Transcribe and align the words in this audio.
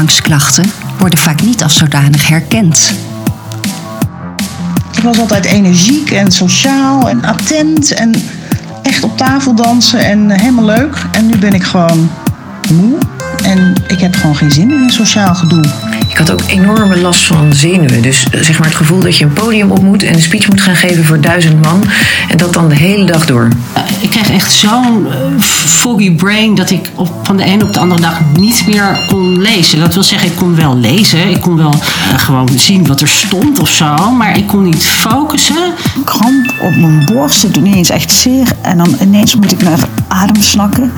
overgangsklachten 0.00 0.72
worden 0.98 1.18
vaak 1.18 1.42
niet 1.42 1.62
als 1.62 1.76
zodanig 1.76 2.28
herkend. 2.28 2.92
Ik 4.96 5.02
was 5.02 5.18
altijd 5.18 5.44
energiek 5.44 6.10
en 6.10 6.32
sociaal 6.32 7.08
en 7.08 7.24
attent 7.24 7.92
en 7.92 8.14
echt 8.82 9.04
op 9.04 9.16
tafel 9.16 9.54
dansen 9.54 9.98
en 9.98 10.30
helemaal 10.30 10.64
leuk. 10.64 11.06
En 11.12 11.26
nu 11.26 11.36
ben 11.36 11.52
ik 11.52 11.62
gewoon 11.62 12.10
moe 12.72 12.98
en 13.50 13.74
ik 13.86 14.00
heb 14.00 14.14
gewoon 14.14 14.36
geen 14.36 14.50
zin 14.50 14.70
in 14.70 14.82
een 14.82 14.90
sociaal 14.90 15.34
gedoe. 15.34 15.64
Ik 16.08 16.16
had 16.16 16.30
ook 16.30 16.42
enorme 16.46 16.96
last 17.00 17.26
van 17.26 17.52
zenuwen. 17.52 18.02
Dus 18.02 18.24
eh, 18.30 18.42
zeg 18.42 18.58
maar 18.58 18.68
het 18.68 18.76
gevoel 18.76 19.00
dat 19.00 19.16
je 19.16 19.24
een 19.24 19.32
podium 19.32 19.70
op 19.70 19.82
moet 19.82 20.02
en 20.02 20.14
een 20.14 20.22
speech 20.22 20.48
moet 20.48 20.60
gaan 20.60 20.76
geven 20.76 21.04
voor 21.04 21.20
duizend 21.20 21.62
man. 21.62 21.84
En 22.28 22.36
dat 22.36 22.52
dan 22.52 22.68
de 22.68 22.74
hele 22.74 23.04
dag 23.04 23.26
door. 23.26 23.48
Ik 24.00 24.10
kreeg 24.10 24.30
echt 24.30 24.52
zo'n 24.52 25.06
eh, 25.06 25.40
foggy 25.66 26.14
brain 26.14 26.54
dat 26.54 26.70
ik 26.70 26.90
op, 26.94 27.12
van 27.22 27.36
de 27.36 27.44
ene 27.44 27.64
op 27.64 27.72
de 27.72 27.80
andere 27.80 28.00
dag 28.00 28.20
niet 28.36 28.66
meer 28.66 28.98
kon 29.06 29.40
lezen. 29.40 29.80
Dat 29.80 29.94
wil 29.94 30.02
zeggen, 30.02 30.28
ik 30.28 30.36
kon 30.36 30.56
wel 30.56 30.76
lezen. 30.76 31.28
Ik 31.28 31.40
kon 31.40 31.56
wel 31.56 31.74
eh, 31.74 32.18
gewoon 32.18 32.48
zien 32.56 32.86
wat 32.86 33.00
er 33.00 33.08
stond 33.08 33.58
of 33.58 33.68
zo. 33.68 34.10
Maar 34.10 34.36
ik 34.36 34.46
kon 34.46 34.62
niet 34.62 34.84
focussen. 34.84 35.72
Kramp 36.04 36.54
op 36.60 36.76
mijn 36.76 37.04
borst, 37.04 37.42
het 37.42 37.54
doet 37.54 37.62
niet 37.62 37.74
eens 37.74 37.90
echt 37.90 38.12
zeer. 38.12 38.48
En 38.60 38.76
dan 38.76 38.96
ineens 39.00 39.36
moet 39.36 39.52
ik 39.52 39.62
naar 39.62 39.88
adem 40.08 40.42
snakken. 40.42 40.92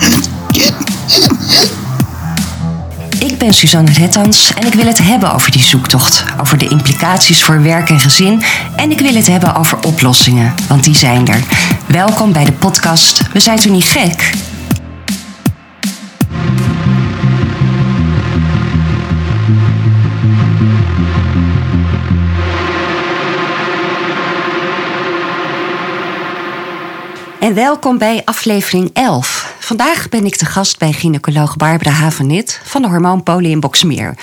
Ik 3.23 3.39
ben 3.39 3.55
Suzanne 3.55 3.93
Rettans 3.93 4.55
en 4.55 4.67
ik 4.67 4.75
wil 4.75 4.87
het 4.87 4.99
hebben 4.99 5.33
over 5.33 5.51
die 5.51 5.63
zoektocht. 5.63 6.25
Over 6.41 6.59
de 6.59 6.69
implicaties 6.69 7.43
voor 7.43 7.63
werk 7.63 7.89
en 7.89 8.01
gezin. 8.01 8.43
En 8.77 8.91
ik 8.91 9.01
wil 9.01 9.15
het 9.15 9.27
hebben 9.27 9.55
over 9.55 9.79
oplossingen, 9.87 10.55
want 10.69 10.85
die 10.85 10.95
zijn 10.95 11.29
er. 11.29 11.41
Welkom 11.87 12.33
bij 12.33 12.45
de 12.45 12.53
podcast 12.53 13.33
We 13.33 13.41
zijn 13.41 13.59
toen 13.59 13.73
niet 13.73 13.85
gek? 13.85 14.33
En 27.41 27.55
welkom 27.55 27.99
bij 27.99 28.23
aflevering 28.25 28.91
11. 28.93 29.52
Vandaag 29.73 30.09
ben 30.09 30.25
ik 30.25 30.37
te 30.37 30.45
gast 30.45 30.79
bij 30.79 30.93
gynaecoloog 30.93 31.57
Barbara 31.57 31.91
Havenit 31.91 32.61
van 32.65 32.83
de 32.83 32.89
hormoonpolie 32.89 33.51
in 33.51 33.61
Boksmeer. 33.61 34.15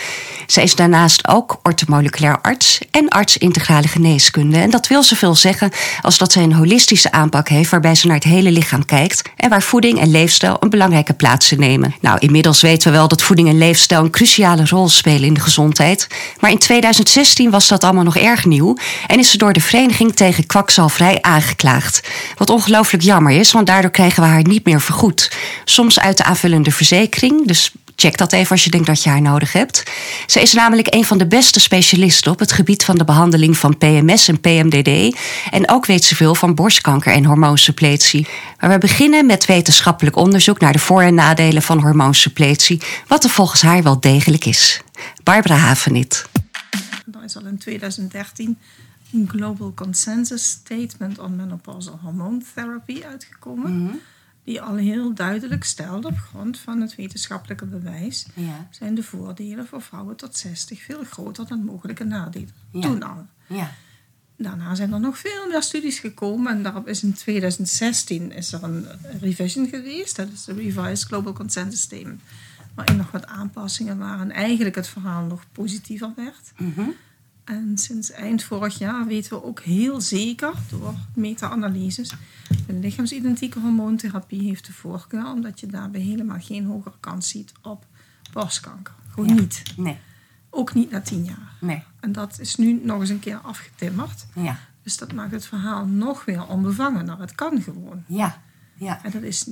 Zij 0.50 0.64
is 0.64 0.76
daarnaast 0.76 1.28
ook 1.28 1.60
ortomoleculair 1.64 2.42
arts 2.42 2.80
en 2.92 3.10
arts 3.10 3.38
integrale 3.38 3.88
geneeskunde. 3.88 4.58
En 4.58 4.70
dat 4.70 4.88
wil 4.88 5.04
zoveel 5.04 5.36
zeggen 5.36 5.72
als 6.02 6.18
dat 6.18 6.32
zij 6.32 6.44
een 6.44 6.54
holistische 6.54 7.12
aanpak 7.12 7.50
heeft 7.50 7.70
waarbij 7.70 7.96
ze 7.96 8.08
naar 8.08 8.16
het 8.16 8.24
hele 8.24 8.52
lichaam 8.52 8.86
kijkt 8.86 9.22
en 9.36 9.50
waar 9.50 9.62
voeding 9.62 10.00
en 10.00 10.12
leefstijl 10.12 10.58
een 10.60 10.70
belangrijke 10.70 11.14
plaats 11.14 11.52
in 11.52 11.60
nemen. 11.60 11.96
Nou, 12.02 12.20
inmiddels 12.20 12.62
weten 12.62 12.92
we 12.92 12.98
wel 12.98 13.08
dat 13.08 13.22
voeding 13.22 13.48
en 13.50 13.58
leefstijl 13.58 14.04
een 14.04 14.10
cruciale 14.10 14.66
rol 14.66 14.90
spelen 14.90 15.24
in 15.24 15.34
de 15.34 15.40
gezondheid. 15.40 16.08
Maar 16.40 16.52
in 16.52 16.58
2016 16.58 17.50
was 17.50 17.68
dat 17.68 17.84
allemaal 17.84 18.04
nog 18.04 18.18
erg 18.18 18.46
nieuw 18.46 18.78
en 19.08 19.20
is 19.20 19.32
ze 19.32 19.38
door 19.38 19.54
de 19.54 19.62
Vereniging 19.62 20.16
tegen 20.16 20.46
Kwakzalvrij 20.46 21.22
aangeklaagd. 21.22 22.08
Wat 22.38 22.50
ongelooflijk 22.50 23.04
jammer 23.04 23.32
is, 23.32 23.52
want 23.52 23.68
daardoor 23.68 23.92
krijgen 23.92 24.24
we 24.24 24.30
haar 24.30 24.44
niet 24.44 24.66
meer 24.66 24.82
vergoed. 24.82 25.32
Soms 25.66 26.00
uit 26.00 26.18
de 26.18 26.24
aanvullende 26.24 26.72
verzekering, 26.72 27.48
dus 27.48 27.72
check 28.00 28.18
dat 28.18 28.34
even 28.34 28.52
als 28.52 28.64
je 28.64 28.70
denkt 28.70 28.88
dat 28.88 29.04
je 29.04 29.10
haar 29.10 29.22
nodig 29.22 29.54
hebt. 29.54 29.84
Ze 30.26 30.42
is 30.42 30.54
namelijk 30.54 30.94
een 30.94 31.06
van 31.06 31.18
de 31.18 31.28
beste 31.28 31.60
specialisten 31.60 32.32
op 32.32 32.40
het 32.40 32.52
gebied 32.52 32.84
van 32.84 32.98
de 32.98 33.04
behandeling 33.04 33.58
van 33.58 33.78
PMS 33.78 34.28
en 34.28 34.40
PMDD. 34.40 35.18
En 35.50 35.70
ook 35.70 35.86
weet 35.86 36.04
ze 36.04 36.16
veel 36.16 36.36
van 36.36 36.56
borstkanker 36.56 37.14
en 37.14 37.26
hormoonsuppletie. 37.26 38.28
Maar 38.60 38.70
we 38.70 38.78
beginnen 38.78 39.26
met 39.26 39.46
wetenschappelijk 39.46 40.16
onderzoek 40.16 40.60
naar 40.60 40.74
de 40.74 40.80
voor- 40.80 41.02
en 41.02 41.14
nadelen 41.14 41.62
van 41.62 41.80
hormoonsuppletie, 41.80 42.82
wat 43.08 43.24
er 43.24 43.30
volgens 43.30 43.62
haar 43.62 43.84
wel 43.84 44.00
degelijk 44.00 44.46
is. 44.46 44.82
Barbara 45.24 45.56
Havenit. 45.56 46.26
Er 47.14 47.24
is 47.24 47.36
al 47.36 47.46
in 47.46 47.58
2013 47.58 48.58
een 49.14 49.30
Global 49.30 49.74
Consensus 49.74 50.44
Statement 50.44 51.20
on 51.20 51.36
Menopausal 51.36 52.00
Hormone 52.02 52.42
Therapy 52.54 53.02
uitgekomen. 53.10 54.02
Die 54.50 54.62
al 54.62 54.76
heel 54.76 55.14
duidelijk 55.14 55.64
stelt 55.64 56.06
op 56.06 56.18
grond 56.18 56.58
van 56.60 56.82
het 56.82 56.96
wetenschappelijke 56.96 57.66
bewijs 57.66 58.26
Ja. 58.34 58.68
zijn 58.72 58.96
de 58.96 59.04
voordelen 59.04 59.68
voor 59.68 59.82
vrouwen 59.82 60.16
tot 60.16 60.38
60 60.38 60.82
veel 60.82 61.04
groter 61.04 61.48
dan 61.48 61.64
mogelijke 61.64 62.04
nadelen. 62.04 62.50
Ja. 62.72 62.82
Toen 62.82 63.04
al. 63.04 63.26
Ja. 63.48 63.72
Daarna 64.38 64.76
zijn 64.76 64.94
er 64.94 65.00
nog 65.00 65.18
veel 65.18 65.48
meer 65.50 65.62
studies 65.64 66.00
gekomen 66.00 66.52
en 66.52 66.64
daarop 66.64 66.88
is 66.88 67.04
in 67.04 67.14
2016 67.14 68.32
is 68.32 68.54
er 68.54 68.64
een 68.64 68.88
revision 69.20 69.68
geweest. 69.68 70.16
Dat 70.16 70.28
is 70.34 70.44
de 70.44 70.54
Revised 70.54 71.04
Global 71.08 71.34
Consensus 71.34 71.82
Statement. 71.82 72.22
Waarin 72.76 72.98
nog 72.98 73.12
wat 73.12 73.26
aanpassingen 73.26 73.98
waren 73.98 74.22
en 74.32 74.32
eigenlijk 74.32 74.76
het 74.76 74.88
verhaal 74.88 75.26
nog 75.26 75.44
positiever 75.52 76.12
werd. 76.16 76.52
En 77.50 77.78
sinds 77.78 78.12
eind 78.12 78.44
vorig 78.44 78.78
jaar 78.78 79.06
weten 79.06 79.32
we 79.32 79.44
ook 79.44 79.60
heel 79.60 80.02
zeker 80.02 80.54
door 80.70 80.94
meta-analyses. 81.16 82.14
De 82.68 82.74
lichaamsidentieke 82.74 83.60
hormoontherapie 83.60 84.42
heeft 84.42 84.66
de 84.66 84.74
voorkeur, 84.74 85.26
omdat 85.26 85.60
je 85.60 85.68
daarbij 85.68 86.02
helemaal 86.02 86.40
geen 86.40 86.66
hogere 86.66 86.96
kans 87.00 87.30
ziet 87.30 87.52
op 87.62 87.86
borstkanker. 88.34 88.94
Gewoon 89.10 89.36
niet. 89.36 89.64
Nee. 89.78 89.98
Ook 90.50 90.74
niet 90.74 90.92
na 90.92 91.02
tien 91.02 91.24
jaar. 91.24 91.54
Nee. 91.62 91.84
En 92.00 92.12
dat 92.12 92.40
is 92.40 92.56
nu 92.56 92.80
nog 92.84 93.00
eens 93.00 93.10
een 93.10 93.20
keer 93.20 93.38
afgetimmerd. 93.38 94.26
Ja. 94.36 94.60
Dus 94.84 94.98
dat 94.98 95.14
maakt 95.14 95.32
het 95.32 95.46
verhaal 95.46 95.86
nog 95.86 96.26
weer 96.26 96.48
onbevangener. 96.48 97.20
Het 97.20 97.36
kan 97.36 97.62
gewoon. 97.62 98.04
Ja. 98.08 98.42
Ja. 98.76 99.04
En 99.04 99.12
dat, 99.12 99.22
is, 99.22 99.50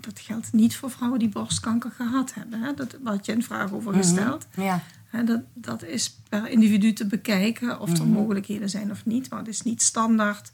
dat 0.00 0.18
geldt 0.18 0.52
niet 0.52 0.76
voor 0.76 0.90
vrouwen 0.90 1.18
die 1.18 1.28
borstkanker 1.28 1.90
gehad 1.90 2.34
hebben. 2.34 2.62
Hè? 2.62 2.74
Dat 2.74 2.96
had 3.04 3.26
je 3.26 3.32
een 3.32 3.42
vraag 3.42 3.72
over 3.72 3.94
gesteld. 3.94 4.46
Ja. 4.54 4.82
Hè, 5.12 5.24
dat, 5.24 5.40
dat 5.54 5.82
is 5.84 6.16
per 6.28 6.48
individu 6.50 6.92
te 6.92 7.06
bekijken 7.06 7.80
of 7.80 7.98
er 7.98 8.06
mogelijkheden 8.06 8.70
zijn 8.70 8.90
of 8.90 9.04
niet. 9.04 9.30
Maar 9.30 9.38
het 9.38 9.48
is 9.48 9.62
niet 9.62 9.82
standaard 9.82 10.52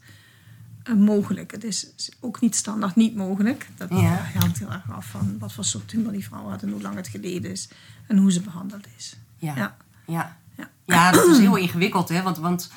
eh, 0.83 0.93
mogelijk. 0.93 1.51
Het 1.51 1.63
is 1.63 1.93
ook 2.19 2.41
niet 2.41 2.55
standaard 2.55 2.95
niet 2.95 3.15
mogelijk. 3.15 3.67
Dat 3.77 3.89
Ja. 3.89 4.15
hangt 4.39 4.59
heel 4.59 4.71
erg 4.71 4.91
af 4.91 5.05
van 5.05 5.35
wat 5.39 5.53
voor 5.53 5.63
soort 5.65 5.87
tumor 5.87 6.11
die 6.11 6.23
vrouw 6.23 6.49
had 6.49 6.61
en 6.63 6.69
hoe 6.69 6.81
lang 6.81 6.95
het 6.95 7.07
geleden 7.07 7.51
is 7.51 7.69
en 8.07 8.17
hoe 8.17 8.31
ze 8.31 8.41
behandeld 8.41 8.85
is. 8.97 9.15
Ja. 9.37 9.55
Ja. 9.55 9.77
Ja. 10.05 10.37
Ja. 10.57 10.69
Ja, 10.85 11.11
dat 11.11 11.27
is 11.27 11.37
heel 11.37 11.55
ingewikkeld, 11.55 12.09
hè? 12.09 12.21
Want, 12.21 12.37
want 12.37 12.71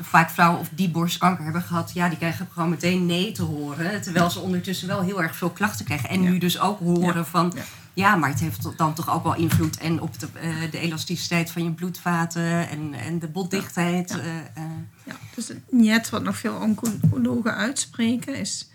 vaak 0.00 0.30
vrouwen 0.30 0.60
of 0.60 0.68
die 0.72 0.90
borstkanker 0.90 1.44
hebben 1.44 1.62
gehad, 1.62 1.90
ja, 1.94 2.08
die 2.08 2.18
krijgen 2.18 2.48
gewoon 2.52 2.68
meteen 2.68 3.06
nee 3.06 3.32
te 3.32 3.42
horen. 3.42 4.02
Terwijl 4.02 4.30
ze 4.30 4.38
ondertussen 4.40 4.88
wel 4.88 5.00
heel 5.02 5.22
erg 5.22 5.36
veel 5.36 5.50
klachten 5.50 5.84
krijgen. 5.84 6.08
En 6.08 6.22
Ja. 6.22 6.30
nu 6.30 6.38
dus 6.38 6.58
ook 6.60 6.78
horen 6.78 7.14
Ja. 7.16 7.24
van, 7.24 7.52
Ja. 7.56 7.62
ja. 7.94 8.16
maar 8.16 8.28
het 8.30 8.40
heeft 8.40 8.78
dan 8.78 8.94
toch 8.94 9.10
ook 9.10 9.22
wel 9.22 9.34
invloed 9.34 9.78
en 9.78 10.00
op 10.00 10.18
de, 10.18 10.28
eh, 10.34 10.70
de 10.70 10.78
elasticiteit 10.78 11.50
van 11.50 11.64
je 11.64 11.70
bloedvaten 11.70 12.68
en, 12.68 12.94
en 12.94 13.18
de 13.18 13.28
botdichtheid. 13.28 14.10
Ja. 14.10 14.18
eh, 14.18 14.38
eh. 14.38 14.70
Ja, 15.04 15.14
dus 15.34 15.48
het 15.48 15.58
niet 15.72 16.10
wat 16.10 16.22
nog 16.22 16.36
veel 16.36 16.54
oncologen 16.54 17.54
uitspreken 17.54 18.34
is... 18.36 18.70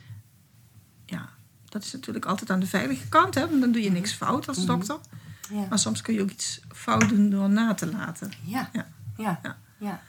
Ja, 1.06 1.30
dat 1.70 1.84
is 1.84 1.92
natuurlijk 1.94 2.26
altijd 2.26 2.50
aan 2.52 2.60
de 2.60 2.68
veilige 2.68 3.08
kant. 3.08 3.36
Hè, 3.36 3.48
want 3.50 3.62
dan 3.62 3.72
doe 3.72 3.82
je 3.82 3.92
niks 3.92 4.12
fout 4.14 4.48
als 4.48 4.66
dokter. 4.66 4.98
ja. 5.52 5.66
Maar 5.70 5.80
soms 5.80 6.02
kun 6.02 6.14
je 6.14 6.22
ook 6.22 6.30
iets 6.30 6.60
fout 6.76 7.10
doen 7.10 7.30
door 7.30 7.50
na 7.50 7.74
te 7.74 7.92
laten. 7.92 8.32
Ja. 8.44 8.70
Ja. 9.18 9.40
Ja. 9.80 10.00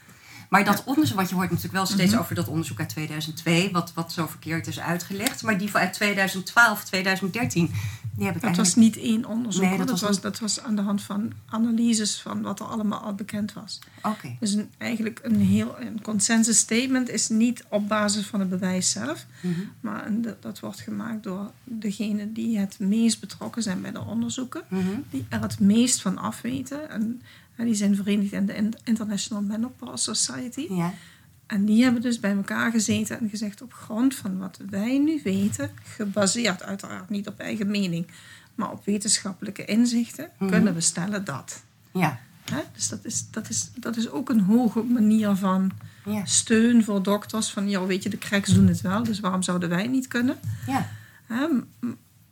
Maar 0.49 0.65
dat 0.65 0.83
onderzoek, 0.85 1.17
wat 1.17 1.29
je 1.29 1.35
hoort 1.35 1.47
natuurlijk 1.51 1.75
wel 1.75 1.87
steeds 1.87 2.13
Mhm. 2.13 2.21
over 2.21 2.35
dat 2.35 2.49
onderzoek 2.49 2.79
uit 2.79 2.89
2002, 2.89 3.71
wat, 3.73 3.93
wat 3.95 4.13
zo 4.13 4.27
verkeerd 4.27 4.67
is 4.67 4.81
uitgelegd. 4.81 5.43
Maar 5.43 5.59
die 5.59 5.71
van 5.71 5.81
uit 5.81 5.93
2012, 5.93 6.85
2013, 6.85 7.71
die 8.17 8.27
heb 8.27 8.37
ik 8.37 8.43
Dat 8.43 8.57
was 8.57 8.75
niet 8.75 8.97
één 8.97 9.25
onderzoek. 9.25 9.63
Nee, 9.63 9.79
dat 9.79 9.87
dat, 9.89 10.01
was 10.01 10.21
dat 10.21 10.39
was 10.39 10.61
aan 10.63 10.77
de 10.77 10.83
hand 10.83 11.03
van 11.03 11.33
analyses 11.47 12.21
van 12.21 12.43
wat 12.43 12.61
er 12.61 12.67
allemaal 12.67 13.01
al 13.01 13.15
bekend 13.15 13.53
was. 13.53 13.79
Oké. 14.03 14.37
Dus 14.41 14.53
een, 14.53 14.71
eigenlijk 14.79 15.21
een 15.23 15.41
heel 15.41 15.77
een 15.81 16.03
consensus 16.03 16.59
statement 16.59 17.09
is 17.09 17.29
niet 17.29 17.65
op 17.69 17.89
basis 17.89 18.27
van 18.27 18.41
het 18.41 18.49
bewijs 18.49 18.91
zelf. 18.91 19.27
Mhm. 19.41 19.61
Maar 19.81 20.07
een- 20.07 20.23
dat, 20.23 20.43
dat 20.43 20.61
wordt 20.61 20.81
gemaakt 20.81 21.23
door 21.23 21.51
degenen 21.65 22.33
die 22.33 22.59
het 22.59 22.79
meest 22.79 23.21
betrokken 23.21 23.63
zijn 23.63 23.81
bij 23.83 23.93
de 23.93 24.01
onderzoeken. 24.05 24.63
Mhm. 24.69 24.85
Die 25.11 25.27
er 25.29 25.41
het 25.43 25.61
meest 25.61 26.01
van 26.03 26.19
afweten. 26.19 26.91
En, 26.91 27.23
en 27.59 27.65
die 27.65 27.75
zijn 27.75 27.97
verenigd 27.97 28.33
in 28.33 28.47
de 28.47 28.55
In- 28.55 28.75
International 28.85 29.43
Menopause 29.43 30.15
Society. 30.15 30.67
Ja. 30.71 30.93
En 31.47 31.65
die 31.65 31.83
hebben 31.83 32.03
dus 32.03 32.21
bij 32.21 32.35
elkaar 32.37 32.71
gezeten 32.71 33.19
en 33.21 33.29
gezegd 33.29 33.63
op 33.63 33.73
grond 33.73 34.15
van 34.15 34.39
wat 34.39 34.59
wij 34.71 34.99
nu 34.99 35.21
weten, 35.25 35.71
gebaseerd 35.83 36.63
uiteraard 36.63 37.09
niet 37.11 37.29
op 37.29 37.39
eigen 37.39 37.71
mening, 37.71 38.07
maar 38.55 38.71
op 38.71 38.85
wetenschappelijke 38.85 39.65
inzichten, 39.65 40.31
Mhm. 40.39 40.51
kunnen 40.51 40.75
we 40.75 40.81
stellen 40.81 41.25
dat. 41.25 41.63
Ja. 41.93 42.21
Dus 42.75 42.89
dat 42.89 43.05
is, 43.05 43.31
dat, 43.31 43.49
is, 43.49 43.71
dat 43.75 43.97
is 43.97 44.11
ook 44.11 44.29
een 44.29 44.41
hoge 44.41 44.83
manier 44.83 45.35
van 45.35 45.71
Ja. 46.05 46.25
steun 46.25 46.85
voor 46.85 47.03
dokters. 47.03 47.51
Van, 47.51 47.69
ja, 47.69 47.87
weet 47.87 48.03
je, 48.03 48.09
de 48.09 48.19
cracks 48.19 48.55
doen 48.55 48.67
het 48.67 48.81
wel, 48.81 49.03
dus 49.03 49.21
waarom 49.21 49.43
zouden 49.43 49.69
wij 49.69 49.87
niet 49.87 50.09
kunnen? 50.09 50.39
Ja. 50.67 50.89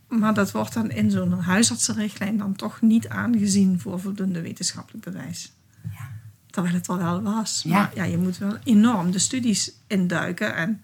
Maar 0.08 0.34
dat 0.34 0.50
wordt 0.50 0.74
dan 0.74 0.90
in 0.90 1.10
zo'n 1.10 1.32
huisartsenrichtlijn 1.32 2.36
dan 2.36 2.56
toch 2.56 2.80
niet 2.80 3.08
aangezien 3.08 3.80
voor 3.80 4.00
voldoende 4.00 4.40
wetenschappelijk 4.40 5.04
bewijs. 5.04 5.52
Ja. 5.82 6.08
Terwijl 6.50 6.74
het 6.74 6.88
er 6.88 6.98
wel 6.98 7.22
was. 7.22 7.62
Ja. 7.64 7.72
Maar 7.72 7.90
ja, 7.94 8.04
je 8.04 8.18
moet 8.18 8.38
wel 8.38 8.56
enorm 8.64 9.10
de 9.10 9.18
studies 9.18 9.72
induiken. 9.86 10.54
En 10.54 10.82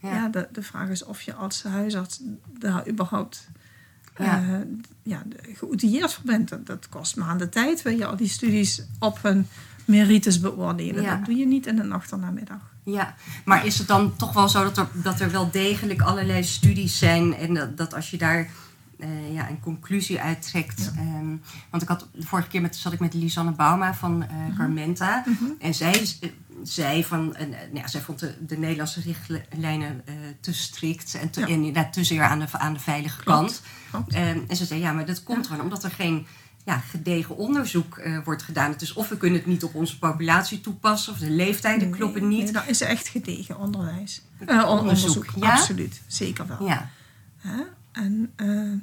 Ja. 0.00 0.14
ja, 0.14 0.28
de, 0.28 0.48
de 0.52 0.62
vraag 0.62 0.88
is 0.88 1.04
of 1.04 1.20
je 1.22 1.34
als 1.34 1.62
huisarts 1.62 2.20
daar 2.58 2.88
überhaupt 2.88 3.48
Ja. 4.18 4.42
eh, 4.42 4.58
ja, 5.02 5.22
geoutilleerd 5.54 6.12
voor 6.12 6.24
bent. 6.24 6.48
Dat, 6.48 6.66
dat 6.66 6.88
kost 6.88 7.16
maanden 7.16 7.50
tijd. 7.50 7.82
Wil 7.82 7.96
je 7.96 8.06
al 8.06 8.16
die 8.16 8.28
studies 8.28 8.82
op 8.98 9.18
hun 9.22 9.46
merites 9.84 10.40
beoordelen. 10.40 11.02
Ja. 11.02 11.16
Dat 11.16 11.24
doe 11.24 11.36
je 11.36 11.46
niet 11.46 11.66
in 11.66 11.78
een 11.78 11.92
achternamiddag. 11.92 12.72
Ja, 12.84 13.14
maar 13.44 13.66
is 13.66 13.78
het 13.78 13.86
dan 13.86 14.16
toch 14.16 14.32
wel 14.32 14.48
zo 14.48 14.62
dat 14.62 14.76
er, 14.78 14.86
dat 14.92 15.20
er 15.20 15.30
wel 15.30 15.50
degelijk 15.50 16.00
allerlei 16.02 16.44
studies 16.44 16.98
zijn 16.98 17.34
en 17.34 17.54
dat, 17.54 17.76
dat 17.76 17.94
als 17.94 18.10
je 18.10 18.18
daar 18.18 18.50
eh, 18.98 19.32
ja, 19.34 19.48
een 19.48 19.60
conclusie 19.60 20.20
uit 20.20 20.42
trekt. 20.42 20.92
ehm, 20.96 21.36
want 21.70 21.82
ik 21.82 21.88
had 21.88 22.08
de 22.12 22.26
vorige 22.26 22.48
keer 22.48 22.60
met, 22.60 22.76
zat 22.76 22.92
ik 22.92 23.00
met 23.00 23.14
Lisanne 23.14 23.50
Bauma 23.52 23.94
van 23.94 24.22
eh, 24.22 24.28
Carmenta 24.56 25.24
en 25.58 25.74
zij 25.74 26.04
z- 26.06 26.18
zei 26.62 27.04
van, 27.04 27.34
eh, 27.34 27.46
nou 27.48 27.58
ja, 27.74 27.86
zij 27.86 28.00
vond 28.00 28.18
de, 28.18 28.34
de 28.46 28.58
Nederlandse 28.58 29.00
richtlijnen 29.00 30.02
eh, 30.04 30.14
te 30.40 30.52
strikt 30.54 31.14
en, 31.14 31.30
te, 31.30 31.40
Ja. 31.40 31.46
en 31.46 31.52
inderdaad 31.52 31.92
te 31.92 32.04
zeer 32.04 32.22
aan 32.22 32.38
de, 32.38 32.46
aan 32.52 32.72
de 32.72 32.80
veilige 32.80 33.22
Klopt, 33.22 33.38
kant. 33.38 33.62
klopt. 33.90 34.14
Ehm, 34.14 34.38
en 34.48 34.56
ze 34.56 34.64
zei 34.64 34.80
ja, 34.80 34.92
maar 34.92 35.06
dat 35.06 35.22
komt 35.22 35.46
gewoon 35.46 35.62
omdat 35.62 35.84
er 35.84 35.90
geen 35.90 36.26
ja, 36.64 36.78
gedegen 36.78 37.36
onderzoek 37.36 37.96
eh, 37.98 38.18
wordt 38.24 38.42
gedaan. 38.42 38.70
Het 38.70 38.82
is 38.82 38.92
of 38.92 39.08
we 39.08 39.16
kunnen 39.16 39.38
het 39.38 39.48
niet 39.48 39.64
op 39.64 39.74
onze 39.74 39.98
populatie 39.98 40.60
toepassen 40.60 41.12
of 41.12 41.18
de 41.18 41.30
leeftijden 41.30 41.90
kloppen 41.90 42.28
niet. 42.28 42.42
Nee, 42.42 42.52
dat 42.52 42.66
is 42.66 42.80
echt 42.80 43.08
gedegen 43.08 43.58
onderwijs. 43.58 44.22
Eh, 44.46 44.56
on- 44.56 44.78
Onderzoek, 44.78 45.08
onderzoek, 45.16 45.42
ja? 45.44 45.50
absoluut. 45.52 46.00
Zeker 46.06 46.46
wel. 46.46 46.66
Ja? 46.66 46.90
En 47.94 48.30
eh, 48.36 48.72
eh, 48.72 48.78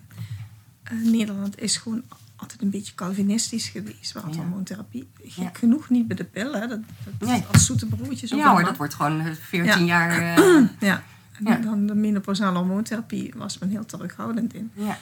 Nederland 1.04 1.62
is 1.62 1.78
gewoon 1.78 2.04
altijd 2.36 2.62
een 2.62 2.70
beetje 2.70 2.96
Calvinistisch 2.96 3.68
geweest. 3.70 4.12
Waar 4.12 4.30
Ja. 4.30 4.36
hormoontherapie 4.36 5.08
gek 5.24 5.44
Ja. 5.44 5.50
genoeg 5.54 5.90
niet 5.90 6.08
bij 6.08 6.16
de 6.18 6.24
pillen. 6.24 6.62
hè. 6.62 6.68
Dat, 6.68 6.80
dat 7.20 7.30
Nee. 7.30 7.44
als 7.52 7.66
zoete 7.66 7.86
broodjes. 7.86 8.30
ja 8.30 8.52
hoor, 8.52 8.64
dat 8.64 8.78
wordt 8.78 8.94
gewoon 8.94 9.20
eh, 9.20 9.32
14 9.34 9.86
Ja. 9.86 10.08
jaar. 10.10 10.38
eh, 10.38 10.64
Ja. 10.90 11.04
En 11.44 11.62
dan 11.62 11.86
de 11.86 11.96
menopausale 11.96 12.58
hormoontherapie 12.58 13.34
was 13.36 13.58
men 13.58 13.70
heel 13.70 13.86
terughoudend 13.86 14.54
in. 14.54 14.72
ja. 14.74 14.98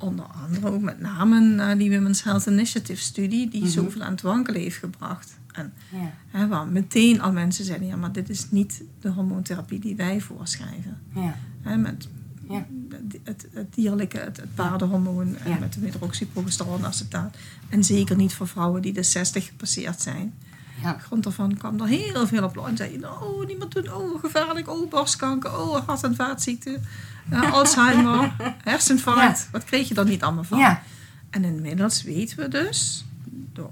Onder 0.00 0.24
andere 0.24 0.70
ook 0.70 0.80
met 0.80 1.00
name 1.00 1.62
eh, 1.70 1.78
die 1.78 1.90
Women's 1.90 2.22
Health 2.22 2.46
Initiative 2.46 3.00
studie, 3.02 3.48
die 3.50 3.60
Mhm. 3.62 3.70
zoveel 3.70 4.02
aan 4.02 4.10
het 4.12 4.20
wankelen 4.22 4.60
heeft 4.60 4.76
gebracht. 4.76 5.38
En 5.52 5.72
hè, 6.30 6.48
waar 6.48 6.66
meteen 6.66 7.20
al 7.20 7.32
mensen 7.32 7.64
zeiden, 7.64 7.86
ja, 7.88 7.96
maar 7.96 8.12
dit 8.12 8.28
is 8.28 8.50
niet 8.50 8.82
de 9.00 9.08
hormoontherapie 9.08 9.78
die 9.78 9.96
wij 9.96 10.20
voorschrijven. 10.20 10.98
Ja. 11.14 11.36
Hè, 11.62 11.76
met 11.76 12.08
Ja. 12.48 12.66
het, 12.90 13.18
het, 13.24 13.46
het 13.52 13.74
dierlijke, 13.74 14.18
het, 14.18 14.36
het 14.36 14.54
paardenhormoon 14.54 15.36
en 15.36 15.50
Ja. 15.50 15.58
met 15.58 15.72
de 15.72 15.80
hydroxyprogesteron 15.80 16.84
acetaat. 16.86 17.36
En 17.68 17.84
zeker 17.84 18.16
niet 18.16 18.34
voor 18.34 18.48
vrouwen 18.48 18.82
die 18.82 18.92
de 18.92 19.02
60 19.02 19.46
gepasseerd 19.46 20.00
zijn. 20.00 20.34
Ja. 20.82 20.98
Grond 20.98 21.22
daarvan 21.22 21.56
kwam 21.56 21.80
er 21.80 21.86
heel 21.86 22.26
veel 22.26 22.44
op 22.44 22.66
en 22.66 22.76
zei 22.76 23.04
oh, 23.04 23.46
niet 23.46 23.58
meer 23.58 23.68
doen, 23.68 23.92
oh, 23.92 24.20
gevaarlijk, 24.20 24.68
oh, 24.68 24.90
borstkanker, 24.90 25.58
oh, 25.58 25.86
hart- 25.86 26.02
en 26.02 26.14
vaatziekten, 26.14 26.82
eh, 27.30 27.52
Alzheimer, 27.54 28.36
herseninfarct. 28.62 29.38
Ja. 29.38 29.46
Wat 29.52 29.64
kreeg 29.64 29.88
je 29.88 29.94
dan 29.94 30.06
niet 30.06 30.22
allemaal 30.22 30.44
van? 30.44 30.58
Ja. 30.58 30.82
En 31.30 31.44
inmiddels 31.44 32.02
weten 32.02 32.36
we 32.38 32.48
dus, 32.48 33.04
door 33.52 33.70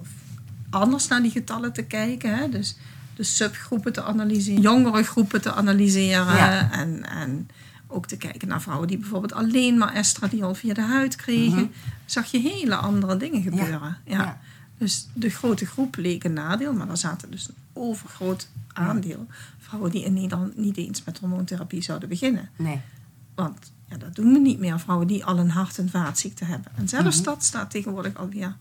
anders 0.71 1.09
naar 1.09 1.23
die 1.23 1.31
getallen 1.31 1.73
te 1.73 1.83
kijken, 1.83 2.37
hè, 2.37 2.49
dus 2.49 2.77
de 3.17 3.23
subgroepen 3.23 3.93
te 3.93 4.03
analyseren, 4.03 4.61
jongere 4.61 5.03
groepen 5.03 5.41
te 5.41 5.53
analyseren 5.53 6.71
en, 6.71 7.05
en 7.09 7.49
ook 7.87 8.07
te 8.07 8.17
kijken 8.17 8.49
naar 8.49 8.63
vrouwen 8.63 8.89
die 8.89 8.99
bijvoorbeeld 8.99 9.33
alleen 9.33 9.79
maar 9.79 9.95
estradiol 9.95 10.55
via 10.55 10.75
de 10.75 10.81
huid 10.81 11.17
kregen, 11.17 11.73
zag 12.05 12.27
je 12.31 12.39
hele 12.39 12.77
andere 12.77 13.17
dingen 13.17 13.43
gebeuren. 13.43 13.97
Ja. 14.05 14.17
Mhm. 14.17 14.23
Ja. 14.27 14.41
Dus 14.79 15.09
de 15.13 15.31
grote 15.31 15.67
groep 15.67 15.97
leek 15.97 16.25
een 16.25 16.33
nadeel, 16.33 16.73
maar 16.73 16.89
er 16.91 16.97
zaten 16.97 17.31
dus 17.31 17.49
een 17.49 17.55
overgroot 17.73 18.49
aandeel 18.73 19.27
vrouwen 19.59 19.91
die 19.91 20.05
in 20.05 20.13
Nederland 20.15 20.57
niet 20.57 20.77
eens 20.77 21.05
met 21.05 21.19
hormoontherapie 21.19 21.83
zouden 21.83 22.09
beginnen. 22.09 22.49
Nee. 22.57 22.81
Want 23.35 23.73
ja, 23.89 23.97
dat 23.97 24.15
doen 24.15 24.33
we 24.33 24.39
niet 24.39 24.59
meer, 24.59 24.81
vrouwen 24.81 25.07
die 25.07 25.25
al 25.25 25.39
een 25.39 25.51
hart- 25.51 25.79
en 25.79 25.91
vaatziekte 25.91 26.45
hebben. 26.45 26.73
En 26.77 26.89
zelfs 26.89 27.17
Mhm. 27.17 27.25
dat 27.25 27.45
staat 27.45 27.71
tegenwoordig 27.71 28.15
alweer 28.17 28.57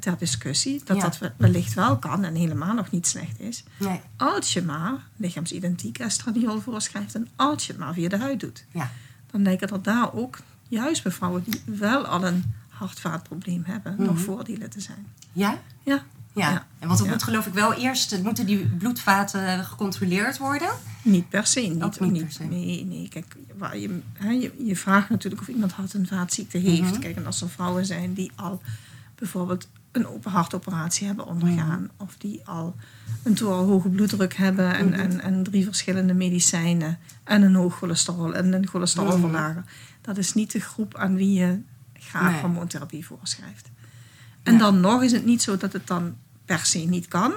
ter 0.00 0.18
discussie. 0.18 0.80
Dat 0.84 0.96
Ja. 0.96 1.02
dat 1.02 1.18
we- 1.18 1.32
wellicht 1.36 1.74
wel 1.74 1.96
kan 1.98 2.24
en 2.24 2.34
helemaal 2.34 2.74
nog 2.74 2.90
niet 2.90 3.06
slecht 3.06 3.40
is. 3.40 3.64
Nee. 3.76 4.00
Als 4.16 4.52
je 4.52 4.62
maar 4.62 4.92
lichaamsidentiek 5.16 5.98
estradiol 5.98 6.60
voorschrijft 6.60 7.14
en 7.14 7.28
als 7.36 7.66
je 7.66 7.72
het 7.72 7.80
maar 7.80 7.94
via 7.94 8.08
de 8.08 8.18
huid 8.18 8.40
doet. 8.40 8.64
Ja. 8.72 8.90
Dan 9.30 9.42
lijken 9.42 9.68
er 9.68 9.82
daar 9.82 10.14
ook, 10.14 10.38
juist 10.68 11.02
bij 11.02 11.12
vrouwen 11.12 11.44
die 11.44 11.62
wel 11.64 12.06
al 12.06 12.24
een 12.26 12.44
hart-vaatprobleem 12.68 13.62
hebben, 13.66 13.94
nog 13.98 14.18
voordelen 14.20 14.70
te 14.70 14.80
zijn. 14.80 15.06
Ja? 15.32 15.58
Ja, 15.82 16.02
Ja. 16.34 16.50
Ja. 16.50 16.66
En 16.78 16.86
want 16.86 16.98
het 16.98 17.08
Ja. 17.08 17.14
moet 17.14 17.22
geloof 17.22 17.46
ik 17.46 17.52
wel 17.52 17.72
eerst, 17.74 18.22
moeten 18.22 18.46
die 18.46 18.66
bloedvaten 18.66 19.64
gecontroleerd 19.64 20.38
worden? 20.38 20.68
Niet 21.02 21.28
per 21.28 21.46
se. 21.46 21.60
Niet, 21.60 22.00
niet 22.00 22.10
niet, 22.12 22.22
per 22.22 22.32
se. 22.32 22.44
Nee, 22.44 22.84
nee. 22.84 23.08
Kijk, 23.08 23.36
waar 23.56 23.78
je, 23.78 24.00
hè, 24.12 24.30
je, 24.30 24.52
je 24.64 24.76
vraagt 24.76 25.10
natuurlijk 25.10 25.42
of 25.42 25.48
iemand 25.48 25.72
hart- 25.72 25.94
en 25.94 26.06
vaatziekte 26.06 26.58
heeft. 26.58 26.80
Mhm. 26.90 26.98
Kijk, 26.98 27.16
en 27.16 27.26
als 27.26 27.40
er 27.42 27.48
vrouwen 27.48 27.86
zijn 27.86 28.14
die 28.14 28.30
al 28.34 28.62
bijvoorbeeld 29.22 29.68
een 29.92 30.06
open 30.06 30.30
hartoperatie 30.30 31.06
hebben 31.06 31.26
ondergaan. 31.26 31.80
Mhm. 31.82 32.02
Of 32.02 32.16
die 32.18 32.40
al 32.46 32.76
een 33.22 33.34
torenhoge 33.34 33.88
bloeddruk 33.88 34.34
hebben 34.34 34.74
en, 34.74 34.86
Mhm. 34.88 35.00
en, 35.00 35.20
en 35.20 35.42
drie 35.42 35.64
verschillende 35.64 36.14
medicijnen. 36.14 36.98
En 37.24 37.42
een 37.42 37.54
hoog 37.54 37.76
cholesterol 37.78 38.34
en 38.34 38.52
een 38.52 38.66
cholesterolverlager. 38.68 39.64
Dat 40.00 40.16
is 40.18 40.34
niet 40.34 40.52
de 40.52 40.60
groep 40.60 40.94
aan 40.96 41.14
wie 41.14 41.32
je 41.32 41.60
graag 41.92 42.32
Nee. 42.32 42.40
hormoontherapie 42.40 43.06
voorschrijft. 43.06 43.70
En 44.42 44.52
Ja. 44.52 44.58
dan 44.58 44.80
nog 44.80 45.02
is 45.02 45.12
het 45.12 45.24
niet 45.24 45.42
zo 45.42 45.56
dat 45.56 45.72
het 45.72 45.86
dan 45.86 46.14
per 46.44 46.58
se 46.64 46.78
niet 46.78 47.08
kan. 47.08 47.32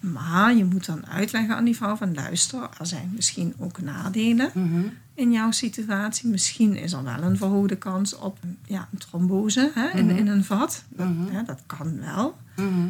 Maar 0.00 0.54
je 0.54 0.64
moet 0.64 0.86
dan 0.86 1.06
uitleggen 1.06 1.56
aan 1.56 1.64
die 1.64 1.76
vrouw 1.76 1.96
van 1.96 2.14
luister, 2.14 2.68
er 2.78 2.86
zijn 2.86 3.12
misschien 3.14 3.54
ook 3.58 3.80
nadelen 3.80 4.50
Mhm. 4.54 4.80
In 5.18 5.32
jouw 5.32 5.50
situatie. 5.50 6.28
Misschien 6.28 6.76
is 6.76 6.92
er 6.92 7.02
wel 7.04 7.22
een 7.22 7.36
verhoogde 7.36 7.76
kans 7.76 8.14
op 8.16 8.38
ja, 8.66 8.88
een 8.92 8.98
trombose 8.98 9.70
hè, 9.74 9.88
in, 9.98 10.06
Mhm. 10.06 10.16
in 10.16 10.26
een 10.26 10.44
vat. 10.44 10.84
Dat, 10.88 11.08
Mhm. 11.08 11.34
hè, 11.34 11.42
dat 11.42 11.60
kan 11.66 12.00
wel 12.00 12.36
Mhm. 12.56 12.88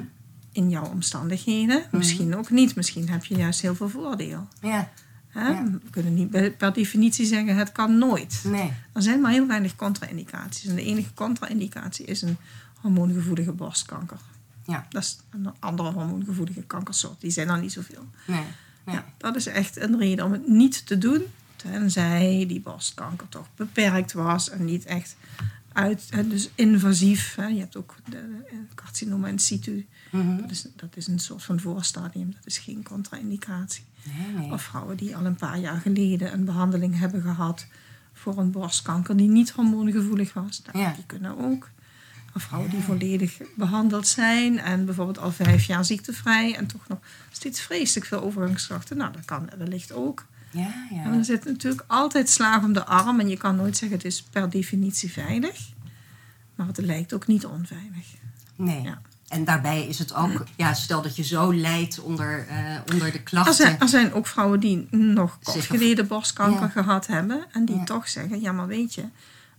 in 0.53 0.71
jouw 0.71 0.85
omstandigheden. 0.85 1.83
Misschien 1.91 2.37
ook 2.37 2.51
niet. 2.51 2.75
Misschien 2.75 3.09
heb 3.09 3.25
je 3.25 3.37
juist 3.37 3.61
heel 3.61 3.75
veel 3.75 3.89
voordeel. 3.89 4.49
Ja. 4.61 4.91
Hè? 5.29 5.49
Ja. 5.49 5.65
We 5.65 5.91
kunnen 5.91 6.15
niet 6.15 6.31
per- 6.31 6.51
per 6.51 6.73
definitie 6.73 7.27
zeggen 7.27 7.57
het 7.57 7.73
kan 7.73 7.99
nooit. 7.99 8.41
Nee. 8.47 8.73
Er 8.93 9.03
zijn 9.03 9.21
maar 9.21 9.31
heel 9.31 9.47
weinig 9.47 9.77
contra-indicaties. 9.77 10.69
En 10.71 10.75
de 10.75 10.85
enige 10.85 11.15
contra-indicatie 11.15 12.05
is 12.07 12.23
een 12.23 12.37
hormoongevoelige 12.81 13.53
borstkanker. 13.53 14.19
Ja. 14.65 14.87
Dat 14.89 15.03
is 15.03 15.19
een 15.31 15.51
andere 15.59 15.91
hormoongevoelige 15.93 16.63
kankersoort. 16.63 17.21
Die 17.21 17.31
zijn 17.31 17.49
er 17.49 17.61
niet 17.61 17.73
zoveel. 17.73 18.05
Nee. 18.27 18.41
Nee. 18.85 18.95
Ja, 18.97 19.05
dat 19.17 19.37
is 19.37 19.47
echt 19.47 19.77
een 19.81 19.99
reden 19.99 20.25
om 20.25 20.33
het 20.33 20.49
niet 20.49 20.87
te 20.87 20.99
doen. 20.99 21.23
Tenzij 21.59 22.45
die 22.49 22.61
borstkanker 22.61 23.29
toch 23.29 23.47
beperkt 23.55 24.13
was 24.13 24.51
en 24.51 24.65
niet 24.65 24.85
echt 24.85 25.17
uit, 25.73 26.31
dus 26.31 26.51
invasief. 26.55 27.35
Hè. 27.35 27.47
Je 27.47 27.59
hebt 27.59 27.77
ook 27.77 27.95
de, 28.05 28.11
de 28.51 28.75
carcinoma 28.75 29.29
in 29.29 29.39
situ. 29.39 29.87
Mhm. 30.11 30.37
Dat, 30.37 30.51
is, 30.51 30.67
dat 30.77 30.97
is 30.97 31.07
een 31.07 31.19
soort 31.19 31.43
van 31.43 31.61
voorstadium. 31.61 32.33
Dat 32.33 32.47
is 32.47 32.59
geen 32.59 32.83
contra-indicatie. 32.83 33.85
Nee. 34.37 34.53
Of 34.53 34.63
vrouwen 34.63 34.97
die 34.97 35.17
al 35.17 35.27
een 35.27 35.37
paar 35.37 35.59
jaar 35.59 35.81
geleden 35.81 36.33
een 36.33 36.45
behandeling 36.45 36.99
hebben 36.99 37.23
gehad 37.23 37.67
voor 38.13 38.39
een 38.39 38.51
borstkanker 38.51 39.17
die 39.17 39.29
niet 39.29 39.51
hormoongevoelig 39.51 40.33
was. 40.33 40.63
Ja. 40.73 40.93
Die 40.93 41.07
kunnen 41.07 41.39
ook. 41.39 41.69
Of 42.35 42.43
vrouwen 42.43 42.71
die 42.71 42.81
volledig 42.81 43.41
behandeld 43.57 44.07
zijn 44.07 44.59
en 44.59 44.85
bijvoorbeeld 44.85 45.19
al 45.19 45.33
vijf 45.33 45.65
jaar 45.65 45.85
ziektevrij 45.85 46.55
en 46.57 46.67
toch 46.67 46.89
nog 46.89 46.99
steeds 47.31 47.61
vreselijk 47.61 48.07
veel 48.07 48.23
overgangskrachten. 48.23 48.97
Nou, 48.97 49.13
dat 49.13 49.25
kan 49.25 49.51
wellicht 49.59 49.93
ook. 49.93 50.27
Ja, 50.59 50.87
ja. 50.91 51.03
En 51.05 51.13
er 51.13 51.25
zit 51.25 51.45
natuurlijk 51.45 51.85
altijd 51.87 52.29
slaag 52.31 52.63
om 52.63 52.73
de 52.73 52.85
arm 52.85 53.21
en 53.21 53.29
je 53.29 53.37
kan 53.37 53.57
nooit 53.57 53.77
zeggen 53.77 53.97
het 53.97 54.07
is 54.07 54.23
per 54.23 54.51
definitie 54.51 55.13
veilig. 55.13 55.69
Maar 56.55 56.67
het 56.67 56.79
lijkt 56.79 57.13
ook 57.13 57.27
niet 57.27 57.47
onveilig. 57.47 58.07
Nee. 58.57 58.83
Ja. 58.83 59.01
En 59.29 59.45
daarbij 59.45 59.87
is 59.87 59.99
het 59.99 60.15
ook, 60.15 60.45
ja, 60.57 60.75
stel 60.75 61.03
dat 61.03 61.17
je 61.17 61.23
zo 61.25 61.55
lijdt 61.55 62.01
onder, 62.01 62.47
eh, 62.49 62.57
onder 62.93 63.13
de 63.13 63.19
Er 63.19 63.23
klachten. 63.23 63.55
zijn, 63.55 63.81
er 63.81 63.89
zijn 63.89 64.13
ook 64.13 64.27
vrouwen 64.27 64.61
die 64.61 64.87
nog 64.91 65.39
kort 65.43 65.65
geleden 65.65 66.07
borstkanker 66.07 66.61
Ja. 66.61 66.69
gehad 66.69 67.07
hebben. 67.07 67.45
En 67.53 67.65
die 67.65 67.77
Ja. 67.77 67.85
toch 67.85 68.09
zeggen, 68.09 68.41
ja 68.41 68.53
maar 68.53 68.67
weet 68.67 68.95
je, 68.95 69.05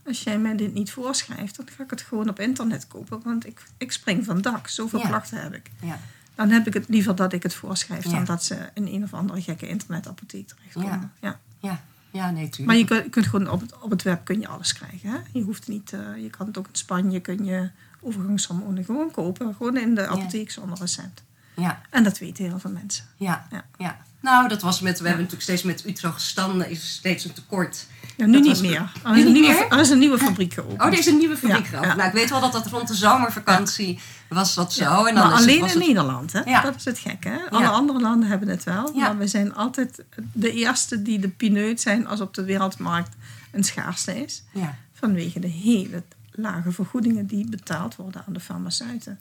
als 0.06 0.24
jij 0.24 0.38
mij 0.40 0.56
dit 0.56 0.74
niet 0.74 0.92
voorschrijft, 0.92 1.56
dan 1.56 1.68
ga 1.78 1.84
ik 1.84 1.90
het 1.90 2.02
gewoon 2.02 2.30
op 2.30 2.40
internet 2.40 2.88
kopen. 2.88 3.22
Want 3.24 3.46
ik, 3.48 3.62
ik 3.78 3.92
spring 3.92 4.26
van 4.26 4.42
dak, 4.42 4.68
zoveel 4.68 5.00
klachten 5.00 5.42
heb 5.42 5.54
ik. 5.54 5.72
Ja. 5.82 6.00
Dan 6.40 6.50
heb 6.50 6.68
ik 6.68 6.74
het 6.74 6.86
liever 6.88 7.16
dat 7.16 7.34
ik 7.34 7.44
het 7.44 7.54
voorschrijf 7.54 8.04
Ja. 8.04 8.12
dan 8.12 8.26
dat 8.26 8.44
ze 8.44 8.70
in 8.74 8.88
een 8.88 9.04
of 9.04 9.14
andere 9.14 9.42
gekke 9.42 9.68
internetapotheek 9.68 10.48
terechtkomen. 10.48 10.90
Ja. 10.90 11.10
Ja. 11.30 11.40
Ja. 11.70 11.82
ja, 12.12 12.32
nee, 12.32 12.50
tuurlijk. 12.50 12.66
Maar 12.68 12.76
je 12.76 12.86
kunt, 12.86 13.10
kunt 13.10 13.28
gewoon 13.28 13.50
op 13.50 13.62
het, 13.62 13.80
op 13.80 13.90
het 13.90 14.04
web 14.04 14.26
kun 14.26 14.40
je 14.40 14.48
alles 14.48 14.74
krijgen. 14.74 15.10
Hè? 15.10 15.18
Je 15.32 15.44
hoeft 15.44 15.68
niet, 15.68 15.94
eh, 15.94 16.00
je 16.24 16.30
kan 16.30 16.48
het 16.48 16.58
ook 16.58 16.68
in 16.68 16.76
Spanje, 16.76 17.20
kun 17.20 17.46
je 17.46 17.70
overgangshormonen 18.02 18.86
gewoon 18.86 19.12
kopen. 19.12 19.56
Gewoon 19.56 19.78
in 19.78 19.96
de 19.96 20.08
apotheek 20.08 20.52
zonder 20.52 20.78
recept. 20.80 21.24
Ja, 21.56 21.82
En 21.90 22.04
dat 22.04 22.18
weten 22.18 22.44
heel 22.46 22.60
veel 22.60 22.72
mensen. 22.72 23.06
ja, 23.18 23.48
Ja. 23.78 23.98
Nou, 24.22 24.48
dat 24.48 24.62
was 24.62 24.82
met, 24.82 25.00
we 25.00 25.08
hebben 25.08 25.26
natuurlijk 25.26 25.50
steeds 25.52 25.64
met 25.64 25.86
Utrecht 25.86 26.38
is 26.70 26.92
steeds 26.92 27.26
een 27.26 27.34
tekort. 27.34 27.88
Ja, 28.20 28.26
nu 28.26 28.38
niet 28.40 28.48
was- 28.48 28.62
meer. 28.62 28.92
Er 29.04 29.18
is, 29.18 29.24
niet 29.24 29.34
nieuwe, 29.34 29.48
meer? 29.48 29.68
er 29.70 29.80
is 29.80 29.90
een 29.90 30.00
nieuwe 30.00 30.18
fabriek 30.18 30.54
geopend. 30.54 30.82
Oh, 30.82 30.88
er 30.88 30.98
is 30.98 31.06
een 31.06 31.18
nieuwe 31.18 31.38
fabriek 31.38 31.64
Ja, 31.64 31.70
geopend. 31.70 31.86
ja. 31.92 31.96
Nou, 31.96 32.08
ik 32.08 32.14
weet 32.14 32.30
wel 32.30 32.40
dat 32.42 32.52
dat 32.52 32.68
rond 32.68 32.88
de 32.88 32.94
zomervakantie 32.96 34.00
was 34.30 34.54
dat 34.54 34.74
zo. 34.74 35.06
En 35.06 35.16
dan 35.16 35.24
maar 35.28 35.34
is 35.34 35.40
het- 35.40 35.48
alleen 35.50 35.60
was 35.60 35.74
in 35.74 35.78
het- 35.80 35.88
Nederland, 35.88 36.34
hè? 36.34 36.62
Dat 36.62 36.76
is 36.76 36.86
het 36.86 37.00
gekke, 37.00 37.30
hè? 37.30 37.50
Alle 37.50 37.68
andere 37.68 38.00
landen 38.00 38.30
hebben 38.30 38.48
het 38.48 38.64
wel. 38.64 38.94
Maar 38.94 39.18
we 39.18 39.28
zijn 39.28 39.56
altijd 39.56 40.04
de 40.34 40.52
eerste 40.54 41.02
die 41.02 41.20
de 41.20 41.30
pineut 41.30 41.82
zijn 41.82 42.08
als 42.08 42.22
op 42.22 42.34
de 42.34 42.44
wereldmarkt 42.44 43.16
een 43.52 43.64
schaarste 43.64 44.22
is. 44.24 44.44
Ja, 44.54 44.76
Vanwege 44.94 45.40
de 45.40 45.48
hele 45.48 46.04
lage 46.32 46.72
vergoedingen 46.72 47.26
die 47.28 47.50
betaald 47.50 47.96
worden 47.96 48.24
aan 48.28 48.34
de 48.34 48.40
farmaceuten. 48.40 49.20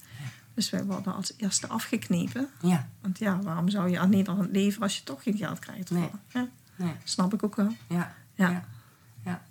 Dus 0.55 0.71
wij 0.71 0.85
worden 0.85 1.14
als 1.14 1.33
eerste 1.37 1.67
afgeknepen. 1.69 2.49
Ja, 2.62 2.88
Want 3.02 3.19
ja, 3.19 3.38
waarom 3.43 3.69
zou 3.69 3.90
je 3.90 3.99
aan 3.99 4.11
Nederland 4.11 4.49
leveren 4.52 4.83
als 4.83 4.97
je 4.97 5.02
toch 5.05 5.23
geen 5.23 5.37
geld 5.37 5.59
krijgt? 5.59 5.90
Nee. 5.90 6.11
hè? 6.33 6.40
nee. 6.76 6.93
Snap 7.05 7.35
ik 7.35 7.43
ook 7.43 7.57
wel. 7.57 7.73
Ja. 7.88 8.14
Ja. 8.35 8.64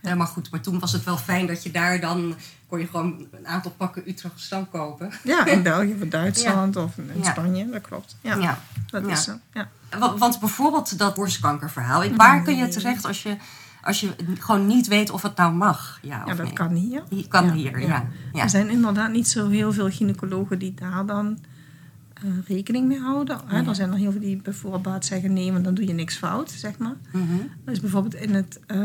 Ja. 0.02 0.16
Maar 0.16 0.28
goed, 0.28 0.52
maar 0.52 0.62
toen 0.62 0.80
was 0.80 0.92
het 0.92 1.04
wel 1.04 1.18
fijn 1.18 1.48
dat 1.48 1.64
je 1.64 1.72
daar 1.72 2.00
dan 2.00 2.36
kon 2.68 2.80
je 2.80 2.86
gewoon 2.88 3.28
een 3.32 3.48
aantal 3.48 3.72
pakken 3.72 4.04
Utrecht 4.10 4.40
stam 4.40 4.70
kopen. 4.70 5.12
Ja, 5.24 5.46
in 5.46 5.64
België 5.64 5.96
of 6.02 6.10
Duitsland 6.10 6.76
of 6.76 6.98
in 6.98 7.12
Ja. 7.22 7.32
Spanje, 7.32 7.70
dat 7.70 7.82
klopt. 7.82 8.16
Ja, 8.22 8.36
Ja. 8.36 8.60
dat 8.88 9.06
Ja. 9.06 9.12
is 9.12 9.24
zo. 9.24 9.34
Ja. 9.54 9.70
Want, 10.00 10.20
want 10.20 10.40
bijvoorbeeld 10.40 10.98
dat 10.98 11.16
borstkankerverhaal, 11.16 12.14
waar 12.16 12.42
kun 12.42 12.56
je 12.56 12.68
terecht 12.68 13.06
als 13.06 13.24
je, 13.24 13.38
als 13.82 14.00
je 14.00 14.10
gewoon 14.40 14.68
niet 14.68 14.88
weet 14.88 15.10
of 15.10 15.22
het 15.22 15.36
nou 15.36 15.54
mag? 15.54 16.00
Ja, 16.02 16.22
of 16.22 16.28
ja, 16.30 16.36
dat 16.36 16.46
nee? 16.46 16.54
kan 16.54 16.72
hier. 16.74 17.04
Hier- 17.10 17.28
Kan 17.28 17.46
Ja, 17.46 17.52
hier, 17.54 17.80
ja. 17.80 17.88
ja. 17.88 18.06
ja. 18.34 18.44
Er 18.44 18.50
zijn 18.50 18.70
inderdaad 18.70 19.12
niet 19.12 19.28
zo 19.28 19.50
heel 19.50 19.74
veel 19.74 19.90
gynaecologen 19.90 20.60
die 20.60 20.74
daar 20.74 21.06
dan 21.06 21.40
eh, 22.24 22.40
rekening 22.48 22.88
mee 22.88 23.00
houden. 23.00 23.48
Hè? 23.48 23.64
Er 23.68 23.76
zijn 23.76 23.92
er 23.92 23.98
heel 23.98 24.12
veel 24.12 24.22
die 24.22 24.42
bijvoorbeeld 24.42 25.06
zeggen 25.06 25.34
nee, 25.34 25.52
want 25.52 25.64
dan 25.64 25.74
doe 25.74 25.86
je 25.86 25.94
niks 25.94 26.16
fout, 26.18 26.52
zeg 26.52 26.78
maar. 26.78 26.96
Mhm. 27.14 27.40
Er 27.66 27.72
is 27.72 27.80
bijvoorbeeld 27.80 28.14
in 28.16 28.34
het, 28.34 28.60
eh, 28.66 28.78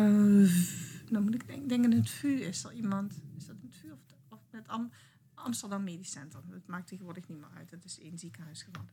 dan 1.11 1.23
moet 1.23 1.35
ik 1.35 1.47
denk- 1.47 1.69
denken 1.69 1.93
in 1.93 1.99
het 1.99 2.11
VU 2.11 2.29
is 2.41 2.65
er 2.65 2.73
iemand, 2.73 3.13
is 3.37 3.47
dat 3.47 3.57
in 3.63 3.69
het 3.69 3.77
VU 3.81 3.91
of, 3.91 3.99
of 4.29 4.39
het 4.51 4.69
Am- 4.69 4.91
Amsterdam 5.35 5.85
Medisch 5.85 6.11
Centrum. 6.11 6.43
Dat 6.51 6.67
maakt 6.67 6.87
tegenwoordig 6.89 7.29
niet 7.29 7.39
meer 7.39 7.51
uit, 7.59 7.71
het 7.71 7.85
is 7.85 8.01
één 8.01 8.19
ziekenhuis 8.19 8.63
geworden. 8.63 8.91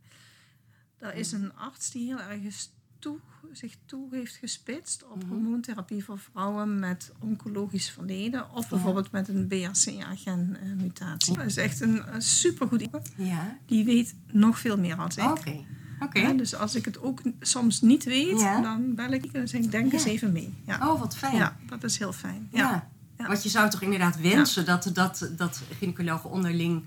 Daar 0.98 1.16
is 1.18 1.32
een 1.32 1.56
arts 1.56 1.92
die 1.92 2.06
heel 2.08 2.20
erg 2.22 2.42
is 2.42 2.72
toe, 3.00 3.18
zich 3.52 3.76
toe 3.86 4.08
heeft 4.12 4.36
gespitst 4.36 5.04
op 5.12 5.24
hormoontherapie 5.30 6.04
voor 6.04 6.20
vrouwen 6.20 6.80
met 6.80 7.12
oncologisch 7.20 7.90
verleden. 7.90 8.52
Of 8.54 8.70
bijvoorbeeld 8.70 9.12
met 9.12 9.28
een 9.28 9.48
BRCA-gen-mutatie. 9.48 11.34
Dat 11.38 11.46
is 11.46 11.58
echt 11.58 11.82
een, 11.82 12.14
een 12.14 12.22
supergoed 12.22 12.82
iemand. 12.82 13.12
Ja, 13.16 13.58
Die 13.66 13.86
weet 13.86 14.16
nog 14.32 14.60
veel 14.60 14.78
meer 14.78 14.96
als 14.96 15.18
ik. 15.18 15.24
oké. 15.30 15.64
Oké. 16.04 16.20
Ja, 16.20 16.34
dus 16.34 16.56
als 16.56 16.76
ik 16.76 16.86
het 16.86 17.00
ook 17.02 17.22
soms 17.40 17.82
niet 17.82 18.04
weet, 18.04 18.40
Ja. 18.40 18.62
dan 18.62 18.96
bel 18.96 19.12
ik 19.12 19.26
en 19.26 19.48
zeg 19.48 19.62
ik, 19.62 19.72
denk 19.72 19.94
eens 19.94 20.04
even 20.04 20.32
mee. 20.32 20.54
Ja. 20.66 20.90
Oh, 20.92 21.00
wat 21.00 21.16
fijn. 21.16 21.36
ja, 21.36 21.58
dat 21.68 21.84
is 21.84 21.98
heel 21.98 22.14
fijn. 22.14 22.48
Ja. 22.52 22.60
Ja. 22.60 22.90
Ja. 23.18 23.28
Want 23.28 23.44
je 23.44 23.50
zou 23.50 23.70
toch 23.70 23.82
inderdaad 23.82 24.22
wensen 24.22 24.66
dat, 24.66 24.90
dat, 24.94 25.30
dat 25.38 25.62
gynaecologen 25.78 26.30
onderling 26.30 26.84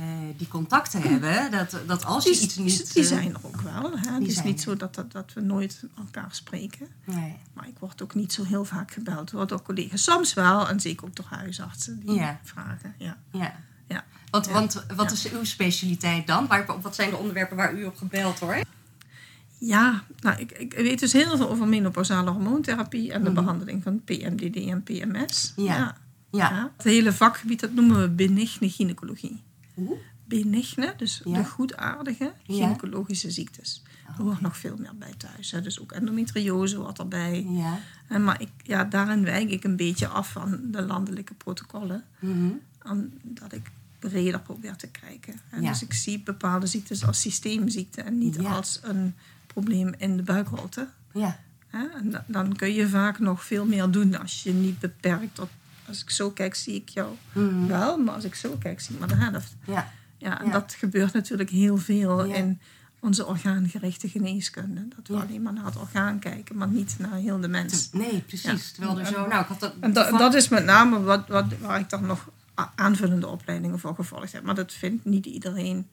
eh, 0.00 0.38
die 0.38 0.48
contacten 0.48 1.02
hebben. 1.02 1.50
Dat, 1.50 1.78
dat 1.86 2.04
als 2.04 2.24
je 2.24 2.30
Die, 2.30 2.40
iets 2.40 2.56
niet... 2.56 2.94
die 2.94 3.02
eh, 3.02 3.08
zijn 3.08 3.34
er 3.34 3.40
ook 3.42 3.60
wel. 3.60 3.98
Hè? 3.98 4.12
Het 4.12 4.26
is 4.26 4.42
niet 4.42 4.60
zo 4.60 4.76
dat, 4.76 4.94
dat, 4.94 5.12
dat 5.12 5.32
we 5.34 5.40
nooit 5.40 5.82
elkaar 5.98 6.28
spreken. 6.30 6.86
Nee. 7.04 7.34
Maar 7.52 7.68
ik 7.68 7.78
word 7.78 8.02
ook 8.02 8.14
niet 8.14 8.32
zo 8.32 8.44
heel 8.44 8.64
vaak 8.64 8.90
gebeld 8.90 9.30
hoor, 9.30 9.46
door 9.46 9.62
collega's. 9.62 10.02
Soms 10.04 10.34
wel, 10.34 10.68
en 10.68 10.80
zeker 10.80 11.06
ook 11.06 11.16
door 11.16 11.26
huisartsen 11.30 12.00
die 12.00 12.14
Ja. 12.14 12.40
vragen. 12.42 12.94
Ja. 12.98 13.16
Ja. 13.32 13.54
Ja. 13.88 14.04
Want, 14.30 14.46
Ja. 14.46 14.52
want 14.52 14.84
wat 14.96 15.10
is 15.12 15.30
uw 15.32 15.44
specialiteit 15.44 16.26
dan? 16.26 16.46
Waar, 16.46 16.80
wat 16.80 16.94
zijn 16.94 17.10
de 17.10 17.16
onderwerpen 17.16 17.56
waar 17.56 17.74
u 17.74 17.84
op 17.84 17.96
gebeld 17.96 18.38
wordt? 18.38 18.64
Ja, 19.58 20.02
nou, 20.20 20.38
ik, 20.40 20.52
ik 20.52 20.72
weet 20.72 20.98
dus 20.98 21.12
heel 21.12 21.36
veel 21.36 21.48
over 21.50 21.68
menopausale 21.68 22.30
hormoontherapie 22.30 23.12
en 23.12 23.24
de 23.24 23.30
Mhm. 23.30 23.40
behandeling 23.40 23.82
van 23.82 24.04
PMDD 24.04 24.56
en 24.56 24.82
PMS. 24.82 25.52
Ja. 25.56 25.64
ja. 25.64 25.96
Ja. 26.30 26.50
Ja. 26.50 26.70
Het 26.76 26.84
hele 26.86 27.12
vakgebied, 27.12 27.60
dat 27.60 27.72
noemen 27.72 28.00
we 28.00 28.08
benigne 28.08 28.68
gynaecologie. 28.70 29.42
Benigne, 30.24 30.94
dus 30.96 31.20
Ja. 31.24 31.38
de 31.38 31.44
goedaardige 31.44 32.32
gynaecologische 32.46 33.30
ziektes. 33.30 33.82
Er 34.16 34.22
hoort 34.22 34.40
nog 34.40 34.56
veel 34.56 34.76
meer 34.78 34.96
bij 34.98 35.12
thuis. 35.16 35.50
Hè. 35.50 35.60
Dus 35.60 35.80
ook 35.80 35.92
endometriose 35.92 36.76
hoort 36.76 36.98
erbij. 36.98 37.46
Ja. 37.48 37.78
En 38.08 38.24
Maar 38.24 38.40
ik, 38.40 38.48
ja, 38.62 38.84
daarin 38.84 39.24
wijk 39.24 39.50
ik 39.50 39.64
een 39.64 39.76
beetje 39.76 40.08
af 40.08 40.30
van 40.32 40.58
de 40.64 40.82
landelijke 40.82 41.34
protocollen. 41.34 42.04
Omdat 42.84 43.52
ik 43.52 43.70
breder 43.98 44.40
probeer 44.40 44.76
te 44.76 44.86
kijken. 44.88 45.34
En 45.50 45.62
Ja. 45.62 45.68
Dus 45.70 45.82
ik 45.82 45.92
zie 45.92 46.20
bepaalde 46.22 46.66
ziektes 46.66 47.06
als 47.06 47.20
systeemziekte 47.20 48.02
en 48.02 48.18
niet 48.18 48.34
Ja. 48.40 48.54
als 48.54 48.80
een 48.82 49.14
probleem 49.46 49.94
in 49.98 50.16
de 50.16 50.22
buikholte. 50.22 50.88
Ja. 51.12 51.40
En 51.70 52.24
dan 52.26 52.56
kun 52.56 52.72
je 52.72 52.88
vaak 52.88 53.18
nog 53.18 53.44
veel 53.44 53.66
meer 53.66 53.90
doen 53.90 54.18
als 54.20 54.42
je 54.42 54.52
niet 54.52 54.78
beperkt 54.78 55.34
tot... 55.34 55.48
Als 55.88 56.02
ik 56.02 56.10
zo 56.10 56.30
kijk, 56.30 56.54
zie 56.54 56.74
ik 56.74 56.88
jou 56.88 57.14
Mhm. 57.32 57.66
wel, 57.66 57.98
maar 57.98 58.14
als 58.14 58.24
ik 58.24 58.34
zo 58.34 58.56
kijk, 58.58 58.80
zie 58.80 58.94
ik 58.94 58.98
maar 59.00 59.08
de 59.08 59.14
helft. 59.14 59.54
Ja. 59.64 59.92
Ja, 60.18 60.40
en 60.40 60.46
Ja. 60.46 60.52
dat 60.52 60.74
gebeurt 60.78 61.12
natuurlijk 61.12 61.50
heel 61.50 61.76
veel 61.76 62.24
Ja. 62.24 62.34
in 62.34 62.60
onze 63.00 63.26
orgaangerichte 63.26 64.08
geneeskunde. 64.08 64.88
Dat 64.96 65.06
we 65.08 65.14
Ja. 65.14 65.20
alleen 65.20 65.42
maar 65.42 65.52
naar 65.52 65.64
het 65.64 65.76
orgaan 65.76 66.18
kijken, 66.18 66.56
maar 66.56 66.68
niet 66.68 66.94
naar 66.98 67.14
heel 67.14 67.40
de 67.40 67.48
mens. 67.48 67.90
Nee, 67.92 68.20
precies. 68.20 68.72
Terwijl 68.72 68.98
er 68.98 69.06
zo... 69.06 69.26
Nou, 69.26 69.40
ik 69.42 69.46
had 69.46 69.60
dat... 69.60 69.72
En 69.80 69.92
dat, 69.92 70.10
dat 70.18 70.34
is 70.34 70.48
met 70.48 70.64
name 70.64 71.00
wat, 71.02 71.28
wat, 71.28 71.44
waar 71.60 71.80
ik 71.80 71.90
dan 71.90 72.06
nog 72.06 72.28
aanvullende 72.74 73.26
opleidingen 73.26 73.78
voor 73.78 73.94
gevolgd 73.94 74.32
heb. 74.32 74.42
Maar 74.42 74.54
dat 74.54 74.72
vindt 74.72 75.04
niet 75.04 75.26
iedereen 75.26 75.88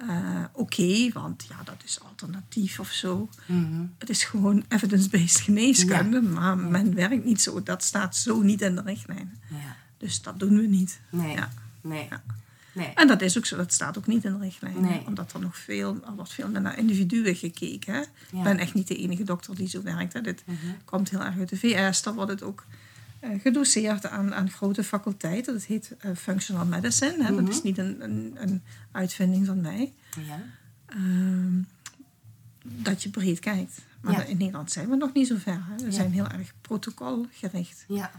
eh, 0.00 0.44
oké, 0.52 1.10
want 1.12 1.46
ja, 1.48 1.62
dat 1.64 1.82
is 1.84 2.00
alternatief 2.02 2.78
of 2.80 2.90
zo. 2.90 3.28
Mhm. 3.46 3.84
Het 3.98 4.08
is 4.10 4.24
gewoon 4.24 4.64
evidence-based 4.68 5.40
geneeskunde, 5.40 6.20
maar 6.22 6.58
men 6.58 6.94
werkt 6.94 7.24
niet 7.24 7.40
zo. 7.40 7.62
Dat 7.62 7.82
staat 7.82 8.16
zo 8.16 8.40
niet 8.42 8.62
in 8.62 8.74
de 8.74 8.82
richtlijnen. 8.82 9.38
Ja. 9.50 9.76
Dus 9.98 10.22
dat 10.22 10.38
doen 10.38 10.56
we 10.56 10.66
niet. 10.66 11.00
Nee. 11.10 11.34
Ja. 11.34 11.50
Nee. 11.80 12.08
Nee. 12.72 12.86
En 12.94 13.06
dat 13.08 13.20
is 13.22 13.38
ook 13.38 13.46
zo, 13.46 13.56
dat 13.56 13.72
staat 13.72 13.98
ook 13.98 14.06
niet 14.06 14.24
in 14.24 14.32
de 14.32 14.38
richtlijnen. 14.38 14.82
Nee. 14.82 15.02
Omdat 15.06 15.32
er 15.32 15.40
nog 15.40 15.56
veel, 15.56 15.98
er 16.06 16.14
wordt 16.14 16.32
veel 16.32 16.48
meer 16.48 16.60
naar 16.60 16.78
individuen 16.78 17.36
gekeken. 17.36 17.94
Hè? 17.94 18.00
Ik 18.38 18.42
ben 18.42 18.58
echt 18.58 18.74
niet 18.74 18.88
de 18.88 18.96
enige 18.96 19.22
dokter 19.24 19.54
die 19.54 19.68
zo 19.68 19.82
werkt. 19.82 20.12
Hè? 20.12 20.20
Dit 20.20 20.42
Mhm. 20.46 20.56
komt 20.84 21.10
heel 21.10 21.24
erg 21.24 21.38
uit 21.38 21.48
de 21.48 21.56
VS. 21.56 22.02
Daar 22.02 22.14
wordt 22.14 22.30
het 22.30 22.42
ook 22.42 22.64
gedoseerd 23.20 24.06
aan, 24.06 24.34
aan 24.34 24.50
grote 24.50 24.84
faculteiten. 24.84 25.52
Dat 25.52 25.64
heet 25.64 25.96
eh, 25.98 26.10
functional 26.16 26.66
medicine. 26.66 27.24
Hè? 27.24 27.32
Mhm. 27.32 27.44
Dat 27.44 27.54
is 27.54 27.62
niet 27.62 27.78
een, 27.78 28.02
een, 28.04 28.32
een 28.38 28.62
uitvinding 28.92 29.46
van 29.46 29.60
mij. 29.60 29.92
Ja. 30.26 30.40
Ehm, 30.86 31.58
dat 32.64 33.02
je 33.02 33.08
breed 33.10 33.38
kijkt. 33.38 33.80
Maar 34.00 34.12
Ja. 34.12 34.22
in 34.24 34.36
Nederland 34.36 34.72
zijn 34.72 34.88
we 34.88 34.96
nog 34.96 35.12
niet 35.12 35.26
zo 35.26 35.36
ver. 35.38 35.60
Hè? 35.68 35.76
We 35.76 35.84
Ja. 35.84 35.90
zijn 35.90 36.12
heel 36.12 36.26
erg 36.28 36.52
protocolgericht. 36.60 37.84
Ja. 37.88 38.10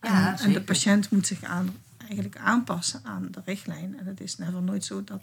En- 0.00 0.12
Ja, 0.12 0.40
en, 0.40 0.52
de 0.52 0.62
patiënt 0.62 1.10
moet 1.10 1.26
zich 1.26 1.42
aan, 1.42 1.70
eigenlijk 1.98 2.36
aanpassen 2.36 3.00
aan 3.04 3.28
de 3.30 3.40
richtlijn. 3.44 3.98
En 3.98 4.06
het 4.06 4.20
is 4.20 4.36
never 4.38 4.62
nooit 4.62 4.84
zo 4.84 5.04
dat 5.04 5.22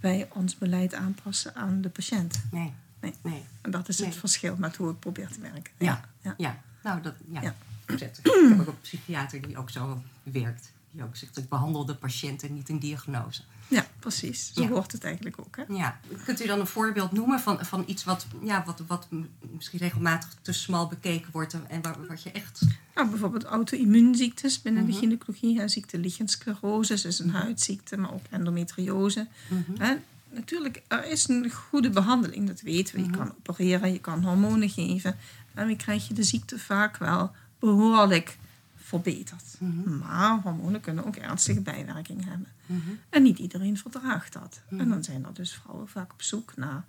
wij 0.00 0.28
ons 0.32 0.58
beleid 0.58 0.94
aanpassen 0.94 1.54
aan 1.54 1.80
de 1.80 1.88
patiënt. 1.88 2.42
Nee. 2.50 2.72
Nee. 3.00 3.14
Nee. 3.22 3.44
En 3.60 3.70
dat 3.70 3.88
is 3.88 3.98
Nee. 3.98 4.08
het 4.08 4.18
verschil 4.18 4.56
met 4.58 4.76
hoe 4.76 4.90
ik 4.90 4.98
probeer 4.98 5.28
te 5.28 5.40
werken. 5.40 5.72
Ja. 5.78 6.04
Ja. 6.36 6.60
Nou, 6.82 7.02
dat... 7.02 7.14
Ja. 7.28 7.54
Ja. 7.86 7.96
Zet. 7.98 8.20
Ik 8.22 8.48
heb 8.48 8.60
ook 8.60 8.66
een 8.66 8.80
psychiater 8.80 9.46
die 9.46 9.56
ook 9.56 9.70
zo 9.70 10.02
werkt. 10.22 10.72
Die 10.90 11.02
ook 11.02 11.16
zegt, 11.16 11.36
ik 11.38 11.48
behandel 11.48 11.84
de 11.84 11.94
patiënt 11.94 12.42
en 12.42 12.54
niet 12.54 12.68
een 12.68 12.78
diagnose. 12.78 13.42
Ja, 13.68 13.86
precies. 13.98 14.50
Zo 14.54 14.62
Ja. 14.62 14.68
hoort 14.68 14.92
het 14.92 15.04
eigenlijk 15.04 15.36
ook. 15.40 15.56
Hè? 15.56 15.62
Ja. 15.68 16.00
Kunt 16.24 16.42
u 16.42 16.46
dan 16.46 16.60
een 16.60 16.66
voorbeeld 16.66 17.12
noemen 17.12 17.40
van, 17.40 17.64
van 17.64 17.84
iets 17.86 18.04
wat, 18.04 18.26
ja, 18.42 18.62
wat, 18.66 18.82
wat 18.86 19.08
misschien 19.52 19.78
regelmatig 19.78 20.28
te 20.42 20.52
smal 20.52 20.86
bekeken 20.88 21.28
wordt 21.32 21.56
en- 21.68 21.82
waar, 21.82 22.06
wat 22.06 22.22
je 22.22 22.30
echt... 22.30 22.60
Nou, 22.94 23.08
bijvoorbeeld 23.08 23.44
auto-immuunziektes 23.44 24.62
binnen 24.62 24.82
Mhm. 24.82 24.92
de 24.92 24.98
gynaecologie. 24.98 25.58
Hè. 25.60 25.68
Ziekte 25.68 25.98
lichenschlerose 25.98 26.94
is 26.94 27.18
een 27.18 27.30
huidziekte, 27.30 27.96
maar 27.96 28.12
ook 28.12 28.24
endometriose. 28.30 29.26
Mhm. 29.48 29.82
Hè. 29.82 29.94
Natuurlijk, 30.30 30.82
er 30.88 31.06
is 31.06 31.28
een 31.28 31.50
goede 31.50 31.90
behandeling, 31.90 32.46
dat 32.46 32.60
weten 32.60 32.94
we. 32.96 33.02
Je 33.04 33.10
kan 33.10 33.34
opereren, 33.38 33.92
je 33.92 33.98
kan 34.00 34.24
hormonen 34.24 34.68
geven. 34.70 35.16
En 35.54 35.66
dan 35.66 35.76
krijg 35.76 36.08
je 36.08 36.14
de 36.14 36.22
ziekte 36.22 36.58
vaak 36.58 36.96
wel 36.96 37.32
behoorlijk 37.62 38.38
verbeterd. 38.76 39.56
Mhm. 39.58 39.98
Maar 39.98 40.40
hormonen 40.42 40.80
kunnen 40.80 41.06
ook 41.06 41.16
ernstige 41.16 41.60
bijwerkingen 41.60 42.24
hebben. 42.24 42.48
Mhm. 42.66 42.90
En 43.08 43.22
niet 43.22 43.38
iedereen 43.38 43.78
verdraagt 43.78 44.32
dat. 44.32 44.60
En 44.70 44.88
dan 44.88 45.04
zijn 45.04 45.24
er 45.24 45.34
dus 45.34 45.54
vrouwen 45.54 45.88
vaak 45.88 46.12
op 46.12 46.22
zoek 46.22 46.56
naar 46.56 46.84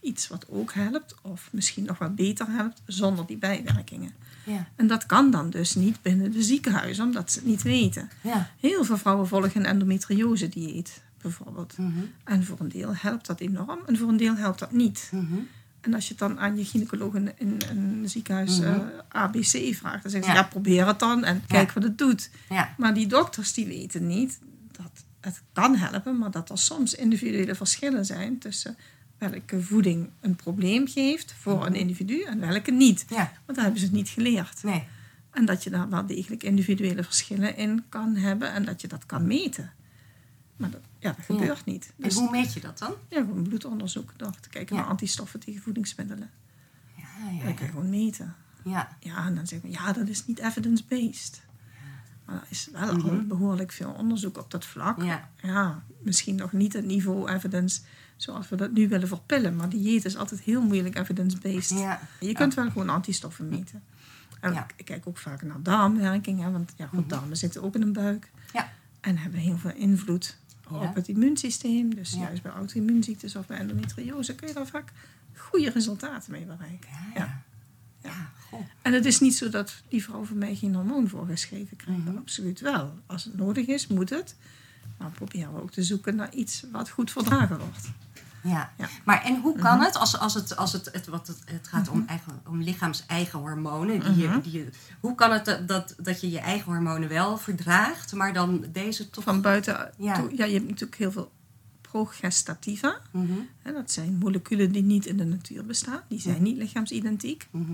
iets 0.00 0.28
wat 0.28 0.46
ook 0.48 0.72
helpt, 0.72 1.14
of 1.22 1.48
misschien 1.52 1.84
nog 1.84 1.98
wat 1.98 2.14
beter 2.14 2.46
helpt, 2.50 2.82
zonder 2.86 3.26
die 3.26 3.36
bijwerkingen. 3.36 4.12
Ja. 4.44 4.68
En 4.76 4.86
dat 4.86 5.06
kan 5.06 5.30
dan 5.30 5.50
dus 5.50 5.74
niet 5.74 6.02
binnen 6.02 6.32
de 6.32 6.42
ziekenhuizen, 6.42 7.04
omdat 7.04 7.32
ze 7.32 7.38
het 7.38 7.48
niet 7.48 7.62
weten. 7.62 8.10
Ja. 8.20 8.50
Heel 8.60 8.84
veel 8.84 8.98
vrouwen 8.98 9.28
volgen 9.28 9.60
een 9.60 9.66
endometriose-dieet, 9.66 11.02
bijvoorbeeld. 11.22 11.78
Mhm. 11.78 11.90
En 12.24 12.44
voor 12.44 12.60
een 12.60 12.68
deel 12.68 12.94
helpt 12.94 13.26
dat 13.26 13.40
enorm, 13.40 13.80
en 13.86 13.96
voor 13.96 14.08
een 14.08 14.16
deel 14.16 14.36
helpt 14.36 14.58
dat 14.58 14.72
niet. 14.72 15.10
Mhm. 15.84 15.88
En 15.88 15.94
als 15.94 16.04
je 16.04 16.10
het 16.10 16.18
dan 16.18 16.38
aan 16.40 16.56
je 16.56 16.64
gynaecoloog 16.64 17.14
in, 17.14 17.32
in 17.38 17.58
een 17.70 18.02
ziekenhuis 18.08 18.58
Mhm. 18.58 18.68
eh, 18.68 18.80
ABC 19.08 19.74
vraagt, 19.74 20.02
dan 20.02 20.10
zeggen 20.10 20.30
ze, 20.30 20.36
Ja. 20.36 20.42
ja. 20.42 20.42
probeer 20.48 20.86
het 20.86 20.98
dan 20.98 21.24
en 21.24 21.42
kijk 21.46 21.72
wat 21.72 21.82
het 21.82 21.98
doet. 21.98 22.30
Ja. 22.48 22.74
Maar 22.78 22.94
die 22.94 23.06
dokters 23.06 23.52
die 23.52 23.66
weten 23.66 24.06
niet 24.06 24.38
dat 24.72 25.04
het 25.20 25.42
kan 25.52 25.76
helpen, 25.76 26.18
maar 26.18 26.30
dat 26.30 26.50
er 26.50 26.58
soms 26.58 26.94
individuele 26.94 27.54
verschillen 27.54 28.04
zijn 28.06 28.38
tussen 28.38 28.76
welke 29.18 29.62
voeding 29.62 30.10
een 30.20 30.36
probleem 30.36 30.86
geeft 30.88 31.34
voor 31.40 31.66
een 31.66 31.74
individu 31.74 32.22
en 32.22 32.40
welke 32.40 32.70
niet. 32.70 33.04
Want 33.08 33.26
daar 33.46 33.60
hebben 33.62 33.78
ze 33.78 33.84
het 33.86 33.94
niet 33.94 34.08
geleerd. 34.08 34.62
Nee. 34.62 34.84
En 35.30 35.44
dat 35.44 35.64
je 35.64 35.70
daar 35.70 35.88
wel 35.88 36.06
degelijk 36.06 36.42
individuele 36.42 37.04
verschillen 37.04 37.56
in 37.56 37.84
kan 37.88 38.16
hebben 38.16 38.52
en 38.52 38.64
dat 38.64 38.80
je 38.80 38.88
dat 38.88 39.06
kan 39.06 39.26
meten. 39.26 39.72
Maar 40.56 40.70
dat, 40.70 40.80
ja, 40.98 41.08
dat 41.16 41.26
Ja. 41.26 41.34
gebeurt 41.34 41.64
niet. 41.64 41.86
En 41.86 42.02
Dus 42.02 42.14
hoe 42.14 42.30
meet 42.30 42.52
je 42.52 42.60
dat 42.60 42.78
dan? 42.78 42.94
ja, 43.08 43.20
gewoon 43.20 43.42
bloedonderzoek 43.42 44.12
door 44.16 44.40
te 44.40 44.48
kijken 44.48 44.76
Ja. 44.76 44.80
naar 44.82 44.90
antistoffen 44.90 45.40
tegen 45.40 45.62
voedingsmiddelen. 45.62 46.30
Ja, 46.96 47.30
ja, 47.38 47.44
Dat 47.44 47.54
kun 47.54 47.64
je 47.66 47.70
gewoon 47.72 47.90
meten. 47.90 48.34
ja. 48.64 48.96
Ja, 49.00 49.26
en 49.26 49.34
dan 49.34 49.46
zeggen 49.46 49.68
we, 49.68 49.74
ja, 49.74 49.92
dat 49.92 50.08
is 50.08 50.26
niet 50.26 50.38
evidence-based. 50.38 51.42
Maar 52.24 52.36
er 52.36 52.46
is 52.48 52.68
wel 52.72 52.88
al 52.88 53.26
behoorlijk 53.26 53.72
veel 53.72 53.90
onderzoek 53.90 54.38
op 54.38 54.50
dat 54.50 54.64
vlak. 54.64 55.02
Ja. 55.02 55.28
Ja, 55.42 55.82
misschien 56.02 56.34
nog 56.34 56.52
niet 56.52 56.72
het 56.72 56.84
niveau 56.84 57.30
evidence 57.30 57.80
zoals 58.16 58.48
we 58.48 58.56
dat 58.56 58.72
nu 58.72 58.88
willen 58.88 59.08
voor 59.08 59.20
pillen. 59.26 59.56
Maar 59.56 59.68
dieet 59.68 60.04
is 60.04 60.16
altijd 60.16 60.40
heel 60.40 60.62
moeilijk 60.62 60.96
evidence-based. 60.98 61.78
Ja. 61.78 62.00
Je 62.20 62.32
kunt 62.32 62.54
wel 62.54 62.70
gewoon 62.70 62.88
antistoffen 62.88 63.48
meten. 63.48 63.82
En 64.40 64.52
Ja. 64.52 64.66
ik 64.76 64.84
kijk 64.84 65.06
ook 65.06 65.18
vaak 65.18 65.42
naar 65.42 65.62
darmwerking. 65.62 66.40
Hè, 66.42 66.50
want 66.50 66.72
ja, 66.76 66.86
goed, 66.86 67.08
darmen 67.08 67.36
zitten 67.36 67.62
ook 67.62 67.74
in 67.74 67.82
een 67.82 67.92
buik. 67.92 68.30
Ja. 68.52 68.72
En 69.00 69.16
hebben 69.18 69.40
heel 69.40 69.58
veel 69.58 69.74
invloed 69.74 70.36
Ja. 70.70 70.76
op 70.76 70.94
het 70.94 71.08
immuunsysteem. 71.08 71.94
Dus 71.94 72.12
Ja. 72.12 72.18
juist 72.18 72.42
bij 72.42 72.52
auto-immuunziektes 72.52 73.36
of 73.36 73.46
bij 73.46 73.58
endometriose 73.58 74.34
kun 74.34 74.48
je 74.48 74.54
daar 74.54 74.66
vaak 74.66 74.92
goede 75.36 75.70
resultaten 75.70 76.32
mee 76.32 76.44
bereiken. 76.44 76.88
Ja, 77.14 77.42
ja. 78.02 78.32
Goh. 78.50 78.60
En 78.82 78.92
het 78.92 79.04
is 79.04 79.20
niet 79.20 79.34
zo 79.36 79.48
dat 79.48 79.82
die 79.88 80.02
vrouw 80.02 80.24
van 80.24 80.38
mij 80.38 80.54
geen 80.54 80.74
hormoon 80.74 81.08
voorgeschreven 81.08 81.76
krijgt. 81.76 82.04
Mhm. 82.04 82.16
Absoluut 82.16 82.60
wel. 82.60 82.94
Als 83.06 83.24
het 83.24 83.36
nodig 83.36 83.66
is, 83.66 83.86
moet 83.86 84.10
het. 84.10 84.36
Maar 84.98 85.08
we 85.08 85.14
proberen 85.14 85.62
ook 85.62 85.70
te 85.70 85.82
zoeken 85.82 86.16
naar 86.16 86.34
iets 86.34 86.64
wat 86.72 86.88
goed 86.90 87.10
verdragen 87.10 87.58
wordt. 87.58 87.90
Ja. 88.44 88.72
Ja. 88.78 88.88
Maar 89.04 89.22
en 89.22 89.40
hoe 89.40 89.58
kan 89.58 89.80
het 89.80 89.96
als, 89.96 90.18
als, 90.18 90.34
het, 90.34 90.56
als 90.56 90.72
het, 90.72 90.88
het, 90.92 91.06
wat 91.06 91.26
het, 91.26 91.38
het 91.44 91.68
gaat 91.68 91.88
om, 91.88 92.04
eigen, 92.06 92.32
om 92.48 92.62
lichaams-eigen 92.62 93.38
hormonen? 93.38 94.00
Die 94.00 94.16
je, 94.28 94.40
die 94.42 94.52
je, 94.52 94.68
hoe 95.00 95.14
kan 95.14 95.32
het 95.32 95.44
dat, 95.68 95.94
dat, 95.98 96.20
je 96.20 96.30
je 96.30 96.38
eigen 96.38 96.72
hormonen 96.72 97.08
wel 97.08 97.38
verdraagt, 97.38 98.12
maar 98.14 98.32
dan 98.32 98.64
deze 98.72 99.10
toch... 99.10 99.24
Van 99.24 99.40
buiten 99.40 99.90
Ja. 99.98 100.14
toe- 100.14 100.36
ja, 100.36 100.44
je 100.44 100.54
hebt 100.54 100.68
natuurlijk 100.68 100.98
heel 100.98 101.12
veel 101.12 101.32
progestativa. 101.80 102.98
Mhm, 103.10 103.32
Hè, 103.62 103.72
dat 103.72 103.90
zijn 103.90 104.16
moleculen 104.18 104.72
die 104.72 104.82
niet 104.82 105.06
in 105.06 105.16
de 105.16 105.24
natuur 105.24 105.64
bestaan. 105.66 106.00
Die 106.08 106.20
zijn 106.20 106.42
niet 106.42 106.56
lichaamsidentiek. 106.56 107.48
mhm. 107.50 107.72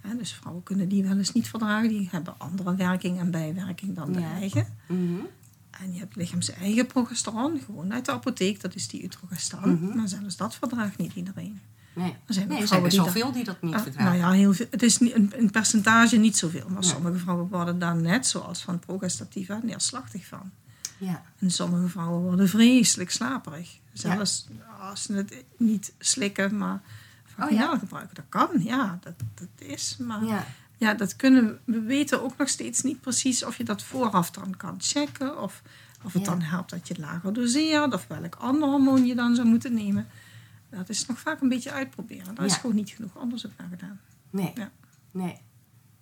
Hè, 0.00 0.16
dus 0.16 0.32
vrouwen 0.34 0.62
kunnen 0.62 0.88
die 0.88 1.02
wel 1.04 1.16
eens 1.16 1.32
niet 1.32 1.48
verdragen. 1.48 1.88
Die 1.88 2.08
hebben 2.10 2.34
andere 2.38 2.74
werking 2.74 3.18
en 3.18 3.30
bijwerking 3.30 3.94
dan 3.96 4.12
de 4.12 4.20
Ja. 4.20 4.32
eigen. 4.32 4.66
Mhm. 4.86 5.14
En 5.80 5.92
je 5.92 5.98
hebt 5.98 6.16
lichaams-eigen 6.16 6.86
progesteron, 6.86 7.60
gewoon 7.64 7.92
uit 7.92 8.04
de 8.04 8.12
apotheek. 8.12 8.60
Dat 8.60 8.74
is 8.74 8.88
die 8.88 9.02
utrogestan. 9.04 9.72
Mhm. 9.72 9.96
Maar 9.96 10.08
zelfs 10.08 10.36
dat 10.36 10.54
verdraagt 10.54 10.96
niet 10.98 11.14
iedereen. 11.14 11.60
Nee, 11.94 12.16
Er 12.26 12.34
zijn 12.34 12.48
nee 12.48 12.60
er 12.60 12.66
zijn 12.66 12.82
best 12.82 12.94
die 12.94 13.04
dat- 13.04 13.12
veel 13.12 13.32
die 13.32 13.44
dat 13.44 13.62
niet 13.62 13.74
Ah, 13.74 13.82
verdragen. 13.82 14.18
nou 14.20 14.22
ja, 14.22 14.30
heel 14.30 14.52
veel. 14.52 14.66
Het 14.70 14.82
is 14.82 15.00
een, 15.00 15.32
een 15.36 15.50
percentage 15.50 16.16
niet 16.16 16.36
zoveel. 16.36 16.68
Maar 16.68 16.80
Nee. 16.80 16.90
sommige 16.90 17.18
vrouwen 17.18 17.48
worden 17.48 17.78
daar 17.78 17.96
net 17.96 18.26
zoals 18.26 18.62
van 18.62 18.78
progestativa 18.78 19.60
neerslachtig 19.62 20.26
van. 20.26 20.50
Ja. 20.98 21.22
En 21.38 21.50
sommige 21.50 21.88
vrouwen 21.88 22.20
worden 22.22 22.48
vreselijk 22.48 23.10
slaperig. 23.10 23.78
Zelfs 23.92 24.46
als 24.80 25.02
ze 25.02 25.12
het 25.12 25.44
niet 25.56 25.92
slikken, 25.98 26.56
maar 26.56 26.80
vaginaal 27.24 27.72
ja. 27.72 27.78
gebruiken. 27.78 28.14
Dat 28.14 28.24
kan, 28.28 28.48
ja, 28.62 28.98
dat, 29.02 29.14
dat 29.34 29.68
is. 29.68 29.96
Maar 29.98 30.46
ja. 30.82 30.94
Dat 30.94 31.16
kunnen 31.16 31.44
we. 31.46 31.58
We 31.72 31.80
weten 31.80 32.22
ook 32.22 32.36
nog 32.36 32.48
steeds 32.48 32.82
niet 32.82 33.00
precies 33.00 33.44
of 33.44 33.56
je 33.56 33.64
dat 33.64 33.82
vooraf 33.82 34.30
dan 34.30 34.56
kan 34.56 34.74
checken. 34.78 35.40
Of, 35.42 35.62
of 36.04 36.12
het 36.12 36.22
Ja. 36.24 36.28
dan 36.30 36.40
helpt 36.40 36.70
dat 36.70 36.88
je 36.88 36.94
lager 36.98 37.32
doseert. 37.32 37.94
Of 37.94 38.06
welk 38.06 38.34
ander 38.34 38.68
hormoon 38.68 39.06
je 39.06 39.14
dan 39.14 39.34
zou 39.34 39.48
moeten 39.48 39.74
nemen. 39.74 40.06
Dat 40.70 40.88
is 40.88 41.06
nog 41.06 41.18
vaak 41.18 41.40
een 41.40 41.48
beetje 41.48 41.72
uitproberen. 41.72 42.34
Daar 42.34 42.44
is 42.44 42.54
gewoon 42.56 42.76
niet 42.76 42.90
genoeg 42.90 43.14
onderzoek 43.16 43.50
naar 43.58 43.68
gedaan. 43.70 44.00
Nee. 44.30 44.52
Ja. 44.54 44.70
Nee. 45.10 45.36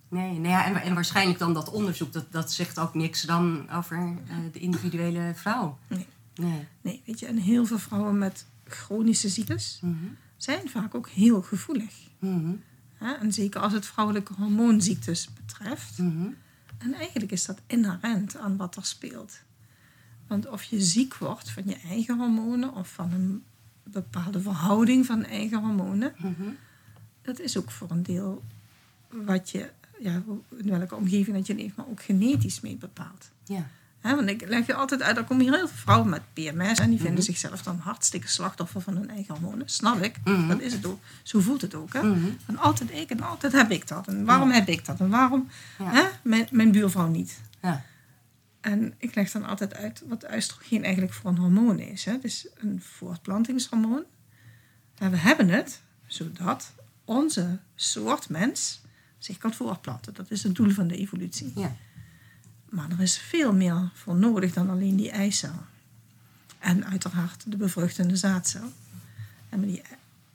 Nee, 0.09 0.33
nou 0.33 0.49
ja, 0.49 0.65
en, 0.65 0.77
en 0.83 0.95
waarschijnlijk 0.95 1.39
dan 1.39 1.55
dat 1.55 1.71
onderzoek, 1.71 2.13
dat, 2.13 2.33
dat 2.33 2.53
zegt 2.53 2.79
ook 2.79 2.95
niks 2.95 3.23
dan 3.23 3.71
over 3.71 3.97
eh, 3.97 4.37
de 4.53 4.59
individuele 4.59 5.33
vrouw. 5.35 5.79
Nee. 5.87 6.07
Nee. 6.35 6.67
Nee, 6.81 7.03
weet 7.07 7.19
je, 7.21 7.27
en 7.27 7.37
heel 7.37 7.67
veel 7.67 7.79
vrouwen 7.79 8.19
met 8.19 8.47
chronische 8.69 9.29
ziektes 9.29 9.79
Mhm. 9.83 9.95
zijn 10.37 10.69
vaak 10.69 10.95
ook 10.95 11.09
heel 11.09 11.43
gevoelig. 11.43 11.95
Mhm. 12.19 12.53
Hè? 13.01 13.13
En 13.13 13.33
zeker 13.33 13.61
als 13.61 13.73
het 13.73 13.87
vrouwelijke 13.87 14.33
hormoonziektes 14.33 15.29
betreft. 15.35 15.99
Mhm. 15.99 16.29
En 16.79 16.95
eigenlijk 16.95 17.33
is 17.33 17.45
dat 17.45 17.61
inherent 17.67 18.37
aan 18.37 18.57
wat 18.57 18.77
er 18.77 18.85
speelt. 18.85 19.41
Want 20.27 20.49
of 20.49 20.63
je 20.63 20.81
ziek 20.81 21.15
wordt 21.17 21.51
van 21.51 21.63
je 21.67 21.77
eigen 21.89 22.19
hormonen 22.19 22.75
of 22.75 22.89
van 22.93 23.13
een 23.13 23.43
bepaalde 23.83 24.41
verhouding 24.41 25.07
van 25.07 25.25
eigen 25.25 25.59
hormonen, 25.59 26.15
Mhm. 26.17 26.49
dat 27.23 27.41
is 27.41 27.57
ook 27.57 27.71
voor 27.71 27.91
een 27.91 28.03
deel 28.03 28.45
wat 29.09 29.51
je, 29.51 29.71
ja, 30.01 30.23
in 30.57 30.69
welke 30.71 30.95
omgeving 30.97 31.37
dat 31.37 31.47
je 31.47 31.55
leeft, 31.55 31.77
maar 31.77 31.87
ook 31.89 32.03
genetisch 32.03 32.61
mee 32.61 32.77
bepaalt. 32.77 33.31
Ja. 33.45 33.67
Hè, 34.01 34.15
want 34.17 34.29
ik 34.29 34.49
leg 34.49 34.67
je 34.67 34.75
altijd 34.75 35.03
uit, 35.03 35.17
er 35.17 35.25
komen 35.25 35.45
hier 35.45 35.55
heel 35.55 35.69
veel 35.69 35.77
vrouwen 35.77 36.09
met 36.09 36.23
PMS 36.33 36.79
en 36.79 36.91
die 36.91 37.01
vinden 37.01 37.25
zichzelf 37.25 37.63
dan 37.63 37.79
hartstikke 37.79 38.29
slachtoffer 38.29 38.81
van 38.81 38.97
hun 38.97 39.11
eigen 39.11 39.35
hormonen. 39.35 39.69
Snap 39.69 40.03
ik, 40.03 40.17
Mhm. 40.25 40.49
dat 40.49 40.61
is 40.61 40.73
het 40.73 40.87
ook. 40.87 41.01
Zo 41.23 41.41
voelt 41.41 41.61
het 41.61 41.75
ook. 41.75 41.93
Hè? 41.93 42.03
Mhm. 42.03 42.29
En 42.47 42.59
altijd 42.59 42.91
ik 42.93 43.11
en 43.11 43.21
altijd 43.21 43.53
heb 43.53 43.71
ik 43.71 43.89
dat. 43.89 44.07
En 44.09 44.25
waarom 44.25 44.51
heb 44.51 44.69
ik 44.69 44.85
dat? 44.85 45.01
En 45.01 45.09
waarom 45.11 45.49
Ja. 45.79 45.93
hè, 45.93 46.03
mijn, 46.23 46.49
mijn 46.51 46.73
buurvrouw 46.73 47.09
niet? 47.09 47.41
Ja. 47.63 47.85
En 48.61 48.95
ik 48.99 49.15
leg 49.15 49.31
dan 49.31 49.45
altijd 49.47 49.75
uit 49.75 50.03
wat 50.09 50.27
oestrogeen 50.35 50.83
eigenlijk 50.85 51.13
voor 51.15 51.31
een 51.31 51.37
hormoon 51.39 51.79
is. 51.79 52.05
Hè? 52.05 52.13
Het 52.13 52.25
is 52.25 52.47
een 52.59 52.83
voortplantingshormoon. 52.85 54.03
En 54.99 55.11
we 55.11 55.17
hebben 55.17 55.49
het 55.49 55.81
zodat 56.07 56.73
onze 57.05 57.59
soort 57.75 58.29
mens 58.29 58.81
zich 59.19 59.39
kan 59.39 59.55
voortplanten. 59.55 60.15
Dat 60.15 60.31
is 60.31 60.43
het 60.43 60.55
doel 60.55 60.71
van 60.71 60.87
de 60.87 60.97
evolutie. 60.97 61.53
Ja. 61.55 61.77
Maar 62.71 62.91
er 62.91 63.01
is 63.01 63.19
veel 63.19 63.53
meer 63.53 63.91
voor 63.95 64.15
nodig 64.15 64.53
dan 64.53 64.71
alleen 64.71 64.97
die 64.97 65.11
eicel. 65.11 65.55
En 66.59 66.87
uiteraard 66.87 67.45
de 67.47 67.57
bevruchtende 67.57 68.17
zaadcel. 68.17 68.73
En 69.49 69.61
die, 69.61 69.83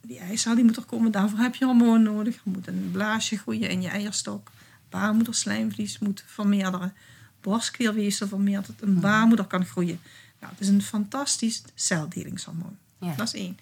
die 0.00 0.18
eicel 0.18 0.54
die 0.54 0.64
moet 0.64 0.76
er 0.76 0.84
komen, 0.84 1.10
daarvoor 1.10 1.38
heb 1.38 1.54
je 1.54 1.64
hormoon 1.64 2.02
nodig. 2.02 2.34
Er 2.34 2.40
moet 2.44 2.66
een 2.66 2.88
blaasje 2.92 3.38
groeien 3.38 3.70
in 3.70 3.82
je 3.82 3.88
eierstok. 3.88 4.50
Baarmoederslijmvlies 4.88 5.98
moet 5.98 6.24
vermeerderen. 6.26 6.94
Borstklierweefsel 7.40 8.28
vermeerdert. 8.28 8.82
Een 8.82 9.00
baarmoeder 9.00 9.46
kan 9.46 9.64
groeien. 9.64 10.00
Nou, 10.40 10.52
het 10.52 10.60
is 10.60 10.68
een 10.68 10.82
fantastisch 10.82 11.62
celdelingshormoon. 11.74 12.76
Ja. 12.98 13.14
Dat 13.14 13.26
is 13.26 13.34
één. 13.40 13.58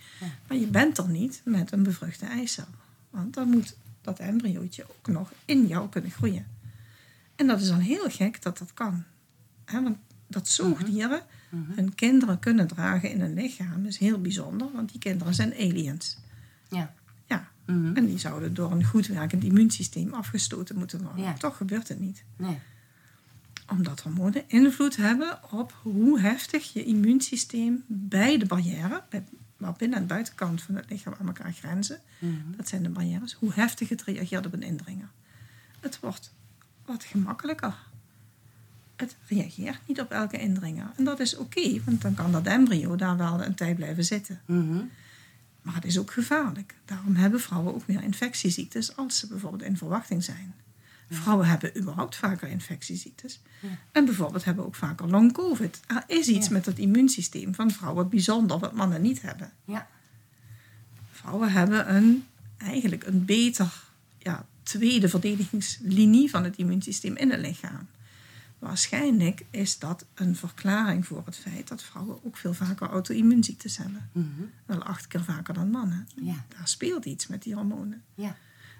Maar 0.46 0.56
je 0.56 0.66
bent 0.66 0.98
er 0.98 1.08
niet 1.08 1.40
met 1.44 1.72
een 1.72 1.82
bevruchte 1.82 2.26
eicel. 2.26 2.66
Want 3.10 3.34
dan 3.34 3.48
moet 3.48 3.76
dat 4.00 4.18
embryootje 4.18 4.86
ook 4.88 5.06
nog 5.06 5.32
in 5.44 5.66
jou 5.66 5.88
kunnen 5.88 6.10
groeien. 6.10 6.46
En 7.36 7.46
dat 7.46 7.60
is 7.60 7.68
dan 7.68 7.78
heel 7.78 8.10
gek 8.10 8.42
dat 8.42 8.58
dat 8.58 8.74
kan. 8.74 9.04
Want 9.72 9.96
dat 10.26 10.48
zoogdieren 10.48 11.22
hun 11.74 11.94
kinderen 11.94 12.38
kunnen 12.38 12.66
dragen 12.66 13.10
in 13.10 13.20
hun 13.20 13.34
lichaam 13.34 13.84
is 13.86 13.98
heel 13.98 14.20
bijzonder. 14.20 14.68
Want 14.72 14.90
die 14.90 14.98
kinderen 15.00 15.34
zijn 15.34 15.52
aliens. 15.54 16.18
Ja. 16.68 16.94
Ja. 17.26 17.48
Mhm. 17.66 17.96
En 17.96 18.06
die 18.06 18.18
zouden 18.18 18.54
door 18.54 18.70
een 18.72 18.84
goed 18.84 19.06
werkend 19.06 19.44
immuunsysteem 19.44 20.14
afgestoten 20.14 20.76
moeten 20.78 21.02
worden. 21.02 21.22
Ja. 21.24 21.32
Toch 21.32 21.56
gebeurt 21.56 21.88
het 21.88 22.00
niet. 22.00 22.24
Nee. 22.36 22.58
Omdat 23.70 24.00
hormonen 24.00 24.42
invloed 24.46 24.96
hebben 24.96 25.52
op 25.52 25.74
hoe 25.82 26.20
heftig 26.20 26.72
je 26.72 26.84
immuunsysteem 26.84 27.84
bij 27.86 28.38
de 28.38 28.46
barrière, 28.46 29.02
bij, 29.10 29.24
waar 29.56 29.72
binnen 29.72 29.98
en 29.98 30.06
buitenkant 30.06 30.62
van 30.62 30.74
het 30.74 30.90
lichaam 30.90 31.14
aan 31.20 31.26
elkaar 31.26 31.52
grenzen, 31.52 32.00
Mhm. 32.18 32.32
dat 32.56 32.68
zijn 32.68 32.82
de 32.82 32.88
barrières, 32.88 33.32
hoe 33.32 33.52
heftig 33.52 33.88
het 33.88 34.02
reageert 34.02 34.46
op 34.46 34.52
een 34.52 34.62
indringer. 34.62 35.08
Het 35.80 36.00
wordt 36.00 36.32
wat 36.84 37.04
gemakkelijker. 37.04 37.74
Het 38.96 39.16
reageert 39.28 39.78
niet 39.86 40.00
op 40.00 40.10
elke 40.10 40.38
indringer. 40.38 40.90
En 40.96 41.04
dat 41.04 41.20
is 41.20 41.36
oké, 41.36 41.84
want 41.84 42.02
dan 42.02 42.14
kan 42.14 42.32
dat 42.32 42.46
embryo 42.46 42.96
daar 42.96 43.16
wel 43.16 43.44
een 43.44 43.54
tijd 43.54 43.76
blijven 43.76 44.04
zitten. 44.04 44.40
Mhm. 44.46 44.82
Maar 45.62 45.74
het 45.74 45.84
is 45.84 45.98
ook 45.98 46.10
gevaarlijk. 46.10 46.74
Daarom 46.84 47.14
hebben 47.14 47.40
vrouwen 47.40 47.74
ook 47.74 47.86
meer 47.86 48.02
infectieziektes 48.02 48.96
als 48.96 49.18
ze 49.18 49.26
bijvoorbeeld 49.26 49.62
in 49.62 49.76
verwachting 49.76 50.24
zijn. 50.24 50.54
Vrouwen 51.10 51.46
hebben 51.46 51.78
überhaupt 51.78 52.16
vaker 52.16 52.48
infectieziektes. 52.48 53.40
En 53.92 54.04
bijvoorbeeld 54.04 54.44
hebben 54.44 54.64
ook 54.66 54.74
vaker 54.74 55.08
long 55.08 55.32
covid. 55.32 55.80
Er 55.86 56.04
is 56.06 56.28
iets 56.28 56.46
Ja. 56.46 56.52
met 56.52 56.66
het 56.66 56.78
immuunsysteem 56.78 57.54
van 57.54 57.70
vrouwen 57.70 58.08
bijzonder 58.08 58.58
wat 58.58 58.72
mannen 58.72 59.02
niet 59.02 59.22
hebben. 59.22 59.52
Ja. 59.64 59.88
Vrouwen 61.12 61.52
hebben 61.52 61.94
een, 61.94 62.24
eigenlijk 62.56 63.06
een 63.06 63.24
beter 63.24 63.72
ja, 64.18 64.46
tweede 64.64 65.08
verdedigingslinie 65.08 66.30
van 66.30 66.44
het 66.44 66.56
immuunsysteem 66.56 67.16
in 67.16 67.30
het 67.30 67.40
lichaam. 67.40 67.88
Waarschijnlijk 68.58 69.44
is 69.50 69.78
dat 69.78 70.04
een 70.14 70.36
verklaring 70.36 71.06
voor 71.06 71.22
het 71.24 71.36
feit 71.36 71.68
dat 71.68 71.82
vrouwen 71.82 72.18
ook 72.24 72.36
veel 72.36 72.54
vaker 72.54 72.88
auto-immuunziektes 72.88 73.76
hebben. 73.76 74.10
Mhm. 74.12 74.26
Wel 74.66 74.82
acht 74.82 75.06
keer 75.06 75.24
vaker 75.24 75.54
dan 75.54 75.70
mannen. 75.70 76.08
Ja. 76.14 76.44
Daar 76.56 76.68
speelt 76.68 77.04
iets 77.04 77.26
met 77.26 77.42
die 77.42 77.54
hormonen. 77.54 78.02
Ja. 78.14 78.36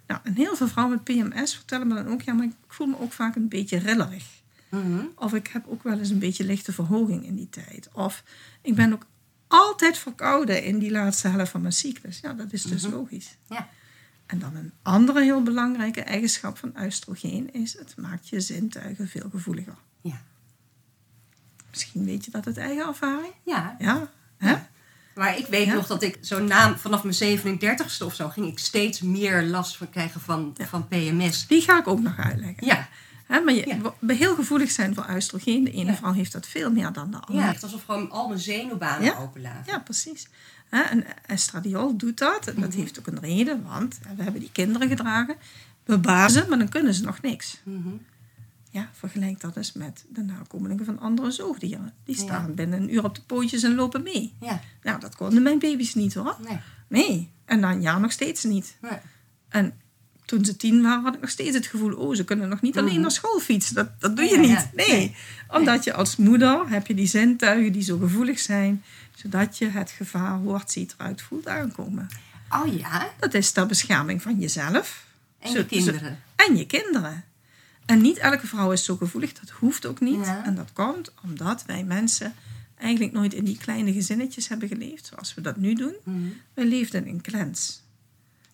Nou, 0.06 0.20
en 0.24 0.34
heel 0.34 0.56
veel 0.56 0.68
vrouwen 0.68 1.00
met 1.04 1.16
PMS 1.16 1.54
vertellen 1.54 1.86
me 1.86 1.94
dan 1.94 2.08
ook, 2.08 2.22
ja, 2.22 2.32
maar 2.32 2.44
ik 2.44 2.52
voel 2.68 2.86
me 2.86 3.00
ook 3.00 3.12
vaak 3.12 3.36
een 3.36 3.48
beetje 3.48 3.78
rillerig. 3.78 4.42
Mhm. 4.68 5.04
Of 5.14 5.34
ik 5.34 5.46
heb 5.46 5.66
ook 5.66 5.82
wel 5.82 5.98
eens 5.98 6.10
een 6.10 6.18
beetje 6.18 6.44
lichte 6.44 6.72
verhoging 6.72 7.26
in 7.26 7.34
die 7.34 7.50
tijd. 7.50 7.88
Of 7.92 8.22
ik 8.62 8.74
ben 8.74 8.92
ook 8.92 9.06
altijd 9.46 9.98
verkouden 9.98 10.64
in 10.64 10.78
die 10.78 10.90
laatste 10.90 11.28
helft 11.28 11.50
van 11.50 11.60
mijn 11.60 11.72
cyclus. 11.72 12.20
Ja, 12.20 12.32
dat 12.32 12.52
is 12.52 12.62
dus 12.62 12.86
logisch. 12.86 13.36
Ja. 13.48 13.68
En 14.26 14.38
dan 14.38 14.54
een 14.56 14.72
andere 14.82 15.22
heel 15.22 15.42
belangrijke 15.42 16.00
eigenschap 16.02 16.58
van 16.58 16.72
oestrogeen 16.80 17.52
is... 17.52 17.78
het 17.78 17.94
maakt 17.96 18.28
je 18.28 18.40
zintuigen 18.40 19.08
veel 19.08 19.28
gevoeliger. 19.30 19.74
Ja. 20.00 20.20
Misschien 21.70 22.04
weet 22.04 22.24
je 22.24 22.30
dat 22.30 22.46
uit 22.46 22.56
eigen 22.58 22.86
ervaring? 22.86 23.32
Ja. 23.44 23.76
Ja, 23.78 24.10
hè? 24.36 24.54
Maar 25.14 25.38
ik 25.38 25.46
weet 25.46 25.66
Ja. 25.66 25.74
nog 25.74 25.86
dat 25.86 26.02
ik 26.02 26.18
zo 26.20 26.42
na, 26.42 26.76
vanaf 26.76 27.02
mijn 27.04 27.38
37ste 27.38 28.04
of 28.04 28.14
zo 28.14 28.28
ging 28.28 28.46
ik 28.46 28.58
steeds 28.58 29.00
meer 29.00 29.42
last 29.42 29.76
van 29.76 29.90
krijgen 29.90 30.20
van, 30.20 30.56
van 30.60 30.88
PMS. 30.88 31.46
Die 31.46 31.60
ga 31.62 31.78
ik 31.78 31.86
ook 31.86 32.00
nog 32.00 32.18
uitleggen. 32.18 32.66
Ja. 32.66 32.88
Maar 33.28 33.52
je, 33.54 33.66
Ja. 34.00 34.14
heel 34.14 34.34
gevoelig 34.34 34.70
zijn 34.70 34.94
voor 34.94 35.06
oestrogeen. 35.14 35.64
De 35.64 35.70
ene 35.70 35.90
Ja. 35.90 35.96
vrouw 35.96 36.12
heeft 36.12 36.32
dat 36.32 36.46
veel 36.46 36.70
meer 36.72 36.92
dan 36.92 37.10
de 37.10 37.16
andere. 37.20 37.46
Ja, 37.46 37.52
echt 37.52 37.62
alsof 37.62 37.84
gewoon 37.84 38.10
al 38.10 38.28
mijn 38.28 38.40
zenuwbanen 38.40 39.04
Ja. 39.04 39.16
open 39.18 39.40
lagen. 39.40 39.64
Ja, 39.66 39.78
precies. 39.78 40.28
En 40.68 41.04
estradiol 41.26 41.96
doet 41.96 42.18
dat. 42.18 42.46
En 42.46 42.60
dat 42.60 42.68
Mhm. 42.70 42.78
heeft 42.78 42.98
ook 42.98 43.06
een 43.06 43.20
reden, 43.20 43.62
want 43.62 43.98
we 44.16 44.22
hebben 44.22 44.40
die 44.40 44.52
kinderen 44.52 44.88
gedragen. 44.88 45.36
We 45.84 45.98
bazen, 45.98 46.48
maar 46.48 46.58
dan 46.58 46.68
kunnen 46.68 46.94
ze 46.94 47.02
nog 47.04 47.20
niks. 47.20 47.60
Mhm. 47.62 47.88
Ja, 48.70 48.88
vergelijk 48.92 49.40
dat 49.40 49.56
eens 49.56 49.72
met 49.72 50.04
de 50.08 50.22
nakomelingen 50.22 50.84
van 50.84 50.98
andere 50.98 51.30
zoogdieren. 51.30 51.92
Die 52.04 52.16
Ja. 52.16 52.22
staan 52.22 52.54
binnen 52.54 52.82
een 52.82 52.94
uur 52.94 53.04
op 53.04 53.14
de 53.14 53.20
pootjes 53.26 53.62
en 53.62 53.74
lopen 53.74 54.02
mee. 54.02 54.34
Ja, 54.40 54.60
Nou, 54.82 55.00
dat 55.00 55.16
konden 55.16 55.42
mijn 55.42 55.58
baby's 55.58 55.94
niet 55.94 56.14
hoor. 56.14 56.36
nee. 56.48 56.58
Nee. 56.88 57.30
En 57.44 57.60
na 57.60 57.70
een 57.72 57.80
jaar 57.82 58.00
nog 58.00 58.12
steeds 58.12 58.44
niet. 58.44 58.76
nee. 58.80 58.98
En 59.48 59.72
toen 60.24 60.44
ze 60.44 60.56
tien 60.56 60.82
waren, 60.82 61.02
had 61.02 61.14
ik 61.14 61.20
nog 61.20 61.30
steeds 61.30 61.56
het 61.56 61.66
gevoel... 61.66 61.92
oh, 61.94 62.14
ze 62.14 62.24
kunnen 62.24 62.48
nog 62.48 62.60
niet 62.60 62.78
alleen 62.78 63.00
naar 63.00 63.10
school 63.10 63.40
fietsen. 63.40 63.74
Dat, 63.74 64.00
dat 64.00 64.16
doe 64.16 64.24
je 64.24 64.38
niet. 64.38 64.68
Nee. 64.74 65.16
Omdat 65.48 65.84
je 65.84 65.92
als 65.92 66.16
moeder 66.16 66.68
heb 66.68 66.86
je 66.86 66.94
die 66.94 67.06
zintuigen 67.06 67.72
die 67.72 67.82
zo 67.82 67.98
gevoelig 67.98 68.38
zijn... 68.38 68.82
zodat 69.14 69.58
je 69.58 69.68
het 69.68 69.90
gevaar 69.90 70.38
hoort, 70.38 70.70
ziet, 70.70 70.94
eruit, 70.98 71.22
voelt 71.22 71.46
aankomen. 71.48 72.08
Oh 72.50 72.78
ja, 72.78 73.10
Dat 73.18 73.34
is 73.34 73.50
ter 73.50 73.66
bescherming 73.66 74.22
van 74.22 74.38
jezelf. 74.38 75.04
en 75.38 75.50
Zo- 75.52 75.58
je 75.58 75.66
kinderen. 75.66 76.00
zo- 76.36 76.44
en 76.46 76.56
je 76.56 76.66
kinderen. 76.66 77.24
En 77.86 78.00
niet 78.00 78.18
elke 78.18 78.46
vrouw 78.46 78.72
is 78.72 78.84
zo 78.84 78.96
gevoelig, 78.96 79.32
dat 79.32 79.50
hoeft 79.50 79.86
ook 79.86 80.00
niet. 80.00 80.24
Ja. 80.26 80.44
En 80.44 80.54
dat 80.54 80.72
komt 80.72 81.12
omdat 81.22 81.64
wij 81.66 81.84
mensen 81.84 82.34
eigenlijk 82.78 83.12
nooit 83.12 83.34
in 83.34 83.44
die 83.44 83.56
kleine 83.58 83.92
gezinnetjes 83.92 84.48
hebben 84.48 84.68
geleefd, 84.68 85.06
zoals 85.06 85.34
we 85.34 85.40
dat 85.40 85.56
nu 85.56 85.74
doen. 85.74 85.94
Mhm. 86.04 86.18
Wij 86.54 86.64
leefden 86.66 87.06
in 87.06 87.20
clans. 87.22 87.82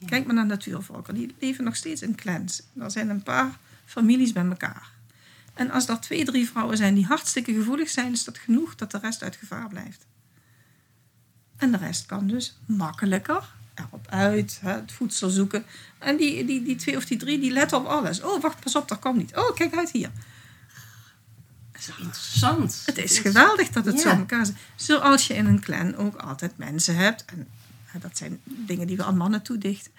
Kijk 0.07 0.27
maar 0.27 0.35
naar 0.35 0.47
natuurvolken, 0.47 1.15
die 1.15 1.35
leven 1.39 1.65
nog 1.65 1.77
steeds 1.77 2.03
in 2.03 2.15
clans. 2.15 2.63
Er 2.79 2.91
zijn 2.91 3.09
een 3.09 3.23
paar 3.23 3.59
families 3.85 4.33
bij 4.33 4.45
elkaar. 4.45 4.91
En 5.55 5.71
als 5.71 5.89
er 5.89 6.01
twee, 6.01 6.25
drie 6.25 6.49
vrouwen 6.49 6.77
zijn 6.77 6.95
die 6.95 7.07
hartstikke 7.07 7.53
gevoelig 7.55 7.89
zijn, 7.89 8.13
is 8.13 8.25
dat 8.25 8.39
genoeg 8.39 8.75
dat 8.75 8.91
de 8.91 8.99
rest 8.99 9.23
uit 9.23 9.37
gevaar 9.37 9.69
blijft. 9.69 10.07
En 11.57 11.71
de 11.71 11.77
rest 11.77 12.07
kan 12.07 12.27
dus 12.27 12.59
makkelijker 12.67 13.53
erop 13.75 14.07
uit, 14.09 14.59
het 14.63 14.93
voedsel 14.93 15.29
zoeken. 15.31 15.65
En 15.99 16.17
die, 16.17 16.45
die, 16.45 16.63
die 16.63 16.77
twee 16.77 16.97
of 16.97 17.05
die 17.05 17.19
drie, 17.19 17.41
die 17.41 17.51
letten 17.53 17.79
op 17.79 17.87
alles. 17.87 18.23
Oh, 18.23 18.43
wacht, 18.43 18.61
pas 18.61 18.77
op, 18.77 18.89
dat 18.89 18.99
komt 18.99 19.17
niet. 19.17 19.37
Oh, 19.37 19.55
kijk 19.55 19.77
uit 19.77 19.91
hier. 19.91 20.11
Interessant. 21.99 22.83
Het 22.87 22.99
is 22.99 23.19
geweldig 23.19 23.69
dat 23.69 23.85
het 23.85 24.01
zo 24.01 24.09
Ja. 24.09 24.15
in 24.15 24.21
elkaar 24.21 24.47
zit. 24.47 24.57
Zoals 24.75 25.27
je 25.27 25.35
in 25.35 25.47
een 25.47 25.61
clan 25.61 25.97
ook 25.97 26.17
altijd 26.17 26.59
mensen 26.59 26.97
hebt. 26.97 27.25
En 27.25 27.49
dat 27.99 28.17
zijn 28.17 28.41
dingen 28.45 28.87
die 28.87 28.97
we 28.97 29.05
aan 29.05 29.17
mannen 29.17 29.43
toedichten. 29.43 29.93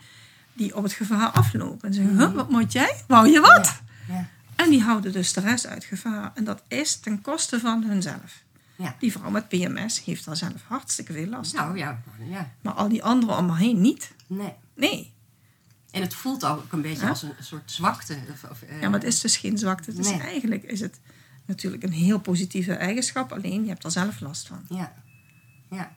Die 0.53 0.75
op 0.75 0.83
het 0.83 0.93
gevaar 0.93 1.29
aflopen. 1.29 1.87
En 1.87 1.93
zeggen, 1.93 2.17
huh, 2.17 2.33
wat 2.33 2.49
moet 2.49 2.71
jij? 2.71 2.95
Wou 3.07 3.29
je 3.29 3.39
wat? 3.39 3.81
Ja. 4.07 4.29
En 4.55 4.69
die 4.69 4.81
houden 4.81 5.11
dus 5.11 5.33
de 5.33 5.41
rest 5.41 5.67
uit 5.67 5.83
gevaar. 5.83 6.31
En 6.35 6.43
dat 6.43 6.61
is 6.67 6.95
ten 6.95 7.21
koste 7.21 7.59
van 7.59 7.83
hunzelf. 7.83 8.43
Ja. 8.75 8.95
Die 8.99 9.11
vrouw 9.11 9.29
met 9.29 9.47
PMS 9.47 10.03
heeft 10.03 10.25
daar 10.25 10.37
zelf 10.37 10.63
hartstikke 10.67 11.13
veel 11.13 11.27
last 11.27 11.55
van. 11.55 11.65
Nou 11.65 11.77
ja, 11.77 12.01
ja. 12.29 12.51
Maar 12.61 12.73
al 12.73 12.89
die 12.89 13.03
anderen 13.03 13.37
om 13.37 13.49
haar 13.49 13.59
heen 13.59 13.81
niet. 13.81 14.11
Nee. 14.27 14.53
Nee. 14.75 15.13
En 15.91 16.01
het 16.01 16.13
voelt 16.13 16.45
ook 16.45 16.71
een 16.71 16.81
beetje 16.81 17.03
Ja. 17.03 17.09
als 17.09 17.21
een, 17.21 17.33
soort 17.39 17.71
zwakte. 17.71 18.17
Of, 18.31 18.43
of, 18.51 18.61
eh, 18.61 18.81
Ja, 18.81 18.89
maar 18.89 18.99
het 18.99 19.07
is 19.07 19.19
dus 19.19 19.37
geen 19.37 19.57
zwakte. 19.57 19.91
Het 19.91 19.99
is 19.99 20.11
eigenlijk 20.11 20.63
is 20.63 20.79
het 20.79 20.99
natuurlijk 21.45 21.83
een 21.83 21.91
heel 21.91 22.19
positieve 22.19 22.73
eigenschap. 22.73 23.31
Alleen 23.31 23.61
je 23.63 23.69
hebt 23.69 23.83
er 23.83 23.91
zelf 23.91 24.19
last 24.19 24.47
van. 24.47 24.65
Ja. 24.69 24.93
ja. 25.69 25.91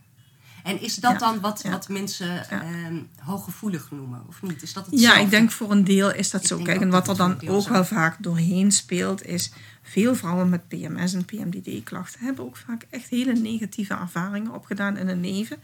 En 0.64 0.80
is 0.80 0.94
dat 0.94 1.12
Ja. 1.12 1.18
dan 1.18 1.40
wat, 1.40 1.60
Ja. 1.62 1.70
wat 1.70 1.88
mensen 1.88 2.26
Ja. 2.34 2.48
ehm, 2.62 2.96
hooggevoelig 3.18 3.90
noemen, 3.90 4.22
of 4.28 4.42
niet? 4.42 4.62
Is 4.62 4.72
dat 4.72 4.84
Ja, 4.84 4.90
hetzelfde? 4.90 5.22
ik 5.22 5.30
denk 5.30 5.50
voor 5.50 5.70
een 5.70 5.84
deel 5.84 6.12
is 6.12 6.30
dat 6.30 6.40
Ik 6.40 6.46
zo. 6.46 6.58
Kijk, 6.62 6.80
en 6.80 6.90
wat 6.90 7.02
er 7.02 7.08
het 7.08 7.16
dan 7.18 7.48
ook 7.48 7.68
wel 7.68 7.84
vaak 7.84 8.16
doorheen 8.22 8.72
speelt, 8.72 9.24
is 9.24 9.52
veel 9.82 10.14
vrouwen 10.14 10.48
met 10.48 10.68
PMS 10.68 11.14
en 11.14 11.24
PMDD-klachten 11.24 12.20
hebben 12.24 12.44
ook 12.44 12.56
vaak 12.56 12.86
echt 12.90 13.08
hele 13.08 13.32
negatieve 13.34 13.94
ervaringen 13.94 14.52
opgedaan 14.54 14.96
in 14.96 15.06
hun 15.08 15.20
leven, 15.20 15.56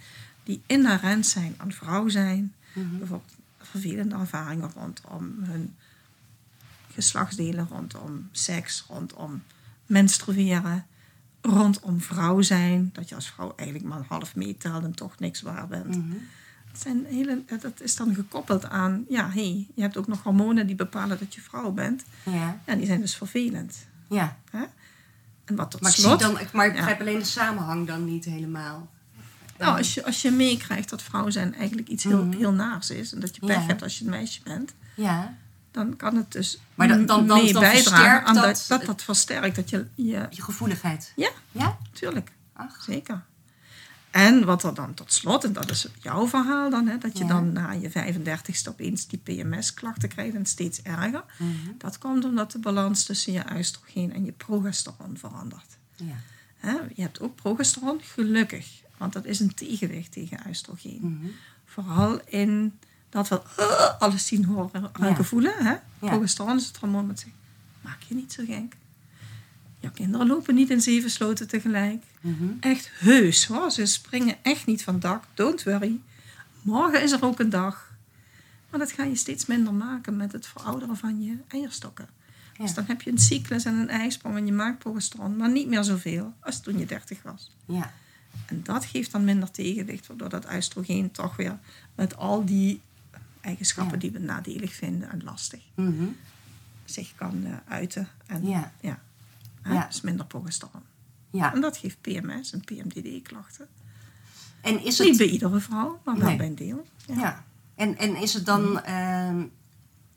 die 0.45 0.63
inherent 0.67 1.27
zijn 1.27 1.55
aan 1.57 1.73
vrouw 1.73 2.09
zijn. 2.09 2.53
Mhm. 2.73 2.99
Bijvoorbeeld 2.99 3.35
vervelende 3.59 4.15
ervaringen 4.15 4.71
rondom 4.75 5.35
hun 5.43 5.75
geslachtsdelen, 6.95 7.67
rondom 7.71 8.29
seks, 8.33 8.85
rondom 8.89 9.43
menstrueren, 9.87 10.87
rondom 11.43 12.01
vrouw 12.01 12.41
zijn. 12.43 12.91
Dat 12.93 13.09
je 13.09 13.15
als 13.15 13.29
vrouw 13.29 13.53
eigenlijk 13.57 13.89
maar 13.89 14.05
half 14.09 14.35
meetelt 14.37 14.85
en 14.85 14.95
toch 14.95 15.19
niks 15.19 15.43
waar 15.43 15.67
bent. 15.69 15.97
Mhm. 15.97 16.17
Het 16.73 16.81
zijn 16.81 17.05
hele, 17.09 17.43
dat 17.61 17.81
is 17.81 17.97
dan 17.97 18.15
gekoppeld 18.15 18.65
aan, 18.69 19.05
ja, 19.09 19.27
hé, 19.31 19.31
hey, 19.51 19.67
je 19.75 19.83
hebt 19.83 19.97
ook 19.97 20.07
nog 20.07 20.23
hormonen 20.23 20.67
die 20.67 20.77
bepalen 20.77 21.19
dat 21.19 21.35
je 21.35 21.41
vrouw 21.41 21.71
bent. 21.71 22.05
Ja, 22.25 22.61
Ja, 22.67 22.75
die 22.75 22.87
zijn 22.87 23.01
dus 23.01 23.17
vervelend. 23.17 23.87
ja. 24.09 24.37
Hè? 24.51 24.65
En 25.45 25.57
wat 25.57 25.71
tot 25.71 25.81
Maar 25.81 25.91
ik, 25.91 25.97
zie 25.97 26.05
slot, 26.05 26.21
dan, 26.21 26.41
ik- 26.41 26.53
maar 26.53 26.67
ik 26.67 26.73
Ja. 26.73 26.79
begrijp 26.79 27.01
alleen 27.01 27.19
de 27.19 27.25
samenhang 27.25 27.87
dan 27.87 28.05
niet 28.05 28.25
helemaal. 28.25 28.89
nou, 29.59 29.77
als 29.79 29.95
je, 29.95 30.05
als 30.05 30.23
je 30.23 30.31
meekrijgt 30.31 30.91
dat 30.91 31.03
vrouw 31.03 31.31
zijn 31.31 31.55
eigenlijk 31.55 31.89
iets 31.89 32.05
heel, 32.05 32.25
Mhm. 32.25 32.37
heel 32.39 32.53
naars 32.53 32.91
is, 32.91 33.13
en 33.13 33.21
dat 33.21 33.35
je 33.35 33.47
pech 33.47 33.57
Ja. 33.57 33.67
hebt 33.67 33.83
als 33.83 33.99
je 33.99 34.05
een 34.05 34.11
meisje 34.11 34.43
bent, 34.43 34.75
Ja, 34.97 35.35
dan 35.71 35.97
kan 35.97 36.17
het 36.17 36.33
dus 36.33 36.59
Maar 36.75 36.89
dan- 36.89 37.07
dan- 37.07 37.27
dan- 37.27 37.43
mee 37.43 37.53
dan 37.53 37.63
bijdragen 37.63 38.27
aan 38.27 38.35
dat, 38.35 38.45
dat- 38.45 38.65
dat 38.69 38.85
dat 38.87 39.03
versterkt. 39.03 39.57
Dat 39.57 39.71
je, 39.71 39.87
je, 39.95 40.27
je 40.31 40.43
gevoeligheid. 40.43 41.13
ja, 41.17 41.31
Ja? 41.53 41.79
tuurlijk. 41.93 42.33
Ach. 42.53 42.83
Zeker. 42.83 43.23
En 44.11 44.45
wat 44.45 44.63
er 44.65 44.75
dan 44.75 44.95
tot 44.95 45.13
slot, 45.13 45.45
en 45.45 45.53
dat 45.53 45.71
is 45.71 45.87
jouw 46.03 46.29
verhaal 46.29 46.71
dan, 46.71 46.87
hè, 46.87 46.99
dat 46.99 47.19
je 47.19 47.25
Ja. 47.25 47.31
dan 47.31 47.53
na 47.53 47.71
je 47.73 47.91
35ste 47.91 48.69
opeens 48.69 49.07
die 49.07 49.19
PMS-klachten 49.19 50.09
krijgt 50.09 50.35
en 50.35 50.47
steeds 50.47 50.83
erger. 50.83 51.25
Mhm. 51.39 51.51
Dat 51.79 51.99
komt 51.99 52.25
omdat 52.25 52.53
de 52.53 52.59
balans 52.59 53.05
tussen 53.05 53.33
je 53.33 53.43
oestrogeen 53.57 54.13
en 54.13 54.25
je 54.25 54.33
progesteron 54.33 55.17
verandert. 55.19 55.77
Ja. 55.97 56.15
Hè, 56.57 56.73
je 56.95 57.03
hebt 57.03 57.21
ook 57.21 57.35
progesteron, 57.35 58.01
gelukkig, 58.03 58.67
want 58.97 59.13
dat 59.13 59.25
is 59.25 59.41
een 59.41 59.55
tegenwicht 59.55 60.13
tegen 60.13 60.39
oestrogeen. 60.49 61.01
Mhm. 61.03 61.31
Vooral 61.65 62.21
in 62.27 62.79
dat 63.11 63.29
we 63.29 63.41
uh, 63.59 64.01
alles 64.01 64.27
zien, 64.27 64.45
horen, 64.45 64.71
ruiken, 64.73 65.23
Ja. 65.23 65.25
voelen. 65.25 65.55
Hè? 65.67 65.75
Progesteron 65.99 66.57
is 66.57 66.67
het 66.67 66.77
hormoon 66.77 67.09
dat 67.09 67.19
zegt, 67.19 67.35
maak 67.81 68.03
je 68.09 68.15
niet 68.15 68.33
zo 68.33 68.45
gek. 68.47 68.77
Je 69.81 69.91
kinderen 69.91 70.27
lopen 70.27 70.55
niet 70.55 70.71
in 70.71 70.81
zeven 70.81 71.11
sloten 71.11 71.49
tegelijk. 71.49 72.05
Mhm. 72.21 72.45
Echt 72.61 72.91
heus 72.95 73.47
hoor. 73.47 73.71
Ze 73.71 73.87
springen 73.87 74.37
echt 74.43 74.67
niet 74.67 74.83
van 74.83 75.01
dak. 75.01 75.25
Don't 75.35 75.63
worry. 75.63 76.01
Morgen 76.63 77.03
is 77.03 77.13
er 77.13 77.25
ook 77.25 77.39
een 77.41 77.51
dag. 77.51 77.89
Maar 78.71 78.81
dat 78.81 78.93
ga 78.93 79.05
je 79.05 79.17
steeds 79.17 79.47
minder 79.47 79.75
maken 79.75 80.17
met 80.17 80.33
het 80.33 80.47
verouderen 80.47 80.97
van 80.97 81.23
je 81.23 81.37
eierstokken. 81.49 82.09
Ja. 82.57 82.65
Dus 82.65 82.75
dan 82.75 82.85
heb 82.87 83.03
je 83.03 83.11
een 83.11 83.19
cyclus 83.19 83.65
en 83.65 83.75
een 83.75 83.89
ijsprong 83.89 84.37
en 84.37 84.47
je 84.47 84.53
maakt 84.53 84.79
progesteron, 84.79 85.37
maar 85.37 85.51
niet 85.51 85.69
meer 85.69 85.85
zoveel 85.85 86.33
als 86.41 86.61
toen 86.61 86.79
je 86.79 86.87
30 86.87 87.23
was. 87.23 87.57
Ja. 87.67 87.93
En 88.47 88.61
dat 88.63 88.85
geeft 88.85 89.13
dan 89.13 89.25
minder 89.25 89.51
tegenwicht, 89.51 90.07
waardoor 90.07 90.29
dat 90.29 90.47
oestrogeen 90.55 91.11
toch 91.11 91.37
weer 91.37 91.59
met 91.95 92.17
al 92.17 92.45
die 92.45 92.81
eigenschappen 93.41 93.95
Ja. 93.95 94.01
die 94.01 94.11
we 94.11 94.19
nadelig 94.19 94.75
vinden 94.75 95.11
en 95.11 95.23
lastig 95.25 95.61
Mhm. 95.75 96.05
zich 96.85 97.15
kan 97.15 97.45
eh, 97.45 97.53
uiten. 97.69 98.09
En, 98.27 98.47
Ja. 98.47 98.73
Ja. 98.81 99.01
Hè, 99.63 99.73
Ja. 99.75 99.87
Dus 99.87 100.01
minder 100.01 100.27
progesteron. 100.27 100.83
ja. 101.31 101.55
En 101.55 101.61
dat 101.61 101.77
geeft 101.77 102.01
PMS 102.01 102.53
en 102.53 102.61
PMDD-klachten. 102.61 103.69
En 104.61 104.85
is 104.85 104.99
Niet 104.99 105.09
het... 105.09 105.17
bij 105.19 105.27
iedere 105.27 105.61
vrouw, 105.61 106.01
maar 106.05 106.17
wel 106.17 106.27
Nee. 106.29 106.37
bij 106.37 106.47
een 106.47 106.55
deel. 106.55 106.87
Ja. 107.07 107.15
Ja. 107.15 107.45
En, 107.75 107.99
en 107.99 108.17
is 108.17 108.33
het 108.35 108.47
dan... 108.47 108.81
ehm, 108.83 109.43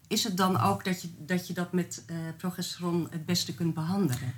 is 0.07 0.23
het 0.23 0.37
dan 0.37 0.59
ook 0.61 0.83
dat 0.85 1.01
je 1.01 1.07
dat, 1.25 1.47
je 1.47 1.53
dat 1.53 1.71
met 1.73 2.03
eh, 2.07 2.15
progesteron 2.37 3.07
het 3.11 3.25
beste 3.25 3.53
kunt 3.53 3.73
behandelen? 3.73 4.33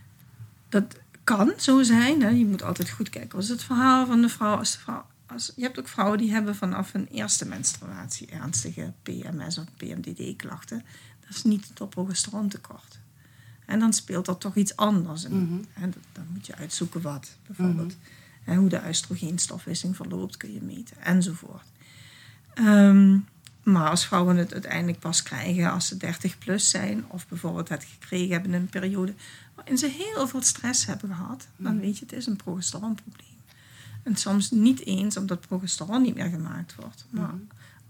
Dat 0.70 0.98
kan 1.24 1.54
zo 1.58 1.84
zijn. 1.84 2.22
Hè. 2.22 2.30
Je 2.30 2.46
moet 2.46 2.64
altijd 2.64 2.90
goed 2.90 3.10
kijken. 3.10 3.38
Als 3.38 3.48
het 3.48 3.64
verhaal 3.64 4.06
van 4.06 4.22
de 4.22 4.30
vrouw... 4.30 4.58
Als 4.58 4.72
de 4.72 4.80
vrouw 4.80 5.06
als, 5.36 5.52
je 5.56 5.62
hebt 5.62 5.80
ook 5.80 5.88
vrouwen 5.88 6.18
die 6.18 6.32
hebben 6.32 6.56
vanaf 6.56 6.92
hun 6.92 7.08
eerste 7.08 7.46
menstruatie 7.46 8.28
ernstige 8.28 8.94
PMS 9.04 9.58
of 9.58 9.66
PMDD-klachten. 9.78 10.84
Dat 11.20 11.30
is 11.30 11.44
niet 11.44 11.72
door 11.74 11.88
progesterontekort. 11.88 13.00
En 13.66 13.80
dan 13.80 13.94
speelt 13.94 14.28
er 14.28 14.38
toch 14.38 14.56
iets 14.56 14.76
anders. 14.76 15.24
En, 15.24 15.44
Mhm. 15.44 15.64
en 15.84 15.90
dat- 15.92 16.04
dan 16.12 16.26
moet 16.34 16.46
je 16.48 16.56
uitzoeken 16.56 17.02
wat, 17.02 17.38
bijvoorbeeld. 17.48 17.96
En 18.44 18.58
hoe 18.58 18.70
de 18.70 18.82
oestrogeenstofwisseling 18.88 19.96
verloopt 19.96 20.38
kun 20.38 20.54
je 20.54 20.62
meten, 20.62 21.02
enzovoort. 21.02 21.66
Ehm, 22.54 23.18
maar 23.64 23.90
als 23.90 24.06
vrouwen 24.06 24.38
het 24.38 24.54
uiteindelijk 24.54 25.00
pas 25.00 25.24
krijgen 25.24 25.72
als 25.72 25.88
ze 25.88 25.98
30 25.98 26.38
plus 26.38 26.70
zijn, 26.70 27.06
of 27.10 27.28
bijvoorbeeld 27.28 27.70
het 27.70 27.84
gekregen 27.84 28.32
hebben 28.32 28.54
in 28.54 28.62
een 28.62 28.70
periode 28.70 29.14
waarin 29.56 29.78
ze 29.78 29.88
heel 29.88 30.28
veel 30.28 30.42
stress 30.42 30.86
hebben 30.86 31.16
gehad, 31.16 31.48
dan 31.58 31.80
weet 31.80 31.98
je 31.98 32.06
het 32.06 32.14
is 32.14 32.26
een 32.26 32.36
progesteronprobleem. 32.36 33.34
En 34.06 34.16
soms 34.16 34.52
niet 34.52 34.86
eens 34.86 35.18
omdat 35.18 35.48
progesteron 35.48 36.02
niet 36.02 36.16
meer 36.16 36.30
gemaakt 36.30 36.76
wordt, 36.76 37.06
maar 37.10 37.34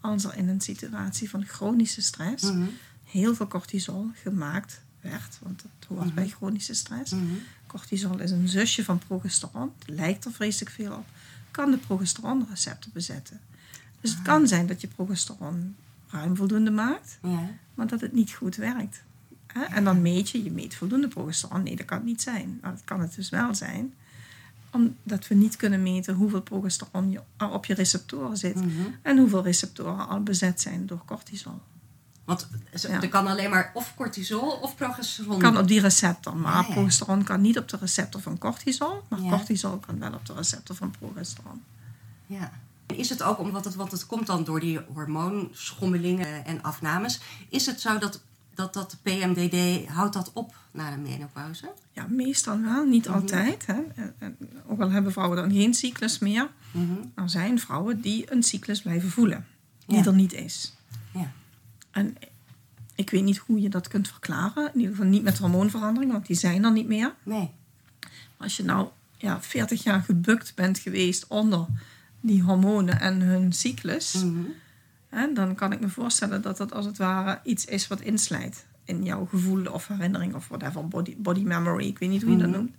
als 0.01 0.23
er 0.23 0.35
in 0.37 0.47
een 0.49 0.61
situatie 0.61 1.29
van 1.29 1.45
chronische 1.45 2.01
stress 2.01 2.43
Mhm. 2.43 2.65
heel 3.03 3.35
veel 3.35 3.47
cortisol 3.47 4.09
gemaakt 4.13 4.81
werd, 5.01 5.37
want 5.41 5.61
dat 5.61 5.87
hoort 5.97 6.13
bij 6.13 6.27
chronische 6.27 6.73
stress. 6.73 7.11
Mhm. 7.11 7.23
Cortisol 7.67 8.19
is 8.19 8.31
een 8.31 8.47
zusje 8.47 8.83
van 8.83 8.97
progesteron, 9.07 9.71
het 9.79 9.89
lijkt 9.95 10.25
er 10.25 10.31
vreselijk 10.31 10.71
veel 10.75 10.91
op, 10.93 11.05
kan 11.51 11.71
de 11.71 11.77
progesteronreceptor 11.77 12.91
bezetten. 12.93 13.39
Dus 14.01 14.11
het 14.11 14.21
kan 14.21 14.47
zijn 14.47 14.67
dat 14.67 14.81
je 14.81 14.87
progesteron 14.87 15.75
ruim 16.07 16.35
voldoende 16.35 16.71
maakt, 16.71 17.17
Ja. 17.21 17.49
maar 17.73 17.87
dat 17.87 18.01
het 18.01 18.13
niet 18.13 18.31
goed 18.31 18.55
werkt. 18.55 19.03
En 19.69 19.83
dan 19.83 20.01
meet 20.01 20.29
je, 20.29 20.43
je 20.43 20.51
meet 20.51 20.75
voldoende 20.75 21.07
progesteron. 21.07 21.63
Nee, 21.63 21.75
dat 21.75 21.85
kan 21.85 21.97
het 21.97 22.05
niet 22.05 22.21
zijn. 22.21 22.57
Maar 22.61 22.71
dat 22.71 22.83
kan 22.83 22.99
het 23.01 23.15
dus 23.15 23.29
wel 23.29 23.55
zijn. 23.55 23.93
Omdat 24.75 25.27
we 25.27 25.35
niet 25.35 25.55
kunnen 25.55 25.83
meten 25.83 26.15
hoeveel 26.15 26.41
progesteron 26.41 27.17
er 27.37 27.49
op 27.49 27.65
je 27.65 27.73
receptoren 27.73 28.37
zit. 28.37 28.55
Mhm. 28.55 28.69
En 29.01 29.17
hoeveel 29.17 29.43
receptoren 29.43 30.07
al 30.07 30.23
bezet 30.23 30.61
zijn 30.61 30.85
door 30.85 31.01
cortisol. 31.05 31.61
Want 32.25 32.47
Ja. 32.73 33.01
er 33.01 33.09
kan 33.09 33.27
alleen 33.27 33.49
maar 33.49 33.71
of 33.73 33.93
cortisol 33.95 34.51
of 34.51 34.75
progesteron. 34.75 35.39
Kan 35.39 35.57
op 35.57 35.67
die 35.67 35.79
receptor, 35.81 36.35
maar 36.35 36.53
Ja, 36.61 36.67
ja. 36.67 36.73
progesteron 36.73 37.23
kan 37.23 37.41
niet 37.41 37.57
op 37.57 37.69
de 37.69 37.77
receptor 37.77 38.21
van 38.21 38.37
cortisol. 38.37 39.03
Maar 39.07 39.19
cortisol 39.19 39.77
kan 39.77 39.99
wel 39.99 40.13
op 40.13 40.25
de 40.25 40.33
receptor 40.33 40.75
van 40.75 40.93
progesteron. 40.99 41.61
Ja. 42.25 42.51
Is 42.85 43.09
het 43.09 43.23
ook 43.23 43.39
omdat 43.39 43.65
het, 43.65 43.75
want 43.75 43.91
het 43.91 44.05
komt 44.05 44.27
dan 44.27 44.43
door 44.43 44.59
die 44.59 44.79
hormoonschommelingen 44.93 46.45
en 46.45 46.61
afnames. 46.63 47.19
Is 47.49 47.65
het 47.65 47.81
zo 47.81 47.97
dat 47.97 48.21
dat, 48.55 48.73
dat 48.73 48.97
PMDD 49.01 49.87
houdt 49.87 50.13
dat 50.13 50.31
op 50.33 50.55
na 50.71 50.91
de 50.91 50.97
menopauze? 50.97 51.71
Ja, 51.93 52.07
meestal 52.09 52.61
wel, 52.61 52.85
niet 52.85 53.05
Mhm. 53.07 53.13
altijd. 53.15 53.65
Hè. 53.65 53.79
Ook 54.67 54.79
al 54.81 54.91
hebben 54.91 55.11
vrouwen 55.11 55.37
dan 55.37 55.51
geen 55.51 55.73
cyclus 55.73 56.19
meer. 56.19 56.49
Mhm. 56.71 56.93
Er 57.15 57.29
zijn 57.29 57.59
vrouwen 57.59 58.01
die 58.01 58.31
een 58.31 58.43
cyclus 58.43 58.81
blijven 58.81 59.09
voelen. 59.09 59.45
Die 59.85 59.97
Ja. 59.97 60.05
er 60.05 60.13
niet 60.13 60.33
is. 60.33 60.73
Ja. 61.13 61.31
En 61.91 62.15
ik 62.95 63.09
weet 63.09 63.23
niet 63.23 63.37
hoe 63.37 63.61
je 63.61 63.69
dat 63.69 63.87
kunt 63.87 64.07
verklaren. 64.07 64.67
In 64.73 64.79
ieder 64.79 64.95
geval 64.95 65.09
niet 65.09 65.23
met 65.23 65.37
hormoonveranderingen, 65.37 66.13
want 66.13 66.27
die 66.27 66.35
zijn 66.35 66.63
er 66.63 66.71
niet 66.71 66.87
meer. 66.87 67.13
Nee. 67.23 67.51
Als 68.37 68.57
je 68.57 68.63
nou 68.63 68.87
ja, 69.17 69.41
40 69.41 69.83
jaar 69.83 70.01
gebukt 70.01 70.55
bent 70.55 70.79
geweest 70.79 71.27
onder 71.27 71.65
die 72.21 72.41
hormonen 72.43 72.99
en 72.99 73.21
hun 73.21 73.53
cyclus, 73.53 74.13
Mhm. 74.13 74.39
Hè, 75.15 75.33
dan 75.33 75.55
kan 75.55 75.71
ik 75.71 75.79
me 75.79 75.89
voorstellen 75.89 76.41
dat 76.41 76.57
dat 76.57 76.73
als 76.73 76.85
het 76.85 76.97
ware 76.97 77.39
iets 77.43 77.65
is 77.65 77.87
wat 77.87 78.01
inslijt 78.01 78.65
in 78.85 79.03
jouw 79.03 79.25
gevoel 79.25 79.65
of 79.65 79.87
herinnering 79.87 80.33
of 80.35 80.47
whatever, 80.47 80.87
body, 80.87 81.15
body 81.17 81.41
memory, 81.41 81.87
ik 81.87 81.99
weet 81.99 82.09
niet 82.09 82.21
hoe 82.21 82.31
je 82.31 82.37
dat 82.37 82.47
Mhm. 82.47 82.57
noemt. 82.57 82.75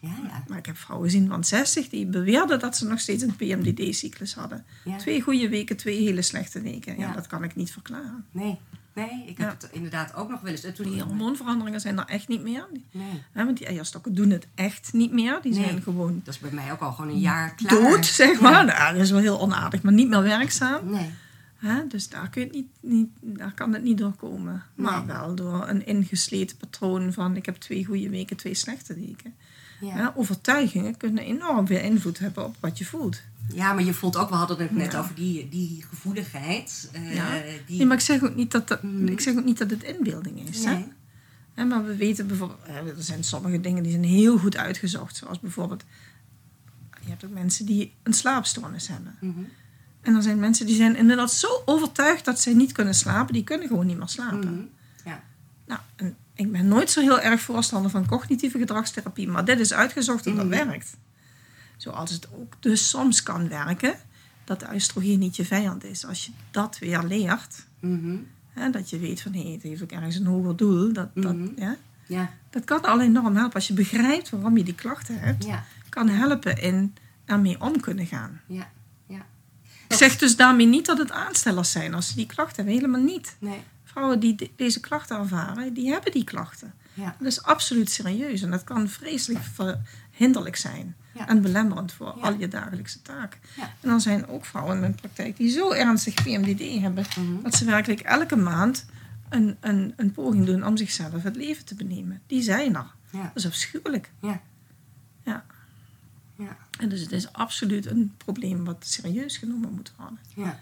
Ja, 0.00 0.10
ja. 0.22 0.44
Maar 0.48 0.58
ik 0.58 0.66
heb 0.66 0.76
vrouwen 0.76 1.10
gezien 1.10 1.28
van 1.28 1.44
60 1.44 1.88
die 1.88 2.06
beweerden 2.06 2.58
dat 2.58 2.76
ze 2.76 2.86
nog 2.86 3.00
steeds 3.00 3.22
een 3.22 3.36
PMDD-cyclus 3.36 4.34
hadden. 4.34 4.64
Ja. 4.84 4.96
Twee 4.96 5.20
goede 5.22 5.48
weken, 5.48 5.76
twee 5.76 6.02
hele 6.02 6.22
slechte 6.22 6.60
weken. 6.60 6.98
Ja. 6.98 7.12
dat 7.12 7.26
kan 7.26 7.44
ik 7.44 7.54
niet 7.56 7.72
verklaren. 7.72 8.24
Nee. 8.30 8.58
Nee, 8.94 9.24
ik 9.26 9.38
heb 9.38 9.46
Ja. 9.48 9.54
het 9.58 9.68
inderdaad 9.72 10.14
ook 10.14 10.28
nog 10.28 10.40
wel 10.40 10.50
eens. 10.50 10.64
En 10.64 10.74
toen 10.74 10.90
Die 10.90 11.02
hormoonveranderingen 11.02 11.80
zijn 11.80 11.98
er 11.98 12.04
echt 12.06 12.28
niet 12.28 12.42
meer. 12.42 12.66
Nee. 12.90 13.22
Want 13.32 13.58
die 13.58 13.66
eierstokken 13.66 14.14
doen 14.14 14.30
het 14.30 14.46
echt 14.54 14.92
niet 14.92 15.12
meer. 15.12 15.38
Die 15.42 15.52
Nee. 15.52 15.64
zijn 15.64 15.82
gewoon 15.82 16.20
Dat 16.24 16.34
is 16.34 16.40
bij 16.40 16.50
mij 16.50 16.72
ook 16.72 16.80
al 16.80 16.92
gewoon 16.92 17.10
een 17.10 17.18
jaar 17.20 17.54
klaar. 17.54 17.70
dood, 17.82 18.06
zeg 18.06 18.40
Ja. 18.40 18.50
maar. 18.50 18.64
Nou, 18.64 18.92
dat 18.92 19.02
is 19.02 19.10
wel 19.10 19.20
heel 19.20 19.40
onaardig, 19.40 19.82
maar 19.82 19.92
niet 19.92 20.08
meer 20.08 20.22
werkzaam. 20.22 20.90
Nee. 20.90 21.10
Dus 21.88 22.08
daar, 22.08 22.28
kun 22.28 22.40
je 22.40 22.46
het 22.46 22.56
niet, 22.56 22.68
niet, 22.80 23.08
daar 23.20 23.52
kan 23.54 23.72
het 23.72 23.82
niet 23.82 23.98
doorkomen. 23.98 24.62
Maar 24.74 24.98
Nee. 24.98 25.06
wel 25.16 25.34
door 25.34 25.68
een 25.68 25.86
ingesleten 25.86 26.56
patroon 26.56 27.12
van... 27.12 27.36
ik 27.36 27.46
heb 27.46 27.56
twee 27.56 27.84
goede 27.84 28.08
weken, 28.08 28.36
twee 28.36 28.54
slechte 28.54 28.94
weken. 28.94 29.34
Ja. 29.80 30.12
Overtuigingen 30.16 30.96
kunnen 30.96 31.24
enorm 31.24 31.66
veel 31.66 31.80
invloed 31.80 32.18
hebben 32.18 32.44
op 32.44 32.56
wat 32.60 32.78
je 32.78 32.84
voelt. 32.84 33.22
Ja, 33.52 33.72
maar 33.72 33.84
je 33.84 33.94
voelt 33.94 34.16
ook, 34.16 34.28
we 34.28 34.34
hadden 34.34 34.58
het 34.58 34.70
net 34.70 34.92
Ja. 34.92 34.98
over 34.98 35.14
die, 35.14 35.48
die 35.48 35.84
gevoeligheid. 35.88 36.88
eh, 36.92 37.14
Ja. 37.14 37.30
die, 37.66 37.76
Nee, 37.76 37.86
maar 37.86 37.96
ik 37.96 38.02
zeg 38.02 38.22
ook 38.22 38.34
niet 38.34 38.50
dat, 38.50 38.68
dat, 38.68 38.82
Mhm. 38.82 39.06
ik 39.08 39.20
zeg 39.20 39.36
ook 39.36 39.44
niet 39.44 39.58
dat 39.58 39.70
het 39.70 39.82
inbeelding 39.82 40.48
is. 40.48 40.64
Nee. 40.64 40.86
Hè, 41.54 41.64
maar 41.64 41.84
we 41.84 41.96
weten 41.96 42.26
bijvoorbeeld, 42.26 42.60
er 42.68 42.94
zijn 42.98 43.24
sommige 43.24 43.60
dingen 43.60 43.82
die 43.82 43.92
zijn 43.92 44.04
heel 44.04 44.38
goed 44.38 44.56
uitgezocht. 44.56 45.16
Zoals 45.16 45.40
bijvoorbeeld, 45.40 45.84
je 47.00 47.08
hebt 47.10 47.24
ook 47.24 47.30
mensen 47.32 47.66
die 47.66 47.92
een 48.02 48.12
slaapstoornis 48.12 48.88
hebben. 48.88 49.14
Mhm. 49.20 49.38
En 50.00 50.14
er 50.14 50.22
zijn 50.22 50.38
mensen 50.38 50.66
die 50.66 50.76
zijn 50.76 50.96
inderdaad 50.96 51.32
zo 51.32 51.62
overtuigd 51.64 52.24
dat 52.24 52.40
ze 52.40 52.50
niet 52.50 52.72
kunnen 52.72 52.94
slapen. 52.94 53.32
Die 53.34 53.44
kunnen 53.44 53.68
gewoon 53.68 53.86
niet 53.86 53.98
meer 53.98 54.08
slapen. 54.08 54.38
Mhm. 54.54 54.62
Ja. 55.08 55.22
Nou, 55.66 55.80
en 55.96 56.16
ik 56.34 56.52
ben 56.52 56.68
nooit 56.68 56.90
zo 56.90 57.00
heel 57.00 57.20
erg 57.20 57.40
voorstander 57.40 57.90
van 57.90 58.06
cognitieve 58.06 58.58
gedragstherapie. 58.58 59.28
Maar 59.28 59.44
dit 59.44 59.60
is 59.60 59.72
uitgezocht 59.72 60.26
en 60.26 60.34
dat 60.34 60.46
werkt. 60.46 60.96
Zoals 61.76 62.10
het 62.10 62.28
ook 62.32 62.52
dus 62.60 62.88
soms 62.88 63.22
kan 63.22 63.48
werken 63.48 63.94
dat 64.44 64.60
de 64.60 64.66
oestrogeen 64.74 65.18
niet 65.18 65.36
je 65.36 65.44
vijand 65.44 65.84
is. 65.84 66.06
Als 66.06 66.24
je 66.26 66.32
dat 66.50 66.78
weer 66.78 67.02
leert, 67.02 67.66
Mhm. 67.80 68.16
hè, 68.52 68.70
dat 68.70 68.90
je 68.90 68.98
weet 68.98 69.20
van 69.20 69.32
hé, 69.32 69.52
het 69.52 69.62
heeft 69.62 69.82
ook 69.82 69.92
ergens 69.92 70.16
een 70.16 70.26
hoger 70.26 70.56
doel. 70.56 70.92
Dat, 70.92 71.08
dat, 71.14 71.34
Mhm. 71.36 71.48
ja, 71.56 71.76
Ja. 72.06 72.32
dat 72.50 72.64
kan 72.64 72.82
al 72.82 73.00
enorm 73.00 73.36
helpen. 73.36 73.54
Als 73.54 73.66
je 73.68 73.74
begrijpt 73.74 74.30
waarom 74.30 74.56
je 74.56 74.64
die 74.64 74.74
klachten 74.74 75.18
hebt, 75.20 75.44
Ja. 75.44 75.64
kan 75.88 76.08
helpen 76.08 76.62
in 76.62 76.94
ermee 77.24 77.60
om 77.60 77.80
kunnen 77.80 78.06
gaan. 78.06 78.40
Ja. 78.46 78.70
Ja. 79.06 79.26
Ik 79.88 79.96
zeg 79.96 80.16
dus 80.18 80.36
daarmee 80.36 80.66
niet 80.66 80.86
dat 80.86 80.98
het 80.98 81.10
aanstellers 81.10 81.70
zijn 81.70 81.94
als 81.94 82.08
ze 82.08 82.14
die 82.14 82.26
klachten 82.26 82.56
hebben. 82.56 82.74
Helemaal 82.74 83.00
niet. 83.00 83.36
Nee. 83.38 83.62
Vrouwen 83.84 84.20
die 84.20 84.34
de- 84.34 84.50
deze 84.56 84.80
klachten 84.80 85.18
ervaren, 85.18 85.74
die 85.74 85.90
hebben 85.92 86.12
die 86.12 86.24
klachten. 86.24 86.74
Ja. 86.94 87.16
Dat 87.18 87.26
is 87.28 87.42
absoluut 87.42 87.90
serieus 87.90 88.42
en 88.42 88.50
dat 88.50 88.64
kan 88.64 88.88
vreselijk 88.88 89.44
hinderlijk 90.16 90.56
zijn. 90.56 90.96
Ja. 91.14 91.28
En 91.28 91.42
belemmerend 91.42 91.92
voor 91.92 92.14
Ja. 92.16 92.22
al 92.22 92.34
je 92.38 92.48
dagelijkse 92.48 93.02
taken. 93.02 93.40
Ja. 93.56 93.62
En 93.62 93.88
dan 93.88 94.00
zijn 94.00 94.28
ook 94.28 94.44
vrouwen 94.44 94.74
in 94.74 94.80
mijn 94.80 94.94
praktijk 94.94 95.36
die 95.36 95.50
zo 95.50 95.70
ernstig 95.72 96.14
PMDD 96.14 96.80
hebben... 96.80 97.04
Mhm. 97.18 97.42
dat 97.42 97.54
ze 97.54 97.64
werkelijk 97.64 98.00
elke 98.00 98.36
maand 98.36 98.86
een, 99.28 99.56
een, 99.60 99.92
een 99.96 100.12
poging 100.12 100.46
doen 100.46 100.66
om 100.66 100.76
zichzelf 100.76 101.22
het 101.22 101.36
leven 101.36 101.64
te 101.64 101.74
benemen. 101.74 102.22
Die 102.26 102.42
zijn 102.42 102.74
er. 102.76 102.86
Dat 103.10 103.30
is 103.34 103.46
afschuwelijk. 103.46 104.10
Ja. 104.20 104.40
Ja. 105.24 105.44
Ja. 106.38 106.56
En 106.78 106.88
dus 106.88 107.00
het 107.00 107.12
is 107.12 107.32
absoluut 107.32 107.86
een 107.86 108.14
probleem 108.16 108.64
wat 108.64 108.86
serieus 108.86 109.36
genomen 109.36 109.72
moet 109.72 109.92
worden. 109.96 110.18
Ja. 110.34 110.58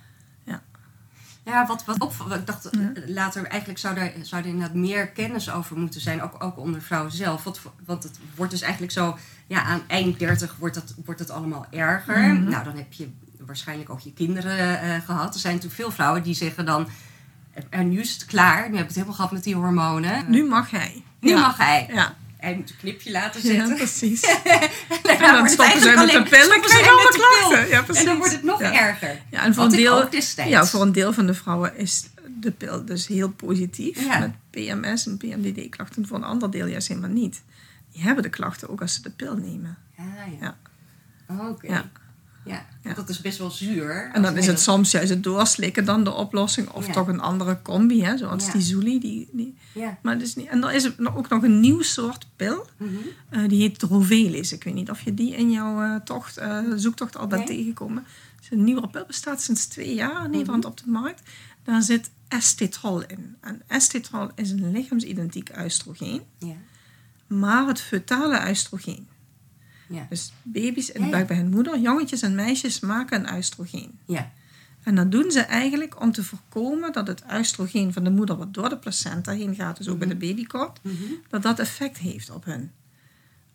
Ja, 1.44 1.66
wat, 1.66 1.84
wat 1.84 1.98
op, 2.00 2.14
ik 2.30 2.46
dacht 2.46 2.70
eh, 2.70 2.80
later, 3.06 3.44
eigenlijk 3.46 3.80
zou 3.80 3.96
er, 3.96 4.12
zou 4.22 4.42
er 4.42 4.48
inderdaad 4.48 4.74
meer 4.74 5.08
kennis 5.08 5.50
over 5.50 5.76
moeten 5.78 6.00
zijn, 6.00 6.22
ook, 6.22 6.44
ook 6.44 6.58
onder 6.58 6.82
vrouwen 6.82 7.12
zelf. 7.12 7.44
Want, 7.44 7.60
want 7.84 8.02
het 8.02 8.18
wordt 8.34 8.50
dus 8.52 8.60
eigenlijk 8.60 8.92
zo, 8.92 9.18
ja, 9.46 9.62
aan 9.62 9.82
eind 9.86 10.18
30 10.18 10.56
wordt, 10.58 10.74
dat, 10.74 10.94
wordt 11.04 11.20
het 11.20 11.30
allemaal 11.30 11.66
erger. 11.70 12.18
Mhm. 12.18 12.48
Nou, 12.48 12.64
dan 12.64 12.76
heb 12.76 12.92
je 12.92 13.08
waarschijnlijk 13.46 13.90
ook 13.90 14.00
je 14.00 14.12
kinderen 14.12 14.80
eh, 14.80 15.00
gehad. 15.04 15.34
Er 15.34 15.40
zijn 15.40 15.54
natuurlijk 15.54 15.82
veel 15.82 15.90
vrouwen 15.90 16.22
die 16.22 16.34
zeggen 16.34 16.64
dan, 16.66 16.88
en 17.70 17.88
nu 17.88 18.00
is 18.00 18.12
het 18.12 18.24
klaar, 18.24 18.60
nu 18.70 18.72
heb 18.72 18.80
ik 18.80 18.86
het 18.86 18.94
helemaal 18.94 19.14
gehad 19.16 19.32
met 19.32 19.44
die 19.44 19.54
hormonen. 19.54 20.30
Nu 20.30 20.48
mag 20.48 20.70
hij. 20.70 21.02
Nu 21.20 21.30
Ja. 21.30 21.40
mag 21.40 21.56
hij. 21.56 21.88
Ja, 21.92 22.14
Hij 22.42 22.54
moet 22.54 22.70
een 22.70 22.76
knipje 22.76 23.10
laten 23.10 23.40
ja 23.42 23.54
zetten. 23.54 23.76
precies. 23.76 24.22
en 24.22 25.18
dan 25.32 25.48
stoppen 25.48 25.80
ze 25.80 25.92
met 25.96 26.10
de 26.10 26.22
pillen, 26.22 26.60
krijg 26.60 26.84
je 26.84 26.90
alle 26.90 27.10
klachten. 27.12 27.68
Ja, 27.68 27.82
precies. 27.82 28.02
En 28.02 28.08
dan 28.08 28.16
wordt 28.18 28.32
het 28.32 28.42
nog 28.42 28.60
Ja. 28.60 28.72
erger. 28.74 29.22
Ja, 29.30 29.44
en 29.44 29.54
voor 29.54 29.64
een, 29.64 29.70
deel, 29.70 30.08
ja, 30.46 30.66
voor 30.66 30.82
een 30.82 30.92
deel 30.92 31.12
van 31.12 31.26
de 31.26 31.34
vrouwen 31.34 31.76
is 31.76 32.04
de 32.40 32.50
pil 32.50 32.84
dus 32.84 33.06
heel 33.06 33.30
positief. 33.30 34.04
Ja. 34.04 34.18
Met 34.18 34.32
PMS 34.50 35.06
en 35.06 35.16
PMDD-klachten. 35.16 36.06
Voor 36.06 36.16
een 36.16 36.24
ander 36.24 36.50
deel 36.50 36.66
juist 36.66 36.88
helemaal 36.88 37.10
niet. 37.10 37.42
Die 37.92 38.02
hebben 38.02 38.22
de 38.22 38.28
klachten 38.30 38.68
ook 38.68 38.80
als 38.80 38.94
ze 38.94 39.02
de 39.02 39.10
pil 39.10 39.36
nemen. 39.36 39.78
Ja, 39.96 40.04
ja. 40.40 40.56
Ja. 41.28 41.48
Oké. 41.48 41.66
Ja. 41.66 41.90
Ja. 42.44 42.66
Ja. 42.82 42.94
dat 42.94 43.08
is 43.08 43.20
best 43.20 43.38
wel 43.38 43.50
zuur. 43.50 44.10
En 44.12 44.22
dan 44.22 44.36
is 44.36 44.46
het 44.46 44.60
soms 44.60 44.90
juist 44.90 45.08
het 45.10 45.22
doorslikken 45.22 45.84
dan 45.84 46.04
de 46.04 46.10
oplossing. 46.12 46.68
Of 46.70 46.86
Ja. 46.86 46.92
toch 46.92 47.08
een 47.08 47.20
andere 47.20 47.62
combi, 47.62 48.02
hè, 48.04 48.16
zoals 48.16 48.46
Ja. 48.46 48.52
die 48.52 48.62
Zuli. 48.62 48.98
Die, 49.00 49.54
maar 50.02 50.16
niet, 50.16 50.36
en 50.46 50.64
er 50.64 50.72
is 50.72 50.84
er 50.84 51.16
ook 51.16 51.28
nog 51.28 51.42
een 51.42 51.60
nieuw 51.60 51.82
soort 51.82 52.26
pil. 52.36 52.66
Mhm. 52.76 52.90
Eh, 53.28 53.48
die 53.48 53.60
heet 53.60 53.78
Drovelis. 53.78 54.52
Ik 54.52 54.64
weet 54.64 54.74
niet 54.74 54.90
of 54.90 55.00
je 55.00 55.14
die 55.14 55.34
in 55.36 55.50
jouw 55.50 55.82
eh, 55.82 55.94
tocht, 56.04 56.36
eh, 56.36 56.58
zoektocht 56.76 57.16
al 57.16 57.26
bent 57.26 57.48
Nee. 57.48 57.56
tegengekomen. 57.56 58.04
Het 58.36 58.44
is 58.44 58.50
een 58.50 58.64
nieuwe 58.64 58.88
pil, 58.88 59.04
bestaat 59.06 59.42
sinds 59.42 59.66
twee 59.66 59.94
jaar 59.94 60.14
in 60.16 60.20
Mhm. 60.22 60.30
Nederland 60.30 60.64
op 60.64 60.76
de 60.76 60.90
markt. 60.90 61.22
Daar 61.64 61.82
zit 61.82 62.10
estetrol 62.28 63.02
in. 63.06 63.36
En 63.40 63.62
estetrol 63.66 64.28
is 64.34 64.50
een 64.50 64.70
lichaamsidentiek 64.72 65.50
oestrogeen, 65.64 66.22
Ja. 66.38 66.54
maar 67.26 67.66
het 67.66 67.80
fetale 67.80 68.48
oestrogeen. 68.48 69.06
Ja. 69.92 70.06
Dus 70.08 70.32
baby's 70.42 70.88
in 70.90 71.02
de 71.02 71.08
buik 71.10 71.26
bij 71.26 71.36
hun 71.36 71.50
moeder, 71.50 71.78
jongetjes 71.78 72.22
en 72.22 72.34
meisjes 72.34 72.80
maken 72.80 73.28
een 73.28 73.36
oestrogeen. 73.36 73.98
Ja. 74.06 74.30
En 74.82 74.94
dat 74.94 75.10
doen 75.10 75.30
ze 75.30 75.40
eigenlijk 75.40 76.00
om 76.00 76.12
te 76.12 76.24
voorkomen 76.24 76.92
dat 76.92 77.06
het 77.06 77.22
oestrogeen 77.32 77.92
van 77.92 78.04
de 78.04 78.10
moeder 78.10 78.36
wat 78.36 78.54
door 78.54 78.68
de 78.68 78.78
placenta 78.78 79.32
heen 79.32 79.54
gaat, 79.54 79.76
dus 79.76 79.88
ook 79.88 79.98
bij 79.98 80.08
de 80.08 80.16
babykot, 80.16 80.78
Mhm. 80.82 80.94
dat 81.28 81.42
dat 81.42 81.58
effect 81.58 81.98
heeft 81.98 82.30
op 82.30 82.44
hun. 82.44 82.70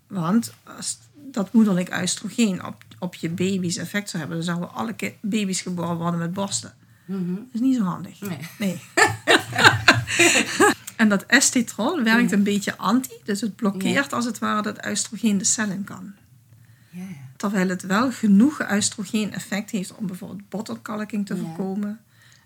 Want 0.07 0.53
als 0.77 0.97
dat 1.31 1.53
moederlijk 1.53 1.97
oestrogeen 2.01 2.65
op, 2.65 2.83
op 2.99 3.15
je 3.15 3.29
baby's 3.29 3.77
effect 3.77 4.09
zou 4.09 4.23
hebben, 4.23 4.45
dan 4.45 4.55
zouden 4.55 4.73
alle 4.73 4.95
baby's 5.21 5.61
geboren 5.61 5.97
worden 5.97 6.19
met 6.19 6.33
borsten. 6.33 6.73
Mhm. 7.05 7.35
Dat 7.35 7.43
is 7.51 7.59
niet 7.59 7.75
zo 7.75 7.83
handig. 7.83 8.21
Nee. 8.21 8.37
Nee. 8.59 8.79
en 10.95 11.09
dat 11.09 11.25
estetrol 11.25 12.03
werkt 12.03 12.31
een 12.31 12.43
beetje 12.43 12.77
anti, 12.77 13.11
dus 13.23 13.41
het 13.41 13.55
blokkeert 13.55 14.13
als 14.13 14.25
het 14.25 14.39
ware 14.39 14.61
dat 14.61 14.85
oestrogeen 14.87 15.37
de 15.37 15.43
cel 15.43 15.69
in 15.69 15.83
kan. 15.83 16.13
Ja. 16.89 17.01
ja. 17.01 17.05
Terwijl 17.37 17.69
het 17.69 17.81
wel 17.81 18.11
genoeg 18.11 18.71
oestrogeen 18.71 19.33
effect 19.33 19.69
heeft 19.71 19.95
om 19.95 20.07
bijvoorbeeld 20.07 20.49
bottelkalking 20.49 21.25
te 21.25 21.37
voorkomen. 21.37 21.99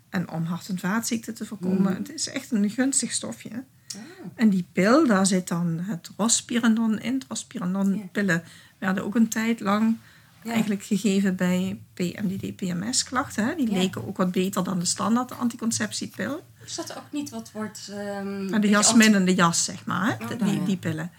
En 0.08 0.30
om 0.30 0.44
hart- 0.44 0.68
en 0.68 0.78
vaatziekten 0.78 1.34
te 1.34 1.44
voorkomen. 1.46 1.82
Mhm. 1.92 1.94
Het 1.94 2.12
is 2.14 2.28
echt 2.28 2.50
een 2.50 2.70
gunstig 2.70 3.12
stofje. 3.12 3.50
Ah. 3.50 4.00
En 4.34 4.50
die 4.50 4.66
pil, 4.72 5.06
daar 5.06 5.26
zit 5.26 5.48
dan 5.48 5.78
het 5.80 6.10
rospiridon 6.16 6.98
in. 7.00 7.14
Het 7.14 7.24
rospiridon-pillen 7.28 8.42
werden 8.78 9.04
ook 9.04 9.14
een 9.14 9.28
tijd 9.28 9.60
lang 9.60 9.96
Eigenlijk 10.44 10.82
gegeven 10.84 11.36
bij 11.36 11.80
PMDD, 11.94 12.56
PMS-klachten. 12.56 13.46
hè. 13.46 13.54
Die 13.54 13.68
leken 13.72 14.06
ook 14.06 14.16
wat 14.16 14.32
beter 14.32 14.64
dan 14.64 14.78
de 14.78 14.84
standaard 14.84 15.32
anticonceptiepil. 15.38 16.44
Is 16.64 16.74
dat 16.74 16.96
ook 16.96 17.12
niet 17.12 17.30
wat 17.30 17.52
wordt... 17.52 17.88
ehm, 17.90 18.40
beetje 18.40 18.58
de 18.60 18.68
jasminnende 18.68 19.34
jas, 19.34 19.64
zeg 19.64 19.86
maar. 19.86 20.06
Hè? 20.06 20.24
Oh, 20.24 20.28
De- 20.30 20.36
ja, 20.38 20.44
die, 20.44 20.62
die 20.62 20.76
pillen. 20.76 21.10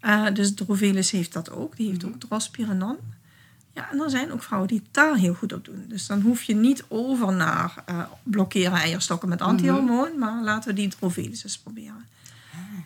Eh, 0.00 0.26
dus 0.34 0.54
Drovelis 0.54 1.10
heeft 1.10 1.32
dat 1.32 1.50
ook. 1.50 1.76
Die 1.76 1.88
heeft 1.88 2.04
ook 2.04 2.20
drospiranon. 2.20 2.96
Ja, 3.74 3.90
en 3.90 4.00
er 4.00 4.10
zijn 4.10 4.32
ook 4.32 4.42
vrouwen 4.42 4.68
die 4.68 4.78
het 4.78 4.94
daar 4.94 5.16
heel 5.16 5.34
goed 5.34 5.52
op 5.52 5.64
doen. 5.64 5.84
Dus 5.88 6.06
dan 6.06 6.20
hoef 6.20 6.42
je 6.42 6.54
niet 6.54 6.84
over 6.88 7.32
naar 7.32 7.82
eh, 7.86 8.02
blokkeren 8.22 8.78
eierstokken 8.78 9.28
met 9.28 9.40
antihormoon. 9.40 10.18
Maar 10.18 10.42
laten 10.42 10.68
we 10.68 10.74
die 10.74 10.88
Drovelis 10.88 11.44
eens 11.44 11.58
proberen. 11.58 12.06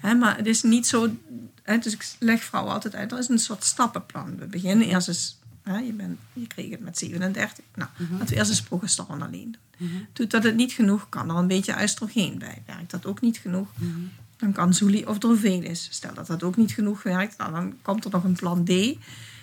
Hè, 0.01 0.15
maar 0.15 0.37
het 0.37 0.47
is 0.47 0.63
niet 0.63 0.87
zo... 0.87 1.17
Hè, 1.63 1.79
dus 1.79 1.93
ik 1.93 2.17
leg 2.19 2.43
vrouwen 2.45 2.73
altijd 2.73 2.95
uit. 2.95 3.13
Er 3.13 3.19
is 3.19 3.29
een 3.29 3.39
soort 3.39 3.65
stappenplan. 3.65 4.37
We 4.39 4.47
beginnen 4.47 4.87
eerst 4.87 5.09
eens... 5.09 5.39
Hè, 5.63 5.79
je, 5.79 5.93
bent, 5.93 6.19
je 6.33 6.47
kreeg 6.47 6.71
het 6.71 6.81
met 6.81 6.99
37. 6.99 7.65
Nou, 7.75 7.91
laten 8.11 8.27
we 8.27 8.35
eerst 8.35 8.51
eens 8.51 8.63
progesteron 8.63 9.23
alleen 9.23 9.57
doen. 9.79 10.07
Doet 10.13 10.31
dat 10.31 10.43
het 10.43 10.55
niet 10.55 10.73
genoeg, 10.73 11.09
kan 11.09 11.31
er 11.31 11.37
een 11.37 11.47
beetje 11.47 11.83
oestrogeen 11.83 12.39
bij. 12.39 12.63
Werkt 12.67 12.91
dat 12.91 13.07
ook 13.07 13.21
niet 13.21 13.37
genoeg, 13.39 13.69
dan 14.43 14.53
kan 14.53 14.75
Zuli 14.75 15.05
of 15.07 15.19
Drovelis. 15.19 15.89
Stel 15.91 16.15
dat 16.15 16.27
dat 16.27 16.43
ook 16.43 16.57
niet 16.57 16.73
genoeg 16.73 17.03
werkt, 17.03 17.37
nou, 17.39 17.53
dan 17.53 17.75
komt 17.83 18.05
er 18.05 18.11
nog 18.11 18.25
een 18.25 18.33
plan 18.37 18.65
D. 18.65 18.71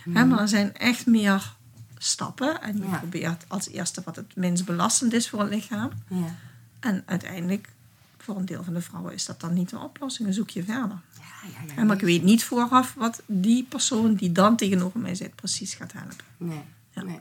Hè, 0.10 0.26
maar 0.26 0.40
er 0.40 0.48
zijn 0.48 0.76
echt 0.76 1.06
meer 1.06 1.56
stappen. 1.98 2.62
En 2.62 2.78
je 2.78 2.84
Ja. 2.88 2.98
probeert 2.98 3.46
als 3.48 3.70
eerste 3.70 4.02
wat 4.06 4.16
het 4.16 4.36
minst 4.36 4.66
belastend 4.66 5.14
is 5.14 5.30
voor 5.30 5.40
het 5.40 5.50
lichaam. 5.50 5.90
Ja. 6.08 6.36
En 6.80 7.04
uiteindelijk, 7.06 7.70
voor 8.18 8.38
een 8.38 8.46
deel 8.46 8.64
van 8.64 8.74
de 8.74 8.82
vrouwen, 8.82 9.14
is 9.14 9.26
dat 9.26 9.40
dan 9.40 9.54
niet 9.54 9.70
de 9.70 9.80
oplossing. 9.80 10.28
Dan 10.28 10.34
zoek 10.38 10.50
je 10.50 10.64
verder. 10.64 11.02
Ja, 11.18 11.50
ja, 11.54 11.68
ja. 11.68 11.76
En 11.76 11.86
maar 11.88 11.96
ik 11.96 12.02
weet 12.02 12.24
niet 12.24 12.44
vooraf 12.44 12.94
wat 12.94 13.22
die 13.26 13.64
persoon 13.64 14.14
die 14.16 14.32
dan 14.32 14.56
tegenover 14.56 15.00
mij 15.00 15.16
zit 15.16 15.36
precies 15.36 15.74
gaat 15.74 15.92
helpen. 15.92 16.16
Nee, 16.38 16.62
nee. 17.06 17.20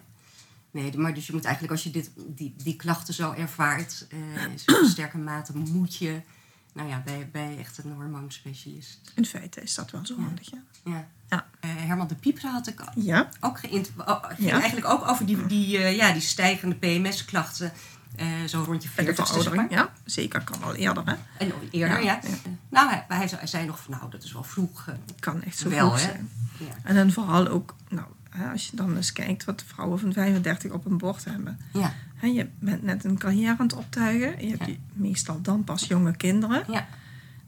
Nee, 0.70 0.96
maar 0.98 1.14
dus 1.14 1.26
je 1.26 1.32
moet 1.32 1.44
eigenlijk, 1.44 1.72
als 1.74 1.82
je 1.84 1.90
dit, 1.90 2.10
die, 2.16 2.54
die 2.62 2.76
klachten 2.76 3.14
zo 3.14 3.32
ervaart, 3.32 4.06
eh, 4.10 4.42
in 4.44 4.58
zo'n 4.58 4.88
sterke 4.94 5.18
mate, 5.18 5.56
moet 5.56 5.96
je 5.96 6.20
nou 6.78 6.90
ja, 6.90 7.02
bij, 7.04 7.28
bij 7.32 7.56
echt 7.58 7.78
een 7.78 7.92
hormoonspecialist. 7.92 9.12
In 9.14 9.26
feite 9.26 9.60
is 9.62 9.74
dat 9.74 9.90
wel 9.90 10.06
zo 10.06 10.20
handig, 10.20 10.50
ja. 10.50 10.58
Ja. 10.84 11.08
Ja. 11.28 11.46
Eh, 11.60 11.70
Herman 11.76 12.06
de 12.06 12.14
Pieper 12.14 12.50
had 12.50 12.66
ik 12.66 12.82
Ja, 12.94 13.28
ook 13.40 13.58
geïnt- 13.58 13.90
oh, 14.06 14.24
Ja. 14.38 14.52
eigenlijk 14.60 14.86
ook 14.86 15.08
over 15.08 15.26
die, 15.26 15.46
die, 15.46 15.78
eh, 15.78 15.96
ja, 15.96 16.12
die 16.12 16.20
stijgende 16.22 16.74
PMS-klachten. 16.74 17.72
eh, 18.16 18.26
zo 18.46 18.62
rond 18.62 18.82
je 18.82 18.88
bij 18.94 19.04
de 19.04 19.14
40 19.14 19.26
veroudering. 19.26 19.70
Ja, 19.70 19.92
zeker 20.04 20.44
kan 20.44 20.62
al 20.62 20.74
eerder, 20.74 21.02
hè. 21.06 21.14
En 21.38 21.52
eerder, 21.70 21.96
ja. 22.02 22.20
Ja, 22.22 22.28
ja. 22.28 22.50
Nou, 22.68 22.88
hij, 22.90 23.04
hij, 23.08 23.46
zei- 23.46 23.66
nog 23.66 23.80
van, 23.82 23.94
nou, 23.98 24.10
dat 24.10 24.22
is 24.22 24.32
wel 24.32 24.42
vroeg. 24.44 24.88
kan 25.20 25.42
echt 25.42 25.58
zo 25.58 25.68
Wel, 25.68 25.78
vroeg 25.88 26.00
hè? 26.00 26.00
zijn. 26.12 26.30
Ja. 26.58 26.66
En 26.84 26.94
dan 26.94 27.12
vooral 27.12 27.48
ook, 27.48 27.74
nou, 27.88 28.06
als 28.52 28.66
je 28.66 28.76
dan 28.76 28.96
eens 28.96 29.12
kijkt 29.12 29.44
wat 29.44 29.64
vrouwen 29.66 29.98
van 29.98 30.12
35 30.12 30.70
op 30.72 30.84
een 30.86 30.98
bord 30.98 31.24
hebben. 31.24 31.58
Ja, 31.72 31.94
Hè, 32.14 32.26
je 32.26 32.46
bent 32.58 32.82
net 32.82 33.04
een 33.04 33.18
carrière 33.18 33.56
aan 33.58 33.66
het 33.66 33.74
optuigen. 33.76 34.46
Je 34.46 34.50
hebt 34.56 34.66
Ja. 34.66 34.74
meestal 34.92 35.40
dan 35.42 35.64
pas 35.64 35.84
jonge 35.84 36.16
kinderen. 36.16 36.64
ja. 36.70 36.86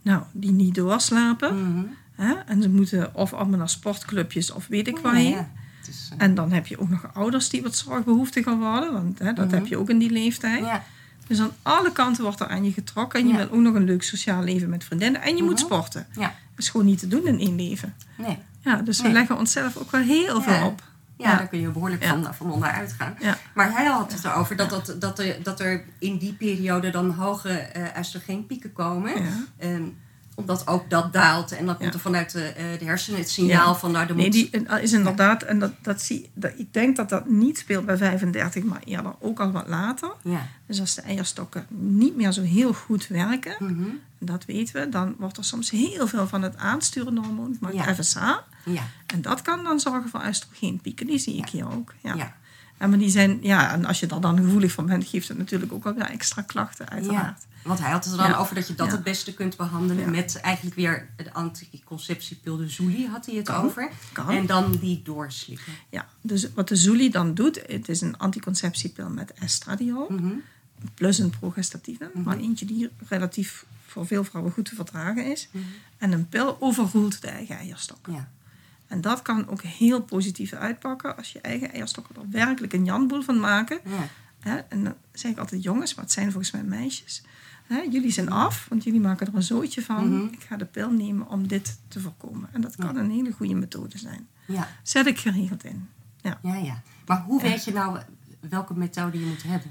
Nou, 0.02 0.22
die 0.32 0.50
niet 0.52 0.74
doorslapen. 0.74 1.70
Mhm. 1.74 1.84
Hè, 2.14 2.32
en 2.34 2.62
ze 2.62 2.68
moeten 2.68 3.14
of 3.14 3.32
allemaal 3.32 3.58
naar 3.58 3.68
sportclubjes 3.68 4.50
of 4.52 4.66
weet 4.66 4.88
ik 4.88 4.98
waarheen. 4.98 5.30
ja. 5.30 5.50
Eh, 5.86 6.14
En 6.18 6.34
dan 6.34 6.52
heb 6.52 6.66
je 6.66 6.78
ook 6.80 6.88
nog 6.88 7.14
ouders 7.14 7.48
die 7.48 7.62
wat 7.62 7.76
zorgbehoeftiger 7.76 8.56
worden. 8.58 8.92
Want 8.92 9.18
hè, 9.18 9.32
dat 9.32 9.50
heb 9.50 9.66
je 9.66 9.76
ook 9.76 9.90
in 9.90 9.98
die 9.98 10.10
leeftijd. 10.10 10.64
ja. 10.64 10.84
Dus 11.26 11.40
aan 11.40 11.50
alle 11.62 11.92
kanten 11.92 12.22
wordt 12.24 12.40
er 12.40 12.46
aan 12.48 12.64
je 12.64 12.72
getrokken. 12.72 13.20
En 13.20 13.26
je 13.28 13.36
wil 13.36 13.50
ook 13.50 13.60
nog 13.60 13.74
een 13.74 13.84
leuk 13.84 14.02
sociaal 14.02 14.42
leven 14.42 14.68
met 14.68 14.84
vriendinnen. 14.84 15.22
En 15.22 15.36
je 15.36 15.42
moet 15.42 15.58
sporten. 15.58 16.06
ja. 16.14 16.20
Dat 16.54 16.58
is 16.64 16.68
gewoon 16.68 16.86
niet 16.86 16.98
te 16.98 17.08
doen 17.08 17.26
in 17.26 17.38
één 17.38 17.56
leven. 17.56 17.94
Nee. 18.18 18.38
Ja, 18.60 18.76
dus 18.76 19.02
we 19.02 19.08
leggen 19.12 19.38
onszelf 19.38 19.76
ook 19.76 19.90
wel 19.90 20.00
heel 20.00 20.42
veel 20.42 20.66
op. 20.66 20.82
Ja, 21.16 21.36
daar 21.36 21.48
kun 21.48 21.60
je 21.60 21.68
behoorlijk 21.68 22.04
van, 22.04 22.34
van 22.34 22.52
onderuit 22.52 22.92
gaan. 22.98 23.16
Maar 23.54 23.72
hij 23.72 23.84
had 23.86 24.12
het 24.12 24.24
erover 24.24 24.56
dat, 24.56 24.70
dat, 24.70 24.96
dat, 24.98 25.18
er, 25.18 25.42
dat 25.42 25.60
er 25.60 25.84
in 25.98 26.18
die 26.18 26.32
periode 26.32 26.90
dan 26.90 27.10
hoge 27.10 27.48
eh 27.50 27.98
oestrogeenpieken 27.98 28.72
komen. 28.72 29.12
Ehm, 29.58 29.82
omdat 30.34 30.66
ook 30.66 30.90
dat 30.90 31.12
daalt. 31.12 31.52
En 31.52 31.66
dan 31.66 31.76
komt 31.76 31.94
er 31.94 32.00
vanuit 32.00 32.32
de, 32.32 32.42
eh, 32.42 32.78
de 32.78 32.84
hersenen 32.84 33.18
het 33.20 33.30
signaal 33.30 33.74
van... 33.74 33.90
Nou, 33.90 34.08
er 34.08 34.14
Nee, 34.14 34.30
die 34.30 34.50
is 34.80 34.92
inderdaad, 34.92 35.42
en 35.42 35.58
dat, 35.58 35.72
dat 35.82 36.02
zie 36.02 36.30
dat, 36.34 36.52
ik 36.56 36.72
denk 36.72 36.96
dat 36.96 37.08
dat 37.08 37.28
niet 37.28 37.58
speelt 37.58 37.86
bij 37.86 37.96
35, 37.96 38.64
maar 38.64 38.80
eerder 38.84 39.12
ook 39.18 39.40
al 39.40 39.50
wat 39.50 39.68
later. 39.68 40.10
Dus 40.66 40.80
als 40.80 40.94
de 40.94 41.02
eierstokken 41.02 41.66
niet 41.68 42.16
meer 42.16 42.32
zo 42.32 42.42
heel 42.42 42.72
goed 42.72 43.06
werken, 43.06 43.56
Mhm. 43.58 43.84
Dat 44.20 44.44
weten 44.44 44.74
we, 44.74 44.88
dan 44.88 45.14
wordt 45.18 45.36
er 45.36 45.44
soms 45.44 45.70
heel 45.70 46.06
veel 46.06 46.26
van 46.28 46.42
het 46.42 46.56
aansturende 46.56 47.20
hormoon, 47.20 47.56
maar 47.60 47.74
Ja. 47.74 47.94
FSH. 47.94 48.16
Ja. 48.64 48.82
En 49.06 49.22
dat 49.22 49.42
kan 49.42 49.64
dan 49.64 49.80
zorgen 49.80 50.10
voor 50.10 50.26
oestrogeenpieken, 50.26 51.06
die 51.06 51.18
zie 51.18 51.36
ik 51.36 51.48
hier 51.48 51.72
ook. 51.72 51.94
Ja. 52.02 52.14
Ja. 52.14 52.38
En, 52.78 52.90
maar 52.90 52.98
die 52.98 53.10
zijn, 53.10 53.38
ja, 53.42 53.72
en 53.72 53.84
als 53.84 54.00
je 54.00 54.06
daar 54.06 54.20
dan 54.20 54.36
gevoelig 54.36 54.72
voor 54.72 54.84
bent, 54.84 55.04
geeft 55.06 55.28
het 55.28 55.38
natuurlijk 55.38 55.72
ook 55.72 55.86
alweer 55.86 56.04
extra 56.04 56.42
klachten, 56.42 56.88
uiteraard. 56.88 57.46
Want 57.64 57.78
hij 57.80 57.90
had 57.90 58.04
het 58.04 58.12
er 58.12 58.18
dan 58.18 58.34
over 58.34 58.54
dat 58.54 58.68
je 58.68 58.74
dat 58.74 58.92
het 58.92 59.02
beste 59.02 59.34
kunt 59.34 59.56
behandelen... 59.56 60.10
Met 60.10 60.40
eigenlijk 60.40 60.76
weer 60.76 61.08
de 61.16 61.32
anticonceptiepil, 61.32 62.56
de 62.56 62.68
Zuli 62.68 63.06
had 63.08 63.26
hij 63.26 63.34
het 63.34 63.44
Kan. 63.46 63.64
over. 63.64 63.90
Kan. 64.12 64.30
En 64.30 64.46
dan 64.46 64.76
die 64.80 65.02
doorslikken. 65.02 65.72
Ja, 65.90 66.06
dus 66.20 66.52
wat 66.54 66.68
de 66.68 66.76
Zuli 66.76 67.10
dan 67.10 67.34
doet, 67.34 67.62
het 67.66 67.88
is 67.88 68.00
een 68.00 68.18
anticonceptiepil 68.18 69.08
met 69.10 69.32
estradiol. 69.32 70.06
Mhm. 70.10 70.32
plus 70.94 71.18
een 71.18 71.30
progestatieve, 71.30 72.10
maar 72.14 72.38
eentje 72.38 72.64
die 72.66 72.90
relatief 73.08 73.64
voor 73.90 74.06
veel 74.06 74.24
vrouwen 74.24 74.52
goed 74.52 74.64
te 74.64 74.74
verdragen 74.74 75.30
is. 75.30 75.48
En 75.98 76.12
een 76.12 76.28
pil 76.28 76.56
overroelt 76.60 77.20
de 77.20 77.28
eigen 77.28 77.56
eierstok. 77.56 78.06
Ja. 78.06 78.28
En 78.86 79.00
dat 79.00 79.22
kan 79.22 79.48
ook 79.48 79.62
heel 79.62 80.02
positief 80.02 80.52
uitpakken 80.52 81.16
als 81.16 81.32
je 81.32 81.40
eigen 81.40 81.72
eierstokken 81.72 82.16
er 82.16 82.30
werkelijk 82.30 82.72
een 82.72 82.84
janboel 82.84 83.22
van 83.22 83.40
maken. 83.40 83.80
Ja. 83.84 84.08
Hè? 84.40 84.56
En 84.56 84.84
dan 84.84 84.94
zeg 85.12 85.30
ik 85.30 85.38
altijd 85.38 85.62
jongens, 85.62 85.94
maar 85.94 86.04
het 86.04 86.12
zijn 86.12 86.32
volgens 86.32 86.52
mij 86.52 86.62
meisjes. 86.62 87.22
Hè? 87.66 87.78
Jullie 87.78 88.10
zijn 88.10 88.30
af, 88.30 88.66
want 88.68 88.84
jullie 88.84 89.00
maken 89.00 89.26
er 89.26 89.34
een 89.34 89.42
zootje 89.42 89.82
van. 89.82 90.32
Ik 90.32 90.42
ga 90.42 90.56
de 90.56 90.64
pil 90.64 90.90
nemen 90.90 91.28
om 91.28 91.46
dit 91.46 91.78
te 91.88 92.00
voorkomen. 92.00 92.48
En 92.52 92.60
dat 92.60 92.76
kan 92.76 92.96
een 92.96 93.10
hele 93.10 93.32
goede 93.32 93.54
methode 93.54 93.98
zijn. 93.98 94.28
Ja. 94.46 94.68
Zet 94.82 95.06
ik 95.06 95.18
geregeld 95.18 95.64
in. 95.64 95.88
Ja. 96.20 96.38
ja, 96.42 96.56
ja. 96.56 96.82
Maar 97.06 97.22
hoe 97.22 97.42
weet 97.42 97.64
je 97.64 97.72
nou 97.72 97.98
welke 98.40 98.74
methode 98.74 99.20
je 99.20 99.26
moet 99.26 99.42
hebben? 99.42 99.70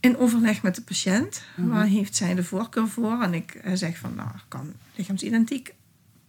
In 0.00 0.16
overleg 0.16 0.62
met 0.62 0.74
de 0.74 0.82
patiënt, 0.82 1.42
waar 1.56 1.86
heeft 1.86 2.16
zij 2.16 2.34
de 2.34 2.44
voorkeur 2.44 2.88
voor? 2.88 3.22
En 3.22 3.34
ik 3.34 3.54
eh, 3.54 3.72
zeg 3.74 3.98
van, 3.98 4.14
nou, 4.14 4.30
kan 4.48 4.72
lichaamsidentiek 4.94 5.74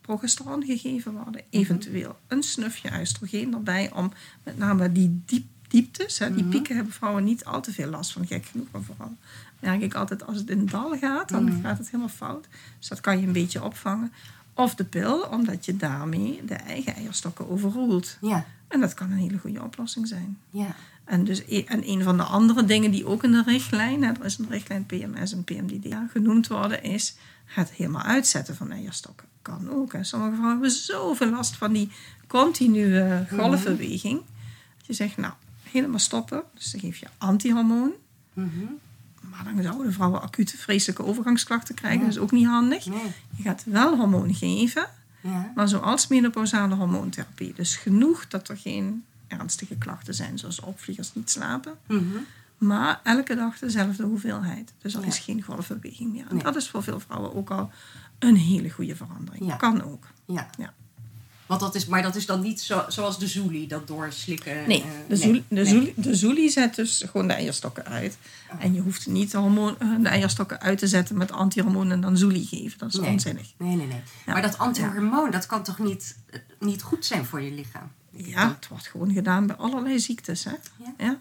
progesteron 0.01 0.63
gegeven 0.63 1.13
worden. 1.13 1.41
Eventueel 1.49 2.19
een 2.27 2.43
snufje 2.43 2.99
oestrogeen 2.99 3.53
erbij, 3.53 3.91
om 3.93 4.12
met 4.43 4.57
name 4.57 4.91
die 4.91 5.21
diep, 5.25 5.45
dieptes, 5.67 6.19
hè, 6.19 6.34
die 6.34 6.43
pieken 6.43 6.75
hebben 6.75 6.93
vrouwen 6.93 7.23
niet 7.23 7.45
al 7.45 7.62
te 7.62 7.71
veel 7.71 7.89
last 7.89 8.12
van, 8.12 8.27
gek 8.27 8.45
genoeg. 8.45 8.67
Maar 8.71 8.81
vooral 8.81 9.17
merk 9.60 9.81
ik 9.81 9.93
altijd, 9.93 10.25
als 10.25 10.38
het 10.38 10.49
in 10.49 10.65
dal 10.65 10.97
gaat, 10.97 11.29
dan 11.29 11.60
gaat 11.62 11.77
het 11.77 11.86
helemaal 11.86 12.10
fout. 12.10 12.47
Dus 12.79 12.88
dat 12.88 13.01
kan 13.01 13.19
je 13.19 13.27
een 13.27 13.34
beetje 13.34 13.63
opvangen. 13.63 14.12
Of 14.53 14.75
de 14.75 14.83
pil, 14.83 15.21
omdat 15.21 15.65
je 15.65 15.77
daarmee 15.77 16.41
de 16.45 16.53
eigen 16.53 16.95
eierstokken 16.95 17.49
overroelt. 17.49 18.17
Ja. 18.21 18.45
En 18.67 18.79
dat 18.79 18.93
kan 18.93 19.11
een 19.11 19.17
hele 19.17 19.37
goede 19.37 19.63
oplossing 19.63 20.07
zijn. 20.07 20.37
Ja. 20.49 20.75
En, 21.03 21.23
dus, 21.23 21.43
e- 21.47 21.63
en 21.63 21.89
een 21.89 22.03
van 22.03 22.17
de 22.17 22.23
andere 22.23 22.65
dingen 22.65 22.91
die 22.91 23.05
ook 23.05 23.23
in 23.23 23.31
de 23.31 23.43
richtlijn, 23.45 24.03
er 24.03 24.25
is 24.25 24.37
een 24.37 24.49
richtlijn 24.49 24.85
PMS 24.85 25.33
en 25.33 25.43
PMDD 25.43 25.95
genoemd 26.11 26.47
worden, 26.47 26.83
is 26.83 27.15
het 27.45 27.69
helemaal 27.69 28.01
uitzetten 28.01 28.55
van 28.55 28.71
eierstokken. 28.71 29.27
Kan 29.41 29.69
ook. 29.69 29.93
Hè. 29.93 30.03
Sommige 30.03 30.31
vrouwen 30.31 30.59
hebben 30.59 30.71
zoveel 30.71 31.29
last 31.29 31.55
van 31.55 31.73
die 31.73 31.91
continue 32.27 33.25
golfbeweging. 33.29 34.21
Dat 34.77 34.85
je 34.87 34.93
zegt, 34.93 35.17
nou, 35.17 35.33
helemaal 35.63 35.99
stoppen. 35.99 36.43
Dus 36.53 36.71
dan 36.71 36.81
geef 36.81 36.97
je 36.97 37.07
antihormoon. 37.17 37.91
Mhm. 38.33 38.65
Maar 39.32 39.44
dan 39.54 39.63
zouden 39.63 39.94
vrouwen 39.94 40.22
acute 40.22 40.58
vreselijke 40.58 41.04
overgangsklachten 41.06 41.76
krijgen. 41.76 42.00
Dat 42.02 42.10
is 42.10 42.17
ook 42.20 42.32
niet 42.32 42.46
handig. 42.48 42.86
Nee. 42.86 43.12
Je 43.36 43.44
gaat 43.44 43.63
wel 43.65 43.98
hormoon 43.98 44.34
geven. 44.34 44.86
Ja. 45.22 45.52
Maar 45.56 45.67
zoals 45.67 46.08
menopausale 46.08 46.76
hormoontherapie. 46.76 47.54
Dus 47.54 47.76
genoeg 47.76 48.28
dat 48.28 48.50
er 48.50 48.58
geen 48.58 49.04
ernstige 49.28 49.76
klachten 49.76 50.13
zijn, 50.15 50.38
zoals 50.40 50.60
opvliegers 50.60 51.13
niet 51.13 51.29
slapen. 51.29 51.73
Mhm. 51.88 52.04
Maar 52.58 53.00
elke 53.04 53.36
dag 53.36 53.60
dezelfde 53.60 54.04
hoeveelheid. 54.04 54.73
Dus 54.82 54.94
er 54.94 55.02
Ja. 55.02 55.08
is 55.08 55.17
geen 55.19 55.42
golfbeweging 55.44 56.12
meer. 56.12 56.25
En 56.29 56.34
Nee. 56.36 56.44
dat 56.44 56.56
is 56.56 56.69
voor 56.69 56.84
veel 56.84 57.00
vrouwen 57.00 57.36
ook 57.36 57.50
al 57.50 57.71
een 58.19 58.36
hele 58.36 58.69
goede 58.69 58.96
verandering. 58.96 59.46
Ja. 59.46 59.56
Kan 59.56 59.84
ook. 59.84 60.08
Ja. 60.25 60.50
Ja. 61.52 61.58
Want 61.58 61.62
dat 61.62 61.75
is, 61.75 61.85
maar 61.85 62.02
dat 62.02 62.15
is 62.15 62.25
dan 62.25 62.41
niet 62.41 62.62
zo, 62.62 62.85
zoals 62.87 63.19
de 63.19 63.27
Zuli, 63.27 63.67
dat 63.67 63.87
doorslikken. 63.87 64.67
Nee, 64.67 64.81
eh, 64.81 64.89
de, 65.08 65.15
zoel, 65.15 65.93
de, 65.95 66.15
zoelie 66.15 66.49
zet 66.49 66.75
dus 66.75 67.04
gewoon 67.12 67.27
de 67.27 67.33
eierstokken 67.33 67.85
uit. 67.85 68.17
En 68.60 68.73
je 68.73 68.81
hoeft 68.81 69.08
niet 69.08 69.31
de, 69.31 69.37
hormoon, 69.37 69.79
eh, 69.79 69.95
de 69.99 70.10
eierstokken 70.10 70.60
uit 70.62 70.77
te 70.77 70.87
zetten 70.87 71.17
met 71.17 71.31
antihormoon 71.31 71.91
en 71.91 72.02
dan 72.02 72.17
zoelie 72.17 72.45
geven. 72.45 72.77
Dat 72.79 72.93
is 72.93 72.99
Nee. 72.99 73.10
onzinnig. 73.10 73.54
Nee, 73.58 73.75
nee, 73.75 73.87
nee. 73.87 74.02
Ja. 74.25 74.33
Maar 74.33 74.41
dat 74.41 74.58
antihormoon, 74.58 75.31
dat 75.31 75.45
kan 75.45 75.63
toch 75.63 75.79
niet, 75.79 76.17
eh, 76.29 76.39
niet 76.60 76.81
goed 76.81 77.06
zijn 77.06 77.25
voor 77.25 77.41
je 77.41 77.52
lichaam? 77.52 77.91
Ja, 78.12 78.47
het 78.56 78.67
wordt 78.67 78.87
gewoon 78.87 79.13
gedaan 79.13 79.47
bij 79.47 79.56
allerlei 79.56 79.99
ziektes. 79.99 80.43
Hè? 80.43 80.54
Ja. 80.97 81.17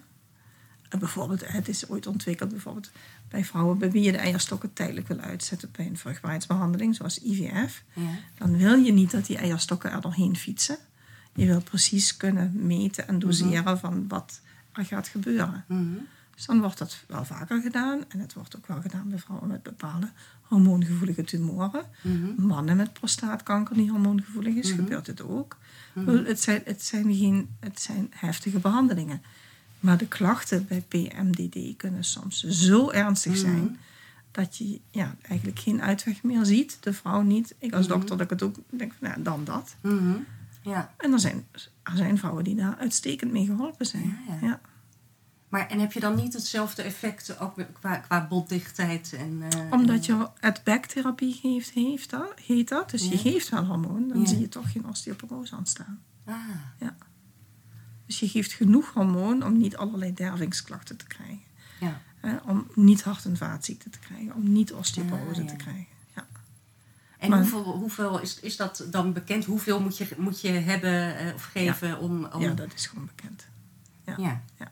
En 0.89 0.99
bijvoorbeeld, 0.99 1.41
het 1.45 1.67
is 1.67 1.89
ooit 1.89 2.07
ontwikkeld 2.07 2.49
bijvoorbeeld 2.49 2.91
bij 3.31 3.45
vrouwen 3.45 3.77
bij 3.77 3.91
wie 3.91 4.03
je 4.03 4.11
de 4.11 4.17
eierstokken 4.17 4.73
tijdelijk 4.73 5.07
wil 5.07 5.19
uitzetten 5.19 5.69
bij 5.71 5.85
een 5.85 5.97
vruchtbaarheidsbehandeling, 5.97 6.95
zoals 6.95 7.19
IVF. 7.19 7.83
Ja. 7.93 8.09
Dan 8.37 8.57
wil 8.57 8.75
je 8.75 8.91
niet 8.91 9.11
dat 9.11 9.25
die 9.25 9.37
eierstokken 9.37 9.91
er 9.91 10.01
doorheen 10.01 10.35
fietsen. 10.35 10.77
je 11.33 11.45
wil 11.45 11.61
precies 11.61 12.17
kunnen 12.17 12.51
meten 12.53 13.07
en 13.07 13.19
doseren 13.19 13.79
van 13.79 14.07
wat 14.07 14.41
er 14.73 14.85
gaat 14.85 15.07
gebeuren. 15.07 15.65
Dus 16.35 16.45
dan 16.45 16.61
wordt 16.61 16.77
dat 16.77 17.03
wel 17.07 17.25
vaker 17.25 17.61
gedaan. 17.61 18.03
En 18.07 18.19
het 18.19 18.33
wordt 18.33 18.57
ook 18.57 18.67
wel 18.67 18.81
gedaan 18.81 19.09
bij 19.09 19.19
vrouwen 19.19 19.47
met 19.47 19.63
bepaalde 19.63 20.09
hormoongevoelige 20.41 21.23
tumoren. 21.23 21.85
Mannen 22.37 22.77
met 22.77 22.93
prostaatkanker 22.93 23.75
die 23.75 23.89
hormoongevoelig 23.89 24.55
is, 24.55 24.71
gebeurt 24.71 25.07
het 25.07 25.21
ook. 25.21 25.57
Het, 25.93 26.41
zijn, 26.41 26.61
het, 26.65 26.83
zijn 26.83 27.15
geen, 27.15 27.55
het 27.59 27.81
zijn 27.81 28.07
heftige 28.09 28.59
behandelingen. 28.59 29.21
Maar 29.81 29.97
de 29.97 30.07
klachten 30.07 30.65
bij 30.67 30.81
PMDD 30.87 31.77
kunnen 31.77 32.03
soms 32.03 32.43
zo 32.43 32.89
ernstig 32.89 33.37
zijn... 33.37 33.77
dat 34.31 34.57
je 34.57 34.79
ja, 34.91 35.15
eigenlijk 35.21 35.59
geen 35.59 35.81
uitweg 35.81 36.23
meer 36.23 36.45
ziet. 36.45 36.77
De 36.79 36.93
vrouw 36.93 37.21
niet. 37.21 37.55
Ik 37.57 37.73
als 37.73 37.87
dokter 37.87 38.09
dat 38.17 38.21
ik 38.21 38.29
het 38.29 38.43
ook 38.43 38.55
denk, 38.69 38.93
van, 38.99 39.07
nou, 39.09 39.21
dan 39.21 39.43
dat. 39.43 39.75
Mhm. 39.81 40.13
Ja. 40.61 40.93
En 40.97 41.11
er 41.13 41.19
zijn, 41.19 41.45
er 41.83 41.95
zijn 41.95 42.17
vrouwen 42.17 42.43
die 42.43 42.55
daar 42.55 42.77
uitstekend 42.77 43.31
mee 43.31 43.45
geholpen 43.45 43.85
zijn. 43.85 44.17
Ja, 44.27 44.33
ja. 44.41 44.47
Ja. 44.47 44.59
Maar 45.49 45.67
en 45.67 45.79
heb 45.79 45.93
je 45.93 45.99
dan 45.99 46.15
niet 46.15 46.33
hetzelfde 46.33 46.81
effect 46.81 47.39
ook 47.39 47.53
qua, 47.79 47.95
qua 47.97 48.27
botdichtheid? 48.27 49.13
En, 49.17 49.41
eh, 49.49 49.71
Omdat 49.71 50.05
je 50.05 50.27
het 50.39 50.61
backtherapie 50.63 51.33
geeft, 51.33 51.69
heeft 51.69 52.09
dat, 52.09 52.33
heet 52.45 52.69
dat. 52.69 52.89
Dus 52.89 53.03
je 53.03 53.09
Ja. 53.11 53.17
geeft 53.17 53.49
wel 53.49 53.65
hormoon, 53.65 54.07
dan 54.07 54.19
Ja. 54.19 54.25
zie 54.27 54.39
je 54.39 54.49
toch 54.49 54.71
geen 54.71 54.85
osteoporose 54.87 55.55
ontstaan. 55.55 55.99
Ah, 56.25 56.35
Ja. 56.79 56.95
Dus 58.11 58.19
je 58.19 58.29
geeft 58.29 58.53
genoeg 58.53 58.93
hormoon 58.93 59.43
om 59.45 59.57
niet 59.57 59.77
allerlei 59.77 60.13
dervingsklachten 60.13 60.97
te 60.97 61.05
krijgen. 61.07 61.41
ja. 61.79 62.01
Hè, 62.19 62.35
om 62.45 62.67
niet 62.75 63.03
hart- 63.03 63.25
en 63.25 63.37
vaatziekten 63.37 63.91
te 63.91 63.99
krijgen, 63.99 64.33
om 64.35 64.51
niet 64.51 64.73
osteoporose 64.73 65.41
Ja, 65.43 65.47
ja. 65.47 65.47
te 65.47 65.55
krijgen. 65.55 65.85
Ja. 66.15 66.27
En 67.17 67.29
Maar- 67.29 67.39
hoeveel, 67.39 67.63
hoeveel 67.63 68.19
is, 68.21 68.39
is 68.39 68.55
dat 68.55 68.85
dan 68.91 69.13
bekend? 69.13 69.45
Hoeveel 69.45 69.79
moet 69.81 69.97
je, 69.97 70.07
moet 70.17 70.41
je 70.41 70.47
hebben 70.49 71.17
eh, 71.17 71.33
of 71.33 71.43
geven 71.43 71.99
om... 71.99 72.25
om 72.25 72.41
ja, 72.41 72.53
dat 72.53 72.73
is 72.75 72.85
gewoon 72.87 73.05
bekend. 73.15 73.47
Ja. 74.05 74.15
Ja. 74.17 74.71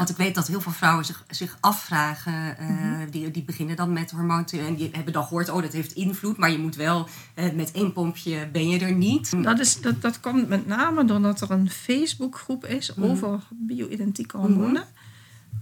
Want 0.00 0.12
ik 0.12 0.16
weet 0.18 0.34
dat 0.34 0.46
heel 0.46 0.60
veel 0.60 0.72
vrouwen 0.72 1.04
zich, 1.04 1.24
zich 1.28 1.56
afvragen. 1.60 2.58
eh, 2.58 2.68
Mhm. 2.68 3.10
die, 3.10 3.30
die 3.30 3.42
beginnen 3.42 3.76
dan 3.76 3.92
met 3.92 4.10
hormoontherapie. 4.10 4.70
En 4.72 4.76
die 4.76 4.90
hebben 4.92 5.12
dan 5.12 5.22
gehoord, 5.24 5.48
oh, 5.50 5.62
dat 5.62 5.72
heeft 5.72 5.92
invloed. 5.92 6.36
Maar 6.36 6.50
je 6.50 6.58
moet 6.58 6.76
wel, 6.76 7.08
eh, 7.34 7.52
met 7.52 7.70
één 7.72 7.92
pompje 7.92 8.48
ben 8.52 8.68
je 8.68 8.78
er 8.78 8.92
niet. 8.92 9.42
Dat, 9.42 9.58
is, 9.58 9.80
dat, 9.80 10.02
dat 10.02 10.20
komt 10.20 10.48
met 10.48 10.66
name 10.66 11.04
doordat 11.04 11.40
er 11.40 11.50
een 11.50 11.70
Facebookgroep 11.70 12.64
is 12.66 12.94
Mhm. 12.94 13.10
over 13.10 13.40
bio-identieke 13.50 14.36
hormonen. 14.36 14.84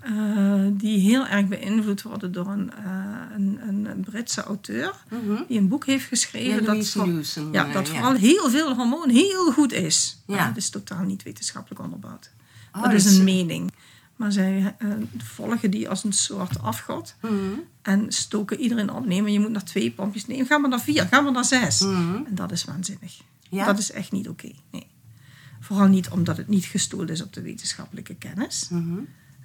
eh, 0.01 0.65
die 0.73 0.99
heel 0.99 1.27
erg 1.27 1.47
beïnvloed 1.49 2.03
worden 2.03 2.33
door 2.33 2.47
een, 2.47 2.73
een, 3.35 3.59
een, 3.91 4.01
Britse 4.11 4.43
auteur. 4.43 4.95
Die 5.49 5.59
een 5.59 5.69
boek 5.69 5.87
heeft 5.87 6.07
geschreven. 6.07 6.61
Ja, 6.65 6.75
dat, 6.75 6.89
voor- 6.89 7.09
ja, 7.53 7.73
dat 7.73 7.87
ja. 7.89 7.93
vooral 7.95 8.13
heel 8.15 8.51
veel 8.51 8.75
hormoon 8.75 9.09
heel 9.09 9.53
goed 9.53 9.73
is. 9.73 10.23
Maar 10.27 10.37
Ja. 10.37 10.47
dat 10.47 10.57
is 10.57 10.71
totaal 10.71 11.03
niet 11.05 11.23
wetenschappelijk 11.23 11.81
onderbouwd. 11.83 12.31
Oh, 12.73 12.83
dat 12.83 12.93
is 12.93 13.03
dus- 13.03 13.17
een 13.19 13.25
mening. 13.25 13.73
Maar 14.19 14.33
zij 14.33 14.75
eh, 14.79 14.89
volgen 15.17 15.71
die 15.71 15.89
als 15.89 16.05
een 16.05 16.13
soort 16.13 16.63
afgod. 16.63 17.15
Mhm. 17.21 17.33
En 17.83 18.13
stoken 18.13 18.61
iedereen 18.61 18.91
op. 18.93 19.07
Nee, 19.07 19.23
maar 19.23 19.31
je 19.31 19.41
moet 19.41 19.51
nog 19.51 19.63
twee 19.63 19.91
pompjes 19.91 20.27
nemen. 20.27 20.47
Ga 20.47 20.59
maar 20.59 20.71
naar 20.71 20.81
vier, 20.81 21.07
ga 21.07 21.21
maar 21.21 21.33
naar 21.33 21.45
zes. 21.45 21.81
Mhm. 21.81 22.15
En 22.15 22.35
dat 22.35 22.53
is 22.53 22.65
waanzinnig. 22.65 23.21
Ja? 23.49 23.65
Dat 23.67 23.79
is 23.79 23.91
echt 23.91 24.13
niet 24.13 24.29
oké. 24.29 24.51
Nee. 24.71 24.87
Vooral 25.61 25.87
niet 25.87 26.09
omdat 26.09 26.37
het 26.37 26.49
niet 26.49 26.65
gestoeld 26.65 27.11
is 27.11 27.23
op 27.23 27.33
de 27.33 27.43
wetenschappelijke 27.43 28.15
kennis. 28.15 28.69
Mhm. 28.69 28.95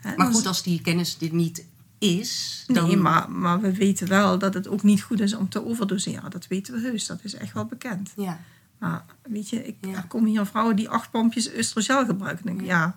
Maar 0.04 0.28
dus- 0.28 0.36
goed, 0.36 0.46
als 0.46 0.64
die 0.64 0.82
kennis 0.82 1.18
dit 1.18 1.32
niet 1.32 1.66
is, 1.98 2.64
dan... 2.68 2.88
Nee, 2.88 2.98
maar, 2.98 3.32
maar 3.32 3.62
we 3.62 3.74
weten 3.74 4.08
wel 4.08 4.40
dat 4.40 4.54
het 4.54 4.68
ook 4.68 4.84
niet 4.84 5.02
goed 5.02 5.20
is 5.20 5.36
om 5.36 5.50
te 5.50 5.66
overdoseren. 5.66 6.32
Dat 6.32 6.48
weten 6.48 6.74
we 6.74 6.80
heus. 6.80 7.06
Dat 7.06 7.20
is 7.24 7.34
echt 7.34 7.54
wel 7.54 7.66
bekend. 7.66 8.14
Ja. 8.16 8.40
Maar 8.80 9.06
weet 9.22 9.50
je, 9.50 9.68
ik, 9.68 9.76
Ja. 9.82 9.96
er 9.96 10.08
komen 10.08 10.30
hier 10.30 10.46
vrouwen 10.46 10.76
die 10.76 10.90
acht 10.90 11.12
pompjes 11.12 11.50
oestrogel 11.58 12.06
gebruiken. 12.06 12.46
Denk 12.46 12.62
ja, 12.62 12.96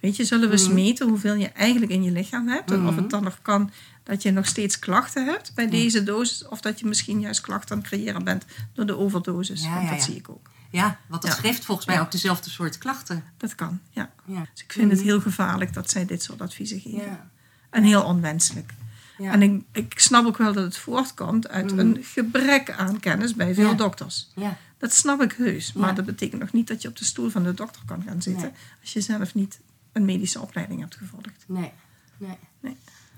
weet 0.00 0.16
je, 0.16 0.24
zullen 0.24 0.48
we 0.48 0.52
eens 0.52 0.68
meten 0.68 1.08
hoeveel 1.08 1.34
je 1.34 1.48
eigenlijk 1.48 1.92
in 1.92 2.02
je 2.02 2.10
lichaam 2.10 2.48
hebt? 2.48 2.70
En 2.70 2.86
of 2.86 2.96
het 2.96 3.10
dan 3.10 3.22
nog 3.22 3.38
kan 3.42 3.70
dat 4.02 4.22
je 4.22 4.30
nog 4.30 4.46
steeds 4.46 4.78
klachten 4.78 5.26
hebt 5.26 5.54
bij 5.54 5.68
deze 5.68 6.02
dosis. 6.02 6.48
Of 6.48 6.60
dat 6.60 6.80
je 6.80 6.86
misschien 6.86 7.20
juist 7.20 7.40
klachten 7.40 7.76
aan 7.76 7.78
het 7.78 7.88
creëren 7.88 8.24
bent 8.24 8.44
door 8.72 8.86
de 8.86 8.96
overdosis. 8.96 9.62
Ja, 9.62 9.74
Want 9.74 9.88
dat 9.88 9.98
ja. 9.98 10.04
zie 10.04 10.16
ik 10.16 10.28
ook. 10.28 10.50
Ja, 10.70 10.98
want 11.06 11.22
dat 11.22 11.34
geeft 11.34 11.64
volgens 11.64 11.86
mij 11.86 12.00
ook 12.00 12.10
dezelfde 12.10 12.50
soort 12.50 12.78
klachten. 12.78 13.24
Dat 13.36 13.54
kan, 13.54 13.80
ja. 13.90 14.10
Dus 14.26 14.62
ik 14.62 14.72
vind 14.72 14.90
het 14.90 15.02
heel 15.02 15.20
gevaarlijk 15.20 15.72
dat 15.72 15.90
zij 15.90 16.06
dit 16.06 16.22
soort 16.22 16.40
adviezen 16.40 16.80
geven. 16.80 17.30
En 17.70 17.82
heel 17.82 18.02
onwenselijk. 18.02 18.72
En 19.18 19.42
ik, 19.42 19.62
ik 19.72 19.98
snap 19.98 20.26
ook 20.26 20.36
wel 20.36 20.52
dat 20.52 20.64
het 20.64 20.76
voortkomt 20.76 21.48
uit 21.48 21.72
een 21.72 21.98
gebrek 22.02 22.70
aan 22.70 23.00
kennis 23.00 23.34
bij 23.34 23.54
veel 23.54 23.76
dokters. 23.76 24.28
Ja. 24.34 24.56
Dat 24.78 24.92
snap 24.92 25.22
ik 25.22 25.32
heus. 25.32 25.72
Maar 25.72 25.94
dat 25.94 26.04
betekent 26.04 26.40
nog 26.40 26.52
niet 26.52 26.68
dat 26.68 26.82
je 26.82 26.88
op 26.88 26.96
de 26.96 27.04
stoel 27.04 27.30
van 27.30 27.42
de 27.42 27.54
dokter 27.54 27.82
kan 27.86 28.02
gaan 28.06 28.22
zitten. 28.22 28.42
Nee. 28.42 28.52
Als 28.80 28.92
je 28.92 29.00
zelf 29.00 29.34
niet 29.34 29.60
een 29.94 30.04
medische 30.04 30.40
opleiding 30.40 30.80
hebt 30.80 30.96
gevolgd. 30.96 31.44
Nee. 31.46 31.72
Nee. 32.18 32.36
Nee. 32.60 32.76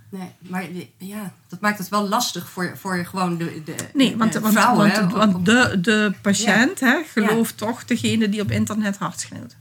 Nee, 0.09 0.31
maar 0.39 0.65
ja, 0.99 1.33
dat 1.49 1.61
maakt 1.61 1.79
het 1.79 1.89
wel 1.89 2.09
lastig 2.09 2.51
voor, 2.51 2.73
voor 2.77 2.97
gewoon 2.97 3.37
de, 3.39 3.63
de, 3.65 3.75
Nee, 3.95 4.17
want, 4.17 4.33
de 4.33 4.41
want, 4.41 4.55
vrouwen. 4.55 5.11
want, 5.11 5.47
de, 5.47 5.79
de 5.81 6.13
patiënt 6.23 6.81
hè, 6.81 7.03
gelooft 7.07 7.57
toch 7.57 7.85
degene 7.85 8.29
die 8.29 8.41
op 8.41 8.51
internet 8.51 8.97
hard 8.97 9.21
schreeuwt. 9.21 9.57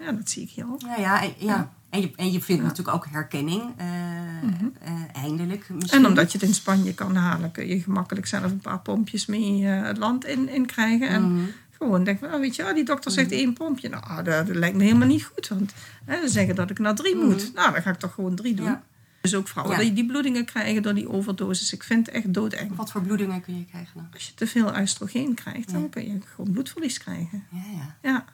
Ja, 0.00 0.12
dat 0.12 0.30
zie 0.30 0.42
ik 0.42 0.50
hier 0.50 0.64
ook. 0.72 0.80
Ja, 0.80 0.96
ja, 0.96 1.22
en, 1.22 1.32
ja. 1.38 1.72
En, 1.90 2.00
je, 2.00 2.10
en 2.16 2.32
je 2.32 2.40
vindt 2.40 2.62
natuurlijk 2.62 2.96
ook 2.96 3.06
herkenning, 3.10 3.62
eh, 3.76 3.86
eh, 3.86 4.92
eindelijk 5.12 5.68
misschien. 5.68 5.76
Mhm. 5.78 5.94
En 5.94 6.06
omdat 6.06 6.32
je 6.32 6.38
het 6.38 6.48
in 6.48 6.54
Spanje 6.54 6.94
kan 6.94 7.16
halen, 7.16 7.50
kun 7.50 7.66
je 7.66 7.80
gemakkelijk 7.80 8.26
zelf 8.26 8.44
een 8.50 8.58
paar 8.58 8.80
pompjes 8.80 9.26
mee 9.26 9.66
eh, 9.68 9.82
het 9.82 9.96
land 9.98 10.24
in, 10.24 10.48
in 10.48 10.66
krijgen. 10.66 11.08
En 11.08 11.32
Mhm. 11.34 11.44
Gewoon 11.78 12.04
denk 12.04 12.18
van, 12.18 12.34
oh, 12.34 12.40
weet 12.40 12.56
je, 12.56 12.62
wel, 12.62 12.74
die 12.74 12.84
dokter 12.84 13.10
zegt 13.10 13.32
één 13.32 13.52
pompje. 13.52 13.88
Nou, 13.88 14.04
ah, 14.04 14.16
dat, 14.16 14.46
dat 14.46 14.56
lijkt 14.56 14.76
me 14.76 14.82
helemaal 14.82 15.08
niet 15.08 15.24
goed. 15.24 15.48
Want 15.48 15.72
hè, 16.04 16.20
ze 16.20 16.28
zeggen 16.28 16.54
dat 16.54 16.70
ik 16.70 16.78
naar 16.78 16.94
drie 16.94 17.16
moet. 17.16 17.54
Nou, 17.54 17.72
dan 17.72 17.82
ga 17.82 17.90
ik 17.90 17.98
toch 17.98 18.14
gewoon 18.14 18.34
drie 18.34 18.54
doen. 18.54 18.64
Mhm. 18.66 18.74
Ja. 18.74 18.82
Dus 19.20 19.34
ook 19.34 19.48
vrouwen 19.48 19.78
die, 19.78 19.92
die 19.92 20.06
bloedingen 20.06 20.44
krijgen 20.44 20.82
door 20.82 20.94
die 20.94 21.08
overdosis. 21.08 21.72
Ik 21.72 21.82
vind 21.82 22.06
het 22.06 22.14
echt 22.14 22.34
doodeng. 22.34 22.76
Wat 22.76 22.90
voor 22.90 23.02
bloedingen 23.02 23.40
kun 23.40 23.58
je 23.58 23.64
krijgen 23.64 23.92
dan? 23.94 24.08
Als 24.12 24.26
je 24.26 24.34
te 24.34 24.46
veel 24.46 24.78
oestrogeen 24.80 25.34
krijgt, 25.34 25.72
dan 25.72 25.88
kun 25.88 26.06
je 26.12 26.18
gewoon 26.34 26.52
bloedverlies 26.52 26.98
krijgen. 26.98 27.44
Ja, 27.50 27.62
ja. 27.72 27.96
Ja. 28.02 28.24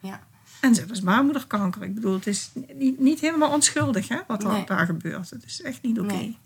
ja. 0.00 0.20
En 0.60 0.74
zelfs 0.74 1.00
baarmoederkanker. 1.00 1.82
Ik 1.82 1.94
bedoel, 1.94 2.14
het 2.14 2.26
is 2.26 2.50
niet, 2.74 2.98
niet 2.98 3.20
helemaal 3.20 3.50
onschuldig 3.50 4.08
hè, 4.08 4.18
wat 4.26 4.42
er 4.42 4.48
Nee. 4.48 4.64
daar 4.66 4.86
gebeurt. 4.86 5.30
Het 5.30 5.44
is 5.44 5.62
echt 5.62 5.82
niet 5.82 6.00
oké. 6.00 6.12
Nee. 6.14 6.38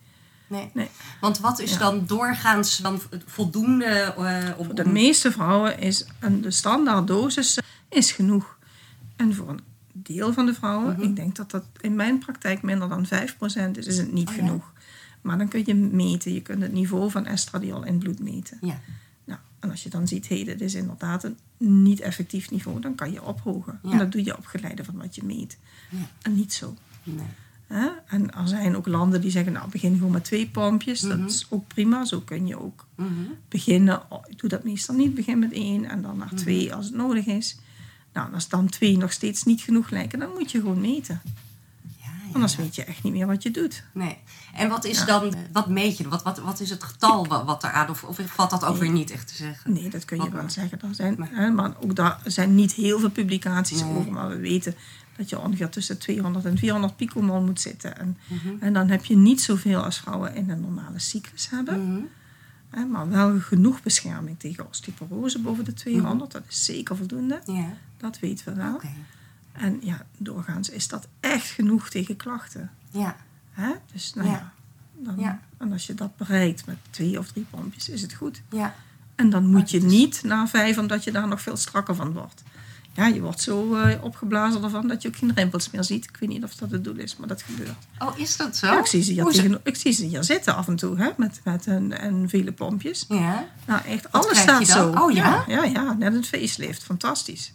Nee. 0.49 0.71
Nee. 0.75 0.89
Want 1.21 1.39
wat 1.39 1.59
is 1.61 1.73
Ja. 1.73 1.79
dan 1.79 2.07
doorgaans 2.07 2.77
dan 2.77 3.01
voldoende 3.27 3.85
eh, 3.85 4.59
om, 4.59 4.65
Voor 4.67 4.75
de 4.75 4.89
meeste 4.89 5.33
vrouwen 5.33 5.79
is 5.81 6.07
een, 6.21 6.41
de 6.41 6.51
standaard 6.51 7.07
dosis 7.07 7.59
is 7.89 8.13
genoeg. 8.13 8.59
En 9.17 9.35
voor 9.35 9.49
een 9.49 9.61
deel 9.93 10.33
van 10.33 10.47
de 10.47 10.55
vrouwen, 10.55 10.93
Mhm. 10.93 11.03
ik 11.03 11.17
denk 11.17 11.37
dat 11.37 11.51
dat 11.51 11.65
in 11.81 11.95
mijn 11.97 12.19
praktijk 12.19 12.63
minder 12.63 12.89
dan 12.89 13.07
5% 13.07 13.77
is, 13.77 13.87
is 13.87 13.99
het 13.99 14.13
niet 14.13 14.29
Oh 14.29 14.35
ja? 14.35 14.41
genoeg. 14.41 14.73
Maar 15.21 15.39
dan 15.39 15.49
kun 15.49 15.63
je 15.67 15.75
meten, 15.75 16.33
je 16.33 16.43
kunt 16.43 16.63
het 16.63 16.73
niveau 16.73 17.11
van 17.11 17.27
estradiol 17.27 17.85
in 17.85 17.99
bloed 17.99 18.19
meten. 18.21 18.59
Ja. 18.61 18.81
Nou, 19.25 19.41
en 19.61 19.71
als 19.71 19.83
je 19.83 19.89
dan 19.89 20.09
ziet, 20.09 20.29
hey, 20.29 20.45
dit 20.45 20.61
is 20.61 20.75
inderdaad 20.75 21.25
een 21.25 21.37
niet 21.85 22.01
effectief 22.01 22.51
niveau, 22.51 22.81
dan 22.81 22.95
kan 22.95 23.13
je 23.13 23.23
ophogen. 23.23 23.81
Ja. 23.83 23.91
En 23.91 23.99
dat 23.99 24.13
doe 24.13 24.25
je 24.25 24.37
op 24.37 24.47
geleide 24.47 24.85
van 24.85 24.97
wat 24.97 25.15
je 25.15 25.25
meet. 25.25 25.59
Ja. 25.91 25.99
En 26.23 26.35
niet 26.35 26.53
zo. 26.53 26.75
Nee. 27.03 27.27
Hè? 27.69 27.89
En 28.07 28.35
er 28.35 28.49
zijn 28.49 28.77
ook 28.77 28.87
landen 28.87 29.21
die 29.21 29.31
zeggen, 29.31 29.53
nou 29.53 29.71
begin 29.71 29.97
gewoon 29.97 30.13
met 30.13 30.25
twee 30.25 30.49
pompjes. 30.49 31.03
Mhm. 31.03 31.19
Dat 31.21 31.31
is 31.31 31.47
ook 31.49 31.67
prima, 31.67 32.05
zo 32.05 32.21
kun 32.21 32.47
je 32.47 32.61
ook 32.61 32.87
Mhm. 32.95 33.09
beginnen. 33.49 34.03
Ik 34.29 34.39
doe 34.39 34.49
dat 34.51 34.65
meestal 34.65 34.95
niet, 34.95 35.15
begin 35.15 35.39
met 35.39 35.53
één 35.53 35.85
en 35.85 36.03
dan 36.03 36.11
Mhm. 36.11 36.19
naar 36.19 36.35
twee 36.35 36.75
als 36.75 36.87
het 36.87 36.95
nodig 36.95 37.27
is. 37.27 37.57
Nou, 38.13 38.35
als 38.35 38.49
dan 38.49 38.69
twee 38.69 38.97
nog 38.97 39.13
steeds 39.13 39.45
niet 39.45 39.61
genoeg 39.61 39.91
lijken, 39.91 40.19
dan 40.19 40.31
moet 40.39 40.51
je 40.51 40.61
gewoon 40.61 40.81
meten. 40.81 41.21
Ja, 42.01 42.07
ja. 42.27 42.33
Anders 42.33 42.57
weet 42.57 42.75
je 42.75 42.85
echt 42.85 43.03
niet 43.03 43.13
meer 43.13 43.27
wat 43.27 43.43
je 43.43 43.51
doet. 43.51 43.83
Nee. 43.93 44.19
En 44.55 44.69
wat 44.69 44.85
is 44.85 44.99
Ja. 44.99 45.05
dan, 45.05 45.35
wat 45.53 45.69
meet 45.69 45.97
je? 45.99 46.09
Wat, 46.09 46.23
wat, 46.23 46.39
wat 46.39 46.61
is 46.61 46.71
het 46.71 46.83
getal 46.85 47.27
wat, 47.27 47.45
wat 47.45 47.65
eraan? 47.65 47.91
Of, 47.91 48.05
of 48.05 48.21
valt 48.27 48.51
dat 48.51 48.65
ook 48.65 48.77
weer 48.77 48.91
niet 48.91 49.11
echt 49.11 49.29
te 49.29 49.35
zeggen? 49.35 49.73
Nee, 49.73 49.89
dat 49.89 50.05
kun 50.05 50.17
je 50.17 50.23
Wat 50.23 50.33
wel 50.33 50.43
maar. 50.43 50.51
zeggen. 50.51 50.81
Er 50.83 50.95
zijn, 50.95 51.15
Maar- 51.19 51.31
hè, 51.33 51.51
maar 51.51 51.73
ook 51.81 51.95
daar 51.97 52.21
zijn 52.25 52.55
niet 52.55 52.73
heel 52.73 52.99
veel 52.99 53.11
publicaties 53.11 53.81
Nee. 53.83 53.91
over. 53.97 54.13
Maar 54.13 54.29
we 54.29 54.37
weten 54.37 54.75
dat 55.19 55.29
je 55.29 55.39
ongeveer 55.39 55.69
tussen 55.69 55.99
200 55.99 56.45
en 56.45 56.59
400 56.59 56.97
picomol 56.97 57.41
moet 57.43 57.61
zitten. 57.61 57.99
En, 57.99 58.19
Mhm. 58.29 58.49
en 58.61 58.73
dan 58.73 58.89
heb 58.89 59.05
je 59.05 59.17
niet 59.17 59.41
zoveel 59.41 59.83
als 59.83 59.99
vrouwen 59.99 60.35
in 60.35 60.51
een 60.51 60.61
normale 60.61 60.99
cyclus 60.99 61.51
hebben. 61.51 61.93
Mhm. 61.93 62.91
Maar 62.91 63.09
wel 63.09 63.39
genoeg 63.41 63.83
bescherming 63.83 64.39
tegen 64.39 64.69
osteoporose 64.69 65.39
boven 65.39 65.65
de 65.65 65.73
200. 65.73 66.33
Dat 66.33 66.43
is 66.49 66.65
zeker 66.65 66.97
voldoende. 66.97 67.41
Dat 67.97 68.19
weten 68.19 68.45
we 68.45 68.55
wel. 68.55 68.81
En 69.53 69.79
ja, 69.83 70.07
doorgaans 70.17 70.71
is 70.71 70.89
dat 70.89 71.09
echt 71.21 71.47
genoeg 71.47 71.89
tegen 71.91 72.17
klachten. 72.17 72.71
Ja, 72.91 73.17
Hè? 73.51 73.71
Dus 73.93 74.15
nou 74.15 74.27
ja. 74.29 74.33
Ja. 74.33 74.53
dan, 75.05 75.15
Ja. 75.19 75.41
En 75.57 75.73
als 75.73 75.87
je 75.87 75.95
dat 75.95 76.17
bereikt 76.17 76.67
met 76.67 76.77
twee 76.91 77.19
of 77.19 77.27
drie 77.33 77.47
pompjes, 77.51 77.89
is 77.89 78.03
het 78.03 78.13
goed. 78.15 78.43
ja. 78.51 78.75
En 79.15 79.31
dan 79.31 79.47
moet 79.47 79.71
je 79.71 79.81
niet 79.83 80.23
na 80.25 80.49
vijf, 80.49 80.79
omdat 80.79 81.05
je 81.05 81.13
daar 81.13 81.29
nog 81.29 81.41
veel 81.43 81.57
strakker 81.57 81.95
van 81.95 82.13
wordt. 82.13 82.43
Ja, 82.99 83.07
je 83.07 83.21
wordt 83.21 83.41
zo 83.41 83.75
eh, 83.75 84.05
opgeblazen 84.05 84.63
ervan 84.63 84.89
dat 84.89 85.03
je 85.03 85.09
ook 85.09 85.17
geen 85.17 85.33
rimpels 85.35 85.71
meer 85.71 85.85
ziet. 85.85 86.05
Ik 86.05 86.17
weet 86.21 86.29
niet 86.29 86.45
of 86.45 86.55
dat 86.55 86.71
het 86.71 86.85
doel 86.85 86.97
is, 86.97 87.17
maar 87.17 87.29
dat 87.29 87.43
gebeurt. 87.43 87.77
Oh, 87.99 88.19
is 88.19 88.37
dat 88.37 88.57
zo? 88.57 88.67
Ja, 88.67 88.79
ik, 88.79 88.87
zie 88.87 89.03
ze 89.03 89.13
hier 89.13 89.25
tegen, 89.25 89.61
ik 89.63 89.77
zie 89.77 89.93
ze 89.93 90.05
hier 90.05 90.25
zitten 90.25 90.57
af 90.57 90.69
en 90.69 90.77
toe, 90.77 90.97
hè, 90.97 91.11
met, 91.17 91.41
met 91.45 91.67
een, 91.67 91.93
en 91.93 92.29
vele 92.29 92.53
pompjes. 92.53 93.05
het? 93.09 93.19
Ja. 93.19 93.49
Nou, 93.67 93.81
echt, 93.85 94.09
Wat 94.11 94.25
alles 94.25 94.39
staat 94.39 94.67
zo. 94.67 94.91
Oh, 94.91 95.13
ja? 95.13 95.45
ja? 95.47 95.65
Ja, 95.65 95.93
net 95.93 96.15
een 96.15 96.25
facelift. 96.25 96.83
Fantastisch. 96.83 97.53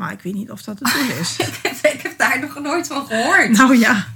Maar 0.00 0.12
ik 0.12 0.20
weet 0.20 0.34
niet 0.34 0.50
of 0.50 0.62
dat 0.62 0.78
het 0.78 0.92
doel 0.92 1.18
is. 1.18 1.36
ik 1.94 2.00
heb 2.02 2.18
daar 2.18 2.40
nog 2.40 2.58
nooit 2.62 2.86
van 2.86 3.06
gehoord. 3.06 3.48
nou 3.50 3.76
ja, 3.78 4.06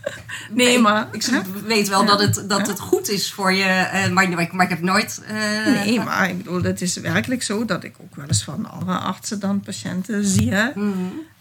nee, 0.50 0.78
maar... 0.78 1.08
Ik 1.12 1.22
weet 1.66 1.88
wel 1.88 2.04
dat, 2.06 2.20
het, 2.20 2.44
dat 2.48 2.66
het 2.66 2.80
goed 2.80 3.08
is 3.08 3.32
voor 3.32 3.52
je, 3.52 3.64
eh, 3.64 4.10
maar, 4.10 4.28
maar, 4.28 4.40
ik- 4.40 4.52
maar 4.52 4.64
ik 4.64 4.70
heb 4.70 4.80
nooit... 4.82 5.22
eh, 5.26 5.66
Nee, 5.66 6.00
maar 6.00 6.28
ik 6.28 6.36
bedoel, 6.36 6.62
het 6.62 6.80
is 6.80 6.96
werkelijk 6.96 7.42
zo 7.42 7.64
dat 7.64 7.84
ik 7.84 7.94
ook 8.00 8.16
wel 8.16 8.26
eens 8.26 8.44
van 8.44 8.70
andere 8.70 8.98
artsen 8.98 9.40
dan 9.40 9.60
patiënten 9.60 10.24
zie, 10.24 10.52
hè, 10.52 10.68
mhm. 10.74 10.90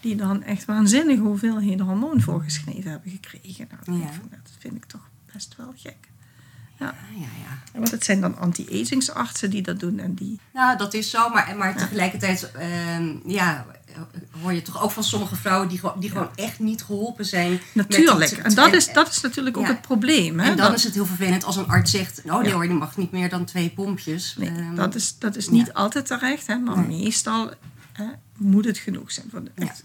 die 0.02 0.16
dan 0.16 0.44
echt 0.44 0.66
waanzinnige 0.66 1.22
hoeveelheden 1.22 1.86
hormoon 1.86 2.22
voorgeschreven 2.22 2.92
hebben 2.92 3.12
gekregen. 3.12 3.68
Nou, 3.86 4.00
Ja. 4.00 4.06
dat 4.30 4.52
vind 4.60 4.76
ik 4.76 4.86
toch 4.86 5.08
best 5.34 5.54
wel 5.58 5.74
gek. 5.78 5.96
Ja, 6.80 6.94
ja, 7.16 7.28
ja. 7.44 7.80
Want 7.80 7.92
het 7.92 8.04
zijn 8.06 8.22
dan 8.22 8.38
anti-agingsartsen 8.38 9.50
die 9.50 9.62
dat 9.62 9.80
doen 9.80 10.00
en 10.00 10.14
die... 10.14 10.40
Nou, 10.54 10.78
dat 10.78 10.94
is 10.94 11.10
zo, 11.10 11.30
maar, 11.30 11.56
maar 11.58 11.76
tegelijkertijd 11.78 12.52
ehm, 12.52 13.14
ja, 13.26 13.66
hoor 14.42 14.54
je 14.54 14.62
toch 14.62 14.84
ook 14.84 14.92
van 14.92 15.04
sommige 15.04 15.36
vrouwen 15.36 15.68
die, 15.70 15.80
gewoon- 15.80 16.00
die 16.00 16.10
gewoon 16.10 16.30
echt 16.36 16.60
niet 16.60 16.84
geholpen 16.84 17.26
zijn. 17.26 17.60
Natuurlijk, 17.74 18.32
en 18.32 18.56
dat 18.56 18.74
is, 18.74 18.94
dat 18.94 19.10
is 19.10 19.22
natuurlijk 19.22 19.58
ook 19.58 19.68
het 19.68 19.82
probleem. 19.82 20.40
Hè? 20.40 20.50
En 20.50 20.58
dan 20.58 20.66
dat, 20.68 20.78
is 20.78 20.84
het 20.84 20.94
heel 20.94 21.06
vervelend 21.06 21.44
als 21.44 21.56
een 21.56 21.68
arts 21.68 21.92
zegt: 21.92 22.22
Oh 22.26 22.42
nee 22.42 22.52
hoor, 22.52 22.64
je 22.68 22.74
mag 22.74 22.98
niet 22.98 23.12
meer 23.12 23.30
dan 23.30 23.46
twee 23.46 23.70
pompjes. 23.70 24.36
nee, 24.38 24.50
Ehm, 24.50 24.76
dat 24.76 24.96
is, 24.96 25.18
dat 25.20 25.36
is 25.36 25.50
niet 25.50 25.74
altijd 25.74 26.06
terecht, 26.06 26.48
hè, 26.48 26.58
maar 26.58 26.78
Nee. 26.78 27.02
meestal 27.04 27.52
hè, 27.94 28.06
moet 28.38 28.66
het 28.66 28.78
genoeg 28.78 29.12
zijn. 29.12 29.28
Voor 29.30 29.44
de, 29.44 29.52
echt, 29.56 29.84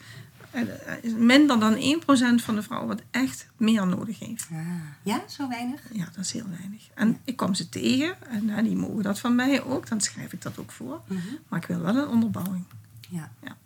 eh, 0.51 0.61
eh, 0.63 1.15
minder 1.17 1.61
dan 1.61 1.75
1% 1.77 2.43
van 2.43 2.55
de 2.55 2.63
vrouwen 2.63 2.89
wat 2.89 3.03
echt 3.11 3.47
meer 3.57 3.87
nodig 3.87 4.19
heeft. 4.19 4.47
ah, 4.53 4.59
ja, 5.03 5.23
zo 5.29 5.49
weinig? 5.49 5.81
Ja, 5.93 6.05
dat 6.15 6.25
is 6.25 6.33
heel 6.33 6.47
weinig. 6.59 6.83
En 6.95 7.19
ik 7.25 7.37
kom 7.37 7.55
ze 7.55 7.69
tegen 7.69 8.15
en 8.31 8.65
die 8.65 8.77
mogen 8.77 9.03
dat 9.03 9.19
van 9.19 9.35
mij 9.35 9.63
ook. 9.63 9.89
Dan 9.89 10.01
schrijf 10.01 10.33
ik 10.33 10.43
dat 10.43 10.59
ook 10.59 10.71
voor. 10.73 11.01
Mhm. 11.09 11.19
Maar 11.49 11.61
ik 11.61 11.67
wil 11.67 11.81
wel 11.81 11.97
een 11.97 12.09
onderbouwing. 12.09 12.65
Ja. 13.09 13.31
Ja. 13.43 13.57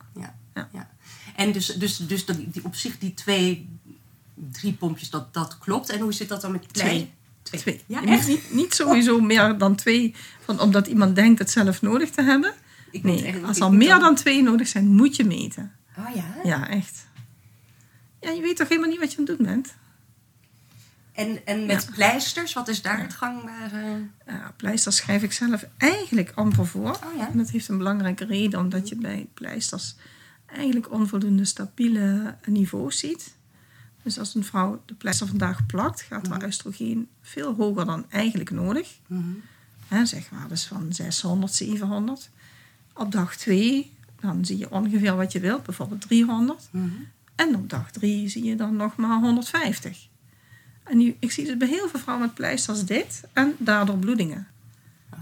Ja. 0.55 0.91
En 1.37 1.53
dus, 1.53 1.67
dus, 1.67 1.97
dus 1.97 2.25
dat, 2.25 2.37
die, 2.53 2.65
op 2.65 2.75
zich 2.75 2.99
die 2.99 3.15
twee, 3.15 3.69
drie 4.35 4.73
pompjes, 4.73 5.11
dat, 5.11 5.35
dat 5.35 5.59
klopt. 5.59 5.91
En 5.91 6.01
hoe 6.01 6.13
zit 6.13 6.29
dat 6.29 6.41
dan 6.41 6.53
met 6.53 6.73
Twee. 6.75 7.11
Twee. 7.43 7.61
Twee. 7.61 7.81
Ja, 7.87 8.01
Je 8.01 8.07
echt? 8.07 8.29
Niet, 8.29 8.53
niet 8.53 8.75
sowieso 8.75 9.21
meer 9.21 9.59
dan 9.59 9.75
twee, 9.75 10.15
van, 10.45 10.61
omdat 10.61 10.87
iemand 10.87 11.15
denkt 11.15 11.39
het 11.39 11.51
zelf 11.51 11.83
nodig 11.83 12.11
te 12.11 12.23
hebben. 12.23 12.55
Ik 12.91 13.03
Nee, 13.03 13.25
echt- 13.25 13.43
als 13.43 13.59
er 13.59 13.69
moet 13.69 13.77
meer 13.77 13.99
dan 13.99 14.15
twee 14.15 14.43
nodig 14.43 14.69
zijn, 14.69 14.87
moet 14.87 15.17
je 15.17 15.25
meten. 15.25 15.73
Oh 15.99 16.15
ja? 16.15 16.35
Ja, 16.45 16.69
echt. 16.69 17.07
Ja, 18.21 18.31
je 18.31 18.41
weet 18.41 18.57
toch 18.57 18.69
helemaal 18.69 18.91
niet 18.91 19.01
wat 19.01 19.13
je 19.13 19.19
aan 19.19 19.25
het 19.27 19.37
doen 19.39 19.47
bent? 19.47 19.75
En, 21.13 21.47
en 21.47 21.67
met 21.67 21.91
pleisters, 21.95 22.53
wat 22.53 22.69
is 22.69 22.83
daar 22.83 23.01
het 23.01 23.13
gangbare? 23.13 24.07
Ja, 24.27 24.53
pleisters 24.57 24.97
schrijf 24.97 25.23
ik 25.23 25.33
zelf 25.33 25.65
eigenlijk 25.79 26.33
amper 26.35 26.67
voor. 26.67 26.91
Oh 26.91 27.17
ja? 27.17 27.29
En 27.31 27.39
dat 27.39 27.51
heeft 27.51 27.69
een 27.69 27.79
belangrijke 27.79 28.25
reden, 28.25 28.61
omdat 28.61 28.89
je 28.89 28.97
bij 28.97 29.27
pleisters 29.35 29.95
eigenlijk 30.53 30.93
onvoldoende 30.93 31.45
stabiele 31.45 32.35
niveaus 32.47 32.99
ziet. 32.99 33.35
Dus 34.03 34.19
als 34.19 34.35
een 34.35 34.45
vrouw 34.45 34.83
de 34.87 34.95
pleister 34.95 35.27
vandaag 35.27 35.67
plakt, 35.67 36.01
gaat 36.03 36.29
haar 36.29 36.45
oestrogeen 36.45 37.09
veel 37.21 37.55
hoger 37.55 37.85
dan 37.87 38.05
eigenlijk 38.11 38.51
nodig. 38.51 38.99
Mhm. 39.07 39.23
Zeg 40.07 40.31
maar, 40.31 40.49
dus 40.49 40.65
van 40.65 40.93
600, 40.93 41.55
700. 41.55 42.31
Op 42.95 43.13
dag 43.13 43.37
2, 43.37 43.91
dan 44.21 44.45
zie 44.45 44.59
je 44.59 44.71
ongeveer 44.71 45.17
wat 45.17 45.33
je 45.33 45.41
wilt, 45.41 45.63
bijvoorbeeld 45.63 46.01
300. 46.01 46.69
Mhm. 46.71 46.87
En 47.35 47.55
op 47.55 47.71
dag 47.71 47.91
3 47.91 48.29
zie 48.29 48.45
je 48.45 48.57
dan 48.57 48.77
nog 48.77 48.97
maar 48.97 49.21
150. 49.21 50.09
En 50.85 50.97
nu, 50.97 51.17
ik 51.19 51.33
zie 51.33 51.45
dus 51.47 51.57
bij 51.57 51.69
heel 51.69 51.89
veel 51.89 52.01
vrouwen 52.01 52.27
met 52.27 52.35
pleisters 52.35 52.85
dit 52.85 53.23
en 53.33 53.55
daardoor 53.59 53.99
bloedingen. 53.99 54.47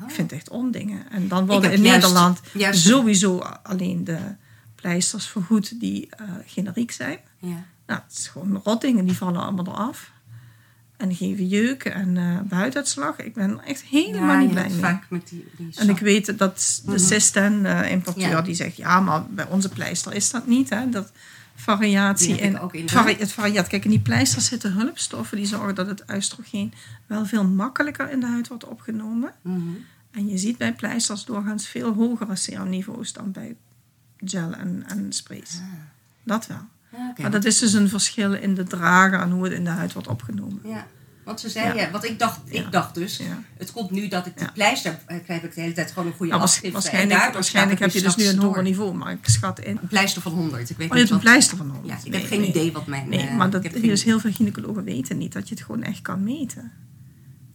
Ik 0.06 0.14
vind 0.14 0.30
het 0.30 0.38
echt 0.40 0.48
ondingen. 0.48 1.10
En 1.10 1.28
dan 1.28 1.46
worden 1.46 1.72
in 1.72 1.82
juist- 1.82 2.00
Nederland 2.00 2.40
juist- 2.52 2.82
sowieso 2.86 3.38
alleen 3.62 4.04
de 4.04 4.18
pleisters 4.80 5.26
vergoed 5.26 5.80
die 5.80 6.08
eh, 6.10 6.24
generiek 6.46 6.90
zijn. 6.90 7.18
Ja. 7.38 7.64
Nou, 7.86 8.00
het 8.08 8.12
is 8.18 8.28
gewoon 8.28 8.60
rottingen, 8.64 9.04
die 9.04 9.16
vallen 9.16 9.40
allemaal 9.42 9.66
eraf. 9.66 10.10
En 10.96 11.14
geven 11.14 11.48
jeuk 11.48 11.84
en 11.84 12.16
huiduitslag. 12.50 13.18
Ik 13.18 13.34
ben 13.34 13.60
echt 13.64 13.82
helemaal 13.82 14.34
Ja, 14.34 14.38
niet 14.40 14.50
blij 14.50 14.68
mee. 14.68 14.78
vaak 14.78 15.04
met 15.10 15.28
die, 15.28 15.48
die 15.56 15.70
En 15.76 15.88
ik 15.88 15.98
weet 15.98 16.38
dat 16.38 16.80
de 16.84 16.90
Mhm. 16.90 16.98
System-importeur 16.98 18.28
Ja. 18.28 18.42
die 18.42 18.54
zegt... 18.54 18.76
ja, 18.76 19.00
maar 19.00 19.26
bij 19.26 19.46
onze 19.48 19.68
pleister 19.68 20.14
is 20.14 20.30
dat 20.30 20.46
niet. 20.46 20.70
Hè? 20.70 20.88
Dat 20.90 21.12
variatie 21.54 22.36
in, 22.38 22.58
ook 22.60 22.74
in, 22.74 22.88
vari- 22.88 23.16
het 23.18 23.32
varieert. 23.32 23.66
Kijk, 23.66 23.84
in 23.84 23.90
die 23.90 24.00
pleisters 24.00 24.46
zitten 24.46 24.72
hulpstoffen... 24.72 25.36
die 25.36 25.46
zorgen 25.46 25.74
dat 25.74 25.86
het 25.86 26.04
oestrogeen 26.14 26.72
wel 27.06 27.26
veel 27.26 27.44
makkelijker 27.44 28.10
in 28.10 28.20
de 28.20 28.26
huid 28.26 28.48
wordt 28.48 28.64
opgenomen. 28.66 29.32
Mhm. 29.42 29.60
En 30.10 30.28
je 30.28 30.38
ziet 30.38 30.58
bij 30.58 30.72
pleisters 30.74 31.24
doorgaans 31.24 31.68
veel 31.68 31.92
hogere 31.94 32.36
serumniveaus... 32.36 33.12
dan 33.12 33.32
bij 33.32 33.56
gel 34.24 34.52
en, 34.54 34.84
en 34.86 35.12
sprays. 35.12 35.60
Dat 36.24 36.46
wel. 36.46 36.60
Oké. 37.10 37.20
Maar 37.22 37.30
dat 37.30 37.44
is 37.44 37.58
dus 37.58 37.72
een 37.72 37.88
verschil 37.88 38.32
in 38.34 38.54
de 38.54 38.64
dragen... 38.64 39.20
en 39.20 39.30
hoe 39.30 39.44
het 39.44 39.52
in 39.52 39.64
de 39.64 39.70
huid 39.70 39.92
wordt 39.92 40.08
opgenomen. 40.08 40.60
Ja, 40.64 40.86
want 41.24 41.40
ze 41.40 41.48
zei, 41.48 41.74
Ja. 41.78 41.90
want 41.90 42.04
ik 42.04 42.18
dacht, 42.18 42.40
Ja. 42.44 42.60
ik 42.60 42.72
dacht 42.72 42.94
dus, 42.94 43.16
Ja. 43.16 43.42
het 43.56 43.72
komt 43.72 43.90
nu 43.90 44.08
dat 44.08 44.26
ik 44.26 44.36
die 44.36 44.44
Ja. 44.46 44.50
pleister 44.52 44.98
eh, 45.06 45.16
krijg 45.24 45.42
ik 45.42 45.54
de 45.54 45.60
hele 45.60 45.72
tijd 45.72 45.90
gewoon 45.92 46.08
een 46.08 46.14
goede 46.16 46.32
Nou, 46.32 46.44
afschrift. 46.44 46.72
waarschijnlijk 46.72 47.12
en 47.12 47.16
daardoor 47.18 47.34
waarschijnlijk 47.34 47.76
staat 47.78 47.92
heb 47.92 48.02
je 48.02 48.08
dus 48.08 48.16
nu 48.16 48.32
een 48.32 48.38
hoger 48.46 48.62
niveau, 48.62 48.94
maar 48.94 49.12
ik 49.12 49.18
schat 49.22 49.60
in. 49.60 49.78
Een 49.82 49.88
pleister 49.88 50.22
van 50.22 50.32
100. 50.32 50.70
Ik 50.70 50.76
weet 50.76 50.90
Oh, 50.90 50.96
je 50.96 51.00
niet 51.00 51.10
hebt 51.10 51.10
een 51.10 51.16
wat- 51.16 51.20
pleister 51.24 51.56
van 51.56 51.66
nodig. 51.66 51.86
Ja, 51.86 51.96
ik 52.04 52.10
Nee, 52.10 52.20
heb 52.20 52.28
geen 52.28 52.40
nee. 52.40 52.48
idee 52.48 52.72
wat 52.72 52.86
mijn... 52.86 53.08
Nee, 53.08 53.26
eh, 53.28 53.36
maar 53.36 53.46
ik 53.46 53.52
dat, 53.52 53.62
dus 53.82 54.04
heel 54.04 54.20
veel 54.20 54.32
gynaecologen 54.32 54.84
weten 54.84 55.18
niet 55.18 55.32
dat 55.32 55.48
je 55.48 55.54
het 55.54 55.64
gewoon 55.64 55.82
echt 55.82 56.02
kan 56.02 56.22
meten. 56.22 56.72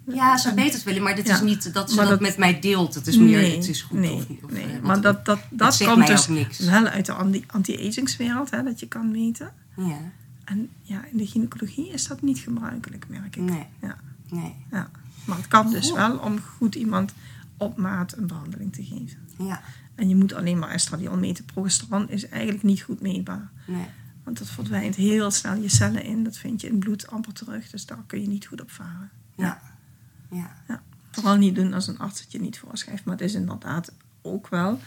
Ja, 0.07 0.37
ze 0.37 0.53
weten 0.53 0.73
het 0.73 0.83
wel, 0.83 1.03
maar 1.03 1.15
dit 1.15 1.27
Ja. 1.27 1.33
is 1.33 1.41
niet 1.41 1.73
dat 1.73 1.89
ze 1.89 1.95
dat, 1.95 2.07
dat- 2.07 2.19
met 2.19 2.37
mij 2.37 2.59
deelt. 2.59 2.93
Het 2.95 3.07
is 3.07 3.17
meer, 3.17 3.41
nee, 3.41 3.55
het 3.55 3.67
is 3.67 3.81
goed 3.81 3.99
nee, 3.99 4.13
of 4.13 4.29
niet. 4.29 4.43
Of, 4.43 4.51
nee. 4.51 4.65
eh, 4.65 4.81
maar 4.81 5.01
dat, 5.01 5.25
dat, 5.25 5.39
dat 5.49 5.83
komt 5.85 6.07
dus 6.07 6.27
niks. 6.27 6.59
wel 6.59 6.85
uit 6.85 7.05
de 7.05 7.11
anti- 7.13 7.43
anti-agingswereld, 7.47 8.49
hè, 8.51 8.63
dat 8.63 8.79
je 8.79 8.87
kan 8.87 9.11
meten. 9.11 9.51
Ja, 9.75 9.97
En 10.43 10.69
ja, 10.81 11.05
in 11.11 11.17
de 11.17 11.27
gynaecologie 11.27 11.89
is 11.89 12.07
dat 12.07 12.21
niet 12.21 12.39
gebruikelijk, 12.39 13.05
merk 13.09 13.35
ik. 13.35 13.41
nee, 13.41 13.65
Ja, 13.81 13.95
nee. 14.29 14.55
ja. 14.71 14.89
Maar 15.25 15.37
het 15.37 15.47
kan 15.47 15.69
dus 15.71 15.87
Goh. 15.87 15.95
wel 15.95 16.17
om 16.17 16.39
goed 16.57 16.75
iemand 16.75 17.13
op 17.57 17.77
maat 17.77 18.17
een 18.17 18.27
behandeling 18.27 18.73
te 18.73 18.83
geven. 18.83 19.17
Ja, 19.37 19.61
En 19.95 20.09
je 20.09 20.15
moet 20.15 20.33
alleen 20.33 20.59
maar 20.59 20.69
estradiol 20.69 21.17
meten. 21.17 21.45
Progesteron 21.45 22.09
is 22.09 22.29
eigenlijk 22.29 22.63
niet 22.63 22.81
goed 22.81 23.01
meetbaar. 23.01 23.49
nee. 23.67 23.85
Want 24.23 24.37
dat 24.37 24.49
verdwijnt 24.49 24.95
heel 24.95 25.31
snel 25.31 25.55
je 25.61 25.69
cellen 25.69 26.03
in. 26.03 26.23
Dat 26.23 26.37
vind 26.37 26.61
je 26.61 26.67
in 26.67 26.79
bloed 26.79 27.07
amper 27.07 27.33
terug. 27.33 27.69
Dus 27.69 27.85
daar 27.85 28.03
kun 28.07 28.21
je 28.21 28.27
niet 28.27 28.45
goed 28.45 28.61
op 28.61 28.71
varen. 28.71 29.09
Ja, 29.35 29.61
ja. 30.31 30.55
Ja. 30.67 30.81
Vooral 31.11 31.35
niet 31.35 31.55
doen 31.55 31.73
als 31.73 31.87
een 31.87 31.99
arts 31.99 32.19
het 32.19 32.31
je 32.31 32.39
niet 32.39 32.59
voorschrijft. 32.59 33.05
Maar 33.05 33.15
het 33.15 33.23
is 33.23 33.33
inderdaad 33.33 33.91
ook 34.21 34.47
wel... 34.47 34.79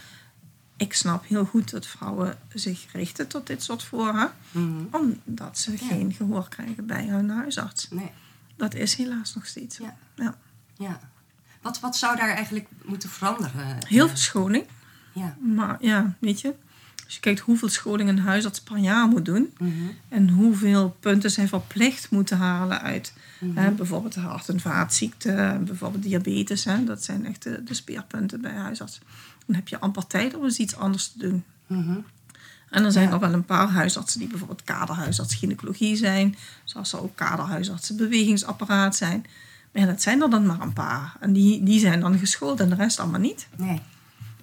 Ik 0.77 0.93
snap 0.93 1.27
heel 1.27 1.45
goed 1.45 1.71
dat 1.71 1.87
vrouwen 1.87 2.37
zich 2.53 2.91
richten 2.91 3.27
tot 3.27 3.47
dit 3.47 3.63
soort 3.63 3.83
voorraad. 3.83 4.31
Mhm. 4.51 4.83
Omdat 4.91 5.57
ze 5.57 5.77
geen 5.77 6.13
gehoor 6.13 6.49
krijgen 6.49 6.85
bij 6.85 7.07
hun 7.07 7.29
huisarts. 7.29 7.89
Nee, 7.89 8.11
Dat 8.55 8.73
is 8.73 8.95
helaas 8.95 9.35
nog 9.35 9.45
steeds. 9.45 9.77
Ja. 9.77 9.97
Ja. 10.15 10.35
ja. 10.77 10.99
Wat, 11.61 11.79
wat 11.79 11.97
zou 11.97 12.15
daar 12.17 12.29
eigenlijk 12.29 12.67
moeten 12.85 13.09
veranderen? 13.09 13.77
Heel 13.87 14.07
veel 14.07 14.17
scholing. 14.17 14.65
Ja. 15.13 15.37
Maar 15.39 15.77
ja, 15.79 16.15
weet 16.19 16.41
je... 16.41 16.55
Als 17.09 17.17
je 17.17 17.23
kijkt 17.23 17.39
hoeveel 17.39 17.69
scholing 17.69 18.09
een 18.09 18.19
huisarts 18.19 18.61
per 18.61 18.77
jaar 18.77 19.07
moet 19.07 19.25
doen... 19.25 19.53
Mhm. 19.57 19.71
En 20.09 20.29
hoeveel 20.29 20.97
punten 20.99 21.31
zij 21.31 21.47
verplicht 21.47 22.11
moeten 22.11 22.37
halen 22.37 22.81
uit 22.81 23.13
hè, 23.53 23.71
bijvoorbeeld 23.71 24.15
hart- 24.15 24.49
en 24.49 24.59
vaatziekten, 24.59 25.65
bijvoorbeeld 25.65 26.03
diabetes. 26.03 26.63
Hè, 26.63 26.83
dat 26.83 27.03
zijn 27.03 27.25
echt 27.25 27.43
de, 27.43 27.63
de 27.63 27.73
speerpunten 27.73 28.41
bij 28.41 28.51
huisarts. 28.51 28.99
Dan 29.45 29.55
heb 29.55 29.67
je 29.67 29.79
amper 29.79 30.07
tijd 30.07 30.35
om 30.35 30.43
eens 30.43 30.57
iets 30.57 30.75
anders 30.75 31.07
te 31.07 31.17
doen. 31.17 31.43
Mhm. 31.67 31.97
En 32.69 32.83
er 32.83 32.91
zijn 32.91 33.09
nog 33.09 33.19
wel 33.19 33.33
een 33.33 33.45
paar 33.45 33.69
huisartsen 33.69 34.19
die 34.19 34.29
bijvoorbeeld 34.29 34.63
kaderhuisarts 34.63 35.35
gynaecologie 35.35 35.95
zijn. 35.95 36.35
Zoals 36.63 36.93
er 36.93 37.01
ook 37.01 37.15
kaderhuisartsen 37.15 37.97
bewegingsapparaat 37.97 38.95
zijn. 38.95 39.25
Maar 39.71 39.81
ja, 39.81 39.87
dat 39.87 40.01
zijn 40.01 40.21
er 40.21 40.29
dan 40.29 40.45
maar 40.45 40.61
een 40.61 40.73
paar. 40.73 41.15
En 41.19 41.33
die, 41.33 41.63
die 41.63 41.79
zijn 41.79 41.99
dan 41.99 42.17
geschoold 42.17 42.59
en 42.59 42.69
de 42.69 42.75
rest 42.75 42.99
allemaal 42.99 43.19
niet. 43.19 43.47
Nee. 43.55 43.81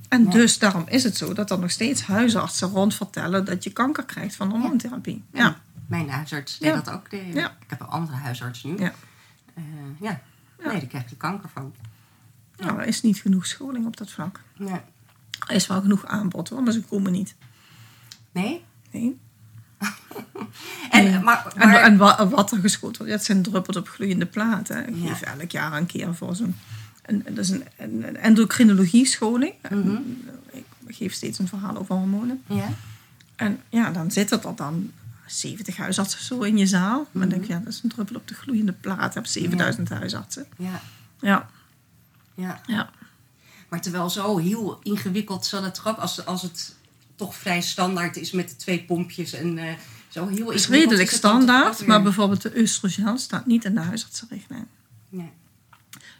En 0.08 0.24
Ja. 0.24 0.30
dus 0.30 0.58
daarom 0.58 0.84
is 0.88 1.02
het 1.02 1.16
zo 1.16 1.32
dat 1.32 1.50
er 1.50 1.58
nog 1.58 1.70
steeds 1.70 2.02
huisartsen 2.02 2.68
rond 2.68 2.94
vertellen 2.94 3.44
dat 3.44 3.64
je 3.64 3.70
kanker 3.70 4.04
krijgt 4.04 4.34
van 4.36 4.50
hormoontherapie. 4.50 5.24
Ja. 5.32 5.60
Mijn 5.86 6.08
huisarts 6.10 6.58
deed 6.58 6.68
Ja. 6.70 6.80
dat 6.80 6.90
ook. 6.94 7.10
De, 7.10 7.26
Ja. 7.32 7.46
Ik 7.60 7.66
heb 7.70 7.80
een 7.80 7.86
andere 7.86 8.16
huisarts 8.16 8.62
nu. 8.62 8.78
Ja. 8.78 8.92
Eh, 9.54 9.62
ja. 10.00 10.20
Ja. 10.58 10.66
Nee, 10.70 10.78
daar 10.80 10.88
krijg 10.88 11.10
je 11.10 11.16
kanker 11.16 11.48
van. 11.48 11.74
Nou, 12.56 12.78
er 12.80 12.86
is 12.86 13.02
niet 13.02 13.18
genoeg 13.18 13.46
scholing 13.46 13.86
op 13.86 13.96
dat 13.96 14.10
vlak. 14.10 14.40
Nee. 14.56 14.80
Er 15.48 15.54
is 15.54 15.66
wel 15.66 15.80
genoeg 15.80 16.06
aanbod 16.06 16.48
hoor, 16.48 16.62
maar 16.62 16.72
ze 16.72 16.82
komen 16.82 17.12
niet. 17.12 17.34
Nee? 18.32 18.64
Nee. 18.90 19.18
En, 20.90 21.04
Nee. 21.04 21.18
maar, 21.20 21.52
maar, 21.56 21.74
en 21.82 21.96
wa- 21.96 22.28
wat 22.28 22.52
er 22.52 22.58
geschoold 22.60 22.96
wordt, 22.96 23.12
ja, 23.12 23.18
het 23.18 23.26
zijn 23.26 23.42
druppels 23.42 23.76
op 23.76 23.88
gloeiende 23.88 24.26
platen. 24.26 24.88
Ik 24.88 24.94
Ja. 24.96 25.08
geef 25.08 25.20
elk 25.22 25.50
jaar 25.50 25.72
een 25.72 25.86
keer 25.86 26.14
voor 26.14 26.34
zo'n... 26.36 26.56
Een, 27.06 27.22
dat 27.28 27.38
is 27.38 27.50
een, 27.50 27.64
een, 27.76 28.08
een 28.08 28.16
endocrinologie 28.16 29.06
scholing. 29.06 29.54
Mhm. 29.70 29.96
Ik 30.86 30.96
geef 30.96 31.12
steeds 31.12 31.38
een 31.38 31.48
verhaal 31.48 31.76
over 31.76 31.94
hormonen. 31.94 32.42
ja? 32.46 32.68
En 33.36 33.60
ja, 33.68 33.90
dan 33.90 34.10
zitten 34.10 34.42
er 34.42 34.56
dan 34.56 34.92
70 35.26 35.76
huisartsen 35.76 36.24
zo 36.24 36.40
in 36.40 36.58
je 36.58 36.66
zaal. 36.66 37.06
Maar 37.12 37.22
dan 37.22 37.28
denk 37.28 37.44
je, 37.44 37.52
ja, 37.52 37.58
dat 37.58 37.72
is 37.72 37.80
een 37.82 37.88
druppel 37.88 38.16
op 38.16 38.28
de 38.28 38.34
gloeiende 38.34 38.72
plaat. 38.72 39.12
Je 39.12 39.18
hebt 39.18 39.30
7000 39.30 39.88
huisartsen. 39.88 40.46
Ja. 40.56 40.82
Ja, 41.20 41.48
Ja. 42.34 42.60
ja. 42.66 42.90
Maar 43.68 43.80
terwijl 43.80 44.10
zo 44.10 44.38
heel 44.38 44.80
ingewikkeld 44.82 45.46
zal 45.46 45.62
het 45.62 45.80
ook, 45.84 45.96
als, 45.98 46.26
als 46.26 46.42
het 46.42 46.74
toch 47.16 47.34
vrij 47.34 47.60
standaard 47.60 48.16
is 48.16 48.30
met 48.30 48.48
de 48.48 48.56
twee 48.56 48.84
pompjes 48.84 49.32
en 49.32 49.58
eh, 49.58 49.74
zo 50.08 50.26
heel 50.26 50.46
Het 50.46 50.54
is 50.54 50.68
redelijk 50.68 51.10
standaard, 51.10 51.86
maar 51.86 52.02
bijvoorbeeld 52.02 52.42
de 52.42 52.52
oestrogel 52.56 53.18
staat 53.18 53.46
niet 53.46 53.64
in 53.64 53.74
de 53.74 53.80
huisartsenrichtlijn. 53.80 54.66
Nee, 55.08 55.30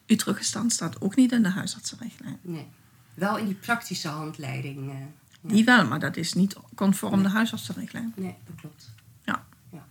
Utrogestan 0.07 0.71
staat 0.71 1.01
ook 1.01 1.17
niet 1.17 1.33
in 1.33 1.43
de 1.43 1.49
huisartsenrichtlijn. 1.49 2.39
nee. 2.43 2.67
Wel 3.15 3.39
in 3.39 3.45
die 3.47 3.55
praktische 3.55 4.09
handleiding. 4.09 4.91
ja. 4.93 5.07
Die 5.41 5.65
wel, 5.65 5.87
maar 5.87 5.99
dat 6.01 6.17
is 6.17 6.33
niet 6.33 6.57
conform 6.75 7.23
de 7.23 7.29
huisartsenrichtlijn. 7.29 8.13
Nee, 8.17 8.35
dat 8.47 8.55
klopt. 8.61 8.91
Ja. 9.25 9.45
Ja. 9.73 9.87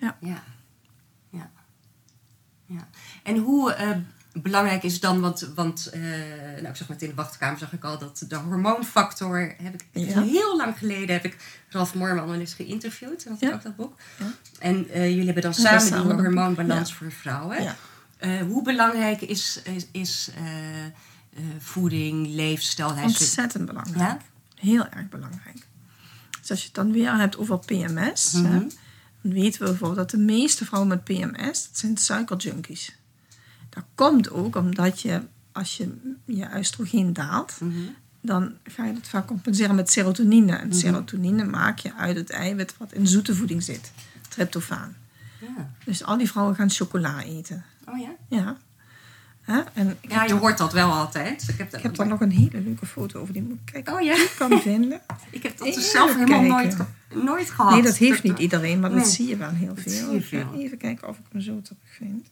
Ja. 0.00 0.16
Ja. 0.20 0.42
Ja. 1.30 1.50
ja. 2.66 2.88
En 3.22 3.36
hoe 3.36 3.72
eh, 3.72 3.96
belangrijk 4.32 4.82
is 4.82 4.92
het 4.92 5.02
dan, 5.02 5.20
want, 5.20 5.50
want 5.54 5.86
eh, 5.86 6.00
nou, 6.54 6.66
ik 6.66 6.76
zag 6.76 6.88
net 6.88 7.02
in 7.02 7.08
de 7.08 7.14
wachtkamer 7.14 7.58
zag 7.58 7.72
ik 7.72 7.84
al 7.84 7.98
dat 7.98 8.24
de 8.28 8.36
hormoonfactor, 8.36 9.54
heb 9.62 9.74
ik 9.74 9.84
Ja. 9.92 10.22
heel 10.22 10.56
lang 10.56 10.78
geleden 10.78 11.14
heb 11.14 11.24
ik 11.24 11.62
Ralf 11.68 11.94
Moorman 11.94 12.26
wel 12.28 12.40
eens 12.40 12.54
geïnterviewd, 12.54 13.24
en 13.24 13.36
dat 13.40 13.52
ook 13.52 13.62
dat 13.62 13.76
boek. 13.76 13.96
En 14.58 14.82
jullie 14.92 15.24
hebben 15.24 15.42
dan 15.42 15.54
samen 15.54 15.80
samen 15.80 16.16
die 16.16 16.24
hormoonbalans 16.24 16.94
voor 16.94 17.12
vrouwen. 17.12 17.62
Ja. 17.62 17.76
Eh, 18.16 18.40
hoe 18.40 18.62
belangrijk 18.62 19.20
is, 19.20 19.60
is, 19.64 19.86
is 19.92 20.30
eh, 20.36 20.42
voeding, 21.58 22.26
leefstijl? 22.28 22.94
Ontzettend 23.02 23.66
belangrijk. 23.66 23.98
Ja? 23.98 24.18
Heel 24.54 24.88
erg 24.88 25.08
belangrijk. 25.08 25.66
Dus 26.40 26.50
als 26.50 26.60
je 26.60 26.66
het 26.66 26.74
dan 26.74 26.92
weer 26.92 27.16
hebt 27.16 27.36
over 27.36 27.58
PMS, 27.58 28.32
hè, 28.32 28.40
Mhm. 28.40 28.50
dan 29.22 29.32
weten 29.32 29.60
we 29.60 29.66
bijvoorbeeld 29.68 29.98
dat 29.98 30.10
de 30.10 30.24
meeste 30.24 30.64
vrouwen 30.64 30.90
met 30.90 31.04
PMS, 31.04 31.66
dat 31.66 31.78
zijn 31.78 31.96
suikerjunkies. 31.96 32.96
Dat 33.70 33.84
komt 33.94 34.30
ook 34.30 34.56
omdat 34.56 35.00
je, 35.00 35.22
als 35.52 35.76
je 35.76 35.96
je 36.24 36.48
oestrogeen 36.56 37.12
daalt, 37.12 37.56
Mhm. 37.60 37.78
dan 38.20 38.54
ga 38.64 38.84
je 38.84 38.92
het 38.94 39.08
vaak 39.08 39.26
compenseren 39.26 39.74
met 39.74 39.90
serotonine. 39.90 40.52
Mhm. 40.52 40.60
En 40.62 40.74
serotonine 40.74 41.44
maak 41.44 41.78
je 41.78 41.94
uit 41.94 42.16
het 42.16 42.30
eiwit 42.30 42.74
wat 42.78 42.92
in 42.92 43.06
zoete 43.06 43.34
voeding 43.34 43.62
zit, 43.62 43.92
tryptofaan. 44.28 44.96
Ja. 45.40 45.70
Dus 45.84 46.04
al 46.04 46.16
die 46.18 46.30
vrouwen 46.30 46.54
gaan 46.54 46.70
chocola 46.70 47.22
eten. 47.22 47.64
Oh 47.88 47.98
ja? 47.98 48.10
Ja. 48.28 48.56
En 49.74 49.98
Ja, 50.00 50.24
je 50.24 50.34
hoort 50.34 50.58
dat 50.58 50.72
wel 50.72 50.92
altijd. 50.92 51.48
Ik 51.48 51.58
heb, 51.58 51.74
ik 51.74 51.82
heb 51.82 51.94
daar 51.94 52.06
nog 52.06 52.20
een 52.20 52.30
hele 52.30 52.60
leuke 52.60 52.86
foto 52.86 53.20
over, 53.20 53.32
die 53.32 53.42
moet 53.42 53.58
ik 53.64 53.72
kijken 53.72 53.94
Oh 53.94 54.00
ja? 54.00 54.14
ik 54.14 54.34
kan 54.38 54.60
vinden. 54.60 55.00
Ik 55.30 55.42
heb 55.42 55.58
dat 55.58 55.66
Even 55.66 55.80
dus 55.80 55.90
zelf 55.90 56.14
helemaal 56.14 56.42
nooit, 56.42 56.76
nooit 57.14 57.50
gehad. 57.50 57.72
Nee, 57.72 57.82
dat 57.82 57.96
heeft 57.96 58.22
niet 58.22 58.38
iedereen, 58.38 58.80
maar 58.80 58.90
dat 58.90 59.08
zie 59.08 59.28
je 59.28 59.36
wel 59.36 59.50
heel 59.50 59.74
veel. 59.76 59.92
zie 59.92 60.10
je 60.10 60.16
Ik 60.16 60.22
ga 60.22 60.28
veel. 60.28 60.60
Even 60.60 60.78
kijken 60.78 61.08
of 61.08 61.18
ik 61.18 61.24
hem 61.32 61.40
zo 61.40 61.62
terug 61.62 61.78
vind. 61.84 62.28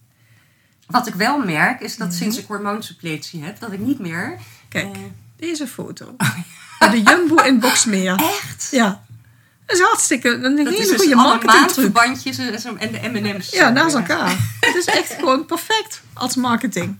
Wat 0.86 1.06
ik 1.06 1.14
wel 1.14 1.38
merk, 1.38 1.80
is 1.80 1.96
dat 1.96 2.14
sinds 2.14 2.38
ik 2.38 2.46
hormoonsuppletie 2.46 3.42
heb, 3.42 3.60
dat 3.60 3.72
ik 3.72 3.80
niet 3.80 3.98
meer... 3.98 4.38
Kijk, 4.68 4.96
eh, 4.96 5.02
deze 5.36 5.66
foto. 5.66 6.16
Bij 6.78 6.90
de 6.90 7.02
Jumbo 7.02 7.36
in 7.36 7.60
Boxmeer. 7.60 8.14
echt? 8.42 8.68
Ja. 8.70 9.04
Dat 9.66 9.76
is 9.76 9.82
hartstikke 9.82 10.28
een 10.28 10.56
Dat 10.56 10.66
is 10.66 10.78
hele 10.78 10.90
dus 10.90 11.00
goede 11.00 11.14
marketingtruc. 11.14 11.92
maandverbandjes 11.92 12.38
en 12.38 12.92
de 12.92 13.20
M&M's. 13.20 13.50
Ja, 13.50 13.70
naast 13.70 13.94
elkaar. 13.94 14.30
Het 14.60 14.74
is 14.74 14.84
echt 14.84 15.12
gewoon 15.18 15.46
perfect 15.46 16.02
als 16.12 16.34
marketing. 16.36 16.98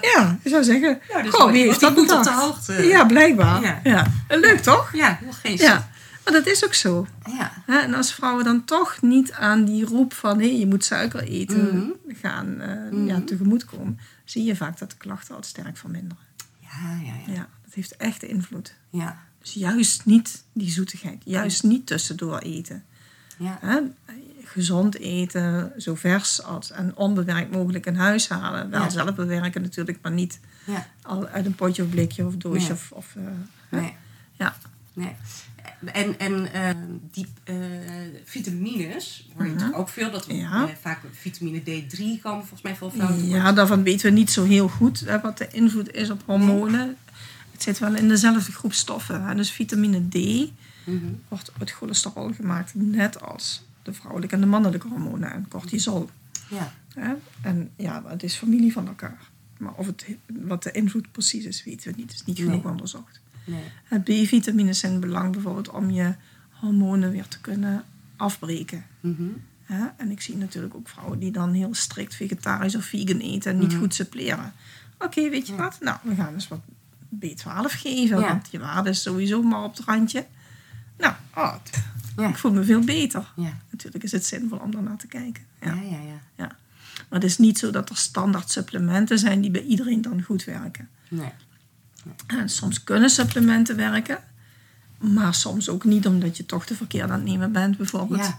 Ja, 0.00 0.38
ik 0.42 0.50
zou 0.50 0.64
zeggen. 0.64 1.00
Ja, 1.08 1.22
dus 1.22 1.34
goh, 1.34 1.50
wie 1.50 1.62
heeft 1.66 1.80
dat 1.80 1.92
goed 1.92 2.12
op 2.12 2.22
de 2.22 2.30
hoogte- 2.32 2.86
Ja, 2.86 3.04
blijkbaar. 3.04 3.62
Ja. 3.62 3.80
Ja. 3.82 4.06
Leuk 4.28 4.58
toch? 4.60 4.90
Ja, 4.94 5.18
heel 5.20 5.32
geestig. 5.32 5.68
Ja, 5.68 5.88
maar 6.24 6.32
dat 6.32 6.46
is 6.46 6.64
ook 6.64 6.74
zo. 6.74 7.06
Ja. 7.36 7.52
En 7.66 7.94
als 7.94 8.14
vrouwen 8.14 8.44
dan 8.44 8.64
toch 8.64 8.96
niet 9.02 9.32
aan 9.32 9.64
die 9.64 9.84
roep 9.84 10.12
van 10.14 10.38
hé, 10.40 10.46
je 10.46 10.66
moet 10.66 10.84
suiker 10.84 11.22
eten 11.22 11.92
gaan 12.22 12.60
eh, 12.60 13.06
ja, 13.06 13.20
tegemoetkomen, 13.26 13.98
zie 14.24 14.44
je 14.44 14.56
vaak 14.56 14.78
dat 14.78 14.90
de 14.90 14.96
klachten 14.96 15.34
al 15.36 15.42
sterk 15.42 15.76
verminderen. 15.76 16.24
Ja, 16.60 16.68
ja, 17.04 17.12
ja. 17.26 17.32
Ja, 17.32 17.46
dat 17.64 17.74
heeft 17.74 17.96
echt 17.96 18.22
invloed. 18.22 18.74
Ja, 18.90 19.16
Dus 19.42 19.52
juist 19.52 20.04
niet 20.06 20.44
die 20.52 20.70
zoetigheid, 20.70 21.22
juist 21.24 21.62
niet 21.62 21.86
tussendoor 21.86 22.38
eten. 22.38 22.84
ja. 23.36 23.58
Hè? 23.60 23.80
Gezond 24.44 24.98
eten, 24.98 25.72
zo 25.78 25.94
vers 25.94 26.42
als 26.42 26.70
en 26.70 26.96
onbewerkt 26.96 27.50
mogelijk 27.50 27.86
in 27.86 27.94
huis 27.94 28.28
halen. 28.28 28.70
Wel 28.70 28.80
Ja. 28.82 28.88
zelf 28.88 29.14
bewerken 29.14 29.62
natuurlijk, 29.62 29.98
maar 30.02 30.12
niet 30.12 30.40
ja. 30.66 30.86
al 31.02 31.26
uit 31.26 31.46
een 31.46 31.54
potje 31.54 31.82
of 31.82 31.88
blikje 31.88 32.26
of 32.26 32.36
doosje. 32.36 32.60
Nee. 32.62 32.72
Of, 32.72 32.92
of, 32.92 33.14
eh? 33.16 33.22
Nee, 33.80 33.94
Ja. 34.32 34.56
nee. 34.92 35.16
En, 35.84 36.18
en 36.18 36.52
eh, 36.52 36.68
die 37.10 37.26
eh, 37.44 37.56
vitamines, 38.24 39.28
hoor 39.36 39.44
je 39.46 39.52
natuurlijk 39.52 39.78
ook 39.78 39.88
veel. 39.88 40.10
Dat 40.10 40.26
we. 40.26 40.34
Ja. 40.36 40.68
vaak 40.80 41.00
vitamine 41.12 41.60
D3 41.60 41.96
komen 42.22 42.40
volgens 42.40 42.62
mij 42.62 42.76
veel 42.76 42.90
vrouwen 42.90 43.28
ja, 43.28 43.52
daarvan 43.52 43.82
weten 43.82 44.06
we 44.06 44.18
niet 44.18 44.30
zo 44.30 44.44
heel 44.44 44.68
goed 44.68 45.00
hè, 45.00 45.20
wat 45.20 45.38
de 45.38 45.48
invloed 45.50 45.92
is 45.94 46.10
op 46.10 46.22
hormonen. 46.26 46.96
Het 47.64 47.76
zit 47.76 47.88
wel 47.88 47.98
in 47.98 48.08
dezelfde 48.08 48.52
groep 48.52 48.72
stoffen. 48.72 49.24
Hè? 49.24 49.34
Dus 49.34 49.50
vitamine 49.50 50.08
D 50.08 50.14
Mhm. 50.84 50.96
wordt 51.28 51.52
uit 51.58 51.70
cholesterol 51.70 52.32
gemaakt, 52.32 52.74
net 52.74 53.22
als 53.22 53.62
de 53.82 53.92
vrouwelijke 53.92 54.34
en 54.34 54.40
de 54.40 54.46
mannelijke 54.46 54.88
hormonen 54.88 55.32
en 55.32 55.46
cortisol. 55.48 56.10
Ja, 56.50 56.72
Hè? 56.94 57.12
En 57.42 57.70
ja, 57.76 58.02
het 58.06 58.22
is 58.22 58.34
familie 58.34 58.72
van 58.72 58.86
elkaar. 58.86 59.18
Maar 59.58 59.72
of 59.74 59.86
het, 59.86 60.06
wat 60.26 60.62
de 60.62 60.70
invloed 60.70 61.12
precies 61.12 61.44
is, 61.44 61.64
weten 61.64 61.90
we 61.90 61.96
niet. 61.98 62.10
Het 62.10 62.20
is 62.20 62.24
niet 62.26 62.38
genoeg 62.38 62.62
Nee. 62.62 62.72
onderzocht. 62.72 63.20
nee. 63.44 63.62
Het 63.84 64.04
B-vitamines 64.04 64.78
zijn 64.78 65.00
belang 65.00 65.32
bijvoorbeeld 65.32 65.70
om 65.70 65.90
je 65.90 66.14
hormonen 66.50 67.10
weer 67.10 67.28
te 67.28 67.40
kunnen 67.40 67.84
afbreken. 68.16 68.84
Mhm. 69.00 69.22
Hè? 69.62 69.86
En 69.96 70.10
ik 70.10 70.20
zie 70.20 70.36
natuurlijk 70.36 70.74
ook 70.74 70.88
vrouwen 70.88 71.18
die 71.18 71.30
dan 71.30 71.52
heel 71.52 71.74
strikt 71.74 72.14
vegetarisch 72.14 72.74
of 72.76 72.84
vegan 72.84 73.18
eten 73.18 73.52
en 73.52 73.58
niet 73.58 73.70
Mhm. 73.72 73.78
goed 73.80 73.94
suppleren. 73.94 74.52
Oké, 74.98 75.28
weet 75.30 75.46
je 75.46 75.54
wat? 75.56 75.78
Nou, 75.80 75.98
we 76.02 76.14
gaan 76.14 76.34
eens 76.34 76.48
wat 76.48 76.60
B12 77.18 77.72
geven, 77.72 78.18
Ja. 78.20 78.28
want 78.28 78.48
je 78.50 78.58
waarde 78.58 78.90
is 78.90 79.02
sowieso 79.02 79.42
maar 79.42 79.62
op 79.62 79.76
het 79.76 79.84
randje. 79.86 80.26
Nou, 80.98 81.14
oh, 81.36 81.54
Ja. 82.16 82.28
ik 82.28 82.36
voel 82.36 82.52
me 82.52 82.64
veel 82.64 82.80
beter. 82.80 83.32
Ja. 83.36 83.58
Natuurlijk 83.70 84.04
is 84.04 84.12
het 84.12 84.26
zinvol 84.26 84.58
om 84.58 84.70
daarnaar 84.70 84.96
te 84.96 85.06
kijken. 85.06 85.42
Ja, 85.60 85.72
ja, 85.74 85.98
ja. 86.00 86.20
Ja. 86.36 86.46
Maar 87.08 87.20
het 87.20 87.24
is 87.24 87.38
niet 87.38 87.58
zo 87.58 87.70
dat 87.70 87.90
er 87.90 87.96
standaard 87.96 88.50
supplementen 88.50 89.18
zijn 89.18 89.40
die 89.40 89.50
bij 89.50 89.62
iedereen 89.62 90.02
dan 90.02 90.22
goed 90.22 90.44
werken. 90.44 90.88
Nee. 91.08 91.32
En 92.26 92.48
soms 92.48 92.84
kunnen 92.84 93.10
supplementen 93.10 93.76
werken, 93.76 94.18
maar 94.98 95.34
soms 95.34 95.68
ook 95.68 95.84
niet 95.84 96.06
omdat 96.06 96.36
je 96.36 96.46
toch 96.46 96.66
de 96.66 96.74
verkeerde 96.74 97.12
aan 97.12 97.18
het 97.18 97.28
nemen 97.28 97.52
bent 97.52 97.76
bijvoorbeeld. 97.76 98.30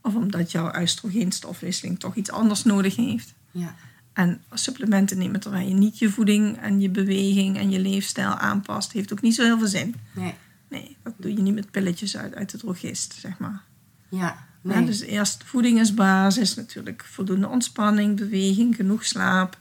Of 0.00 0.14
omdat 0.14 0.50
jouw 0.52 0.80
oestrogeenstofwisseling 0.80 1.98
toch 1.98 2.14
iets 2.14 2.30
anders 2.30 2.64
nodig 2.64 2.96
heeft. 2.96 3.34
Ja. 3.50 3.74
En 4.20 4.40
supplementen 4.52 5.18
nemen 5.18 5.40
terwijl 5.40 5.68
je 5.68 5.74
niet 5.74 5.98
je 5.98 6.10
voeding 6.10 6.56
en 6.58 6.80
je 6.80 6.88
beweging 6.88 7.56
en 7.58 7.70
je 7.70 7.78
leefstijl 7.80 8.30
aanpast, 8.34 8.92
heeft 8.92 9.12
ook 9.12 9.20
niet 9.20 9.34
zo 9.34 9.42
heel 9.42 9.58
veel 9.58 9.66
zin. 9.66 9.94
Nee. 10.12 10.34
Nee, 10.68 10.96
dat 11.02 11.12
doe 11.16 11.32
je 11.32 11.42
niet 11.42 11.54
met 11.54 11.70
pilletjes 11.70 12.16
uit, 12.16 12.34
uit 12.34 12.50
de 12.50 12.58
drogist, 12.58 13.14
zeg 13.20 13.38
maar. 13.38 13.62
Ja. 14.08 14.18
Ja, 14.62 14.74
Nee. 14.78 14.84
dus 14.86 15.00
eerst 15.00 15.44
voeding 15.44 15.80
is 15.80 15.94
basis, 15.94 16.54
natuurlijk 16.54 17.04
voldoende 17.04 17.48
ontspanning, 17.48 18.16
beweging, 18.16 18.76
genoeg 18.76 19.04
slaap. 19.04 19.58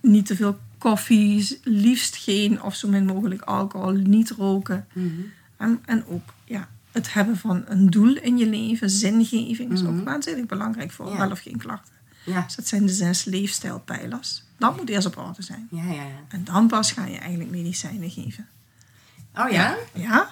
Niet 0.00 0.26
te 0.26 0.36
veel 0.36 0.58
koffie, 0.78 1.58
liefst 1.62 2.16
geen 2.16 2.62
of 2.62 2.74
zo 2.74 2.88
min 2.88 3.04
mogelijk 3.06 3.42
alcohol, 3.42 3.92
niet 3.92 4.30
roken. 4.30 4.86
Mhm. 4.92 5.08
En, 5.56 5.80
en 5.84 6.06
ook 6.06 6.28
ja, 6.44 6.68
het 6.92 7.12
hebben 7.12 7.36
van 7.36 7.64
een 7.66 7.90
doel 7.90 8.16
in 8.16 8.38
je 8.38 8.46
leven, 8.48 8.90
zingeving, 8.90 9.72
is 9.72 9.84
ook 9.84 10.04
waanzinnig 10.04 10.46
belangrijk 10.46 10.90
voor 10.90 11.10
Ja. 11.10 11.16
wel 11.18 11.30
of 11.30 11.40
geen 11.40 11.56
klachten. 11.58 11.93
Ja. 12.24 12.40
Dus 12.40 12.54
dat 12.54 12.66
zijn 12.66 12.86
de 12.86 12.92
zes 12.92 13.24
leefstijlpijlers. 13.24 14.42
Dat 14.56 14.76
moet 14.76 14.88
eerst 14.88 15.06
op 15.06 15.16
orde 15.16 15.42
zijn. 15.42 15.68
Ja, 15.70 15.84
ja, 15.84 15.92
ja. 15.92 16.24
En 16.28 16.44
dan 16.44 16.68
pas 16.68 16.92
ga 16.92 17.06
je 17.06 17.18
eigenlijk 17.18 17.50
medicijnen 17.50 18.10
geven. 18.10 18.46
Oh 19.34 19.50
ja? 19.50 19.76
Ja? 19.92 20.30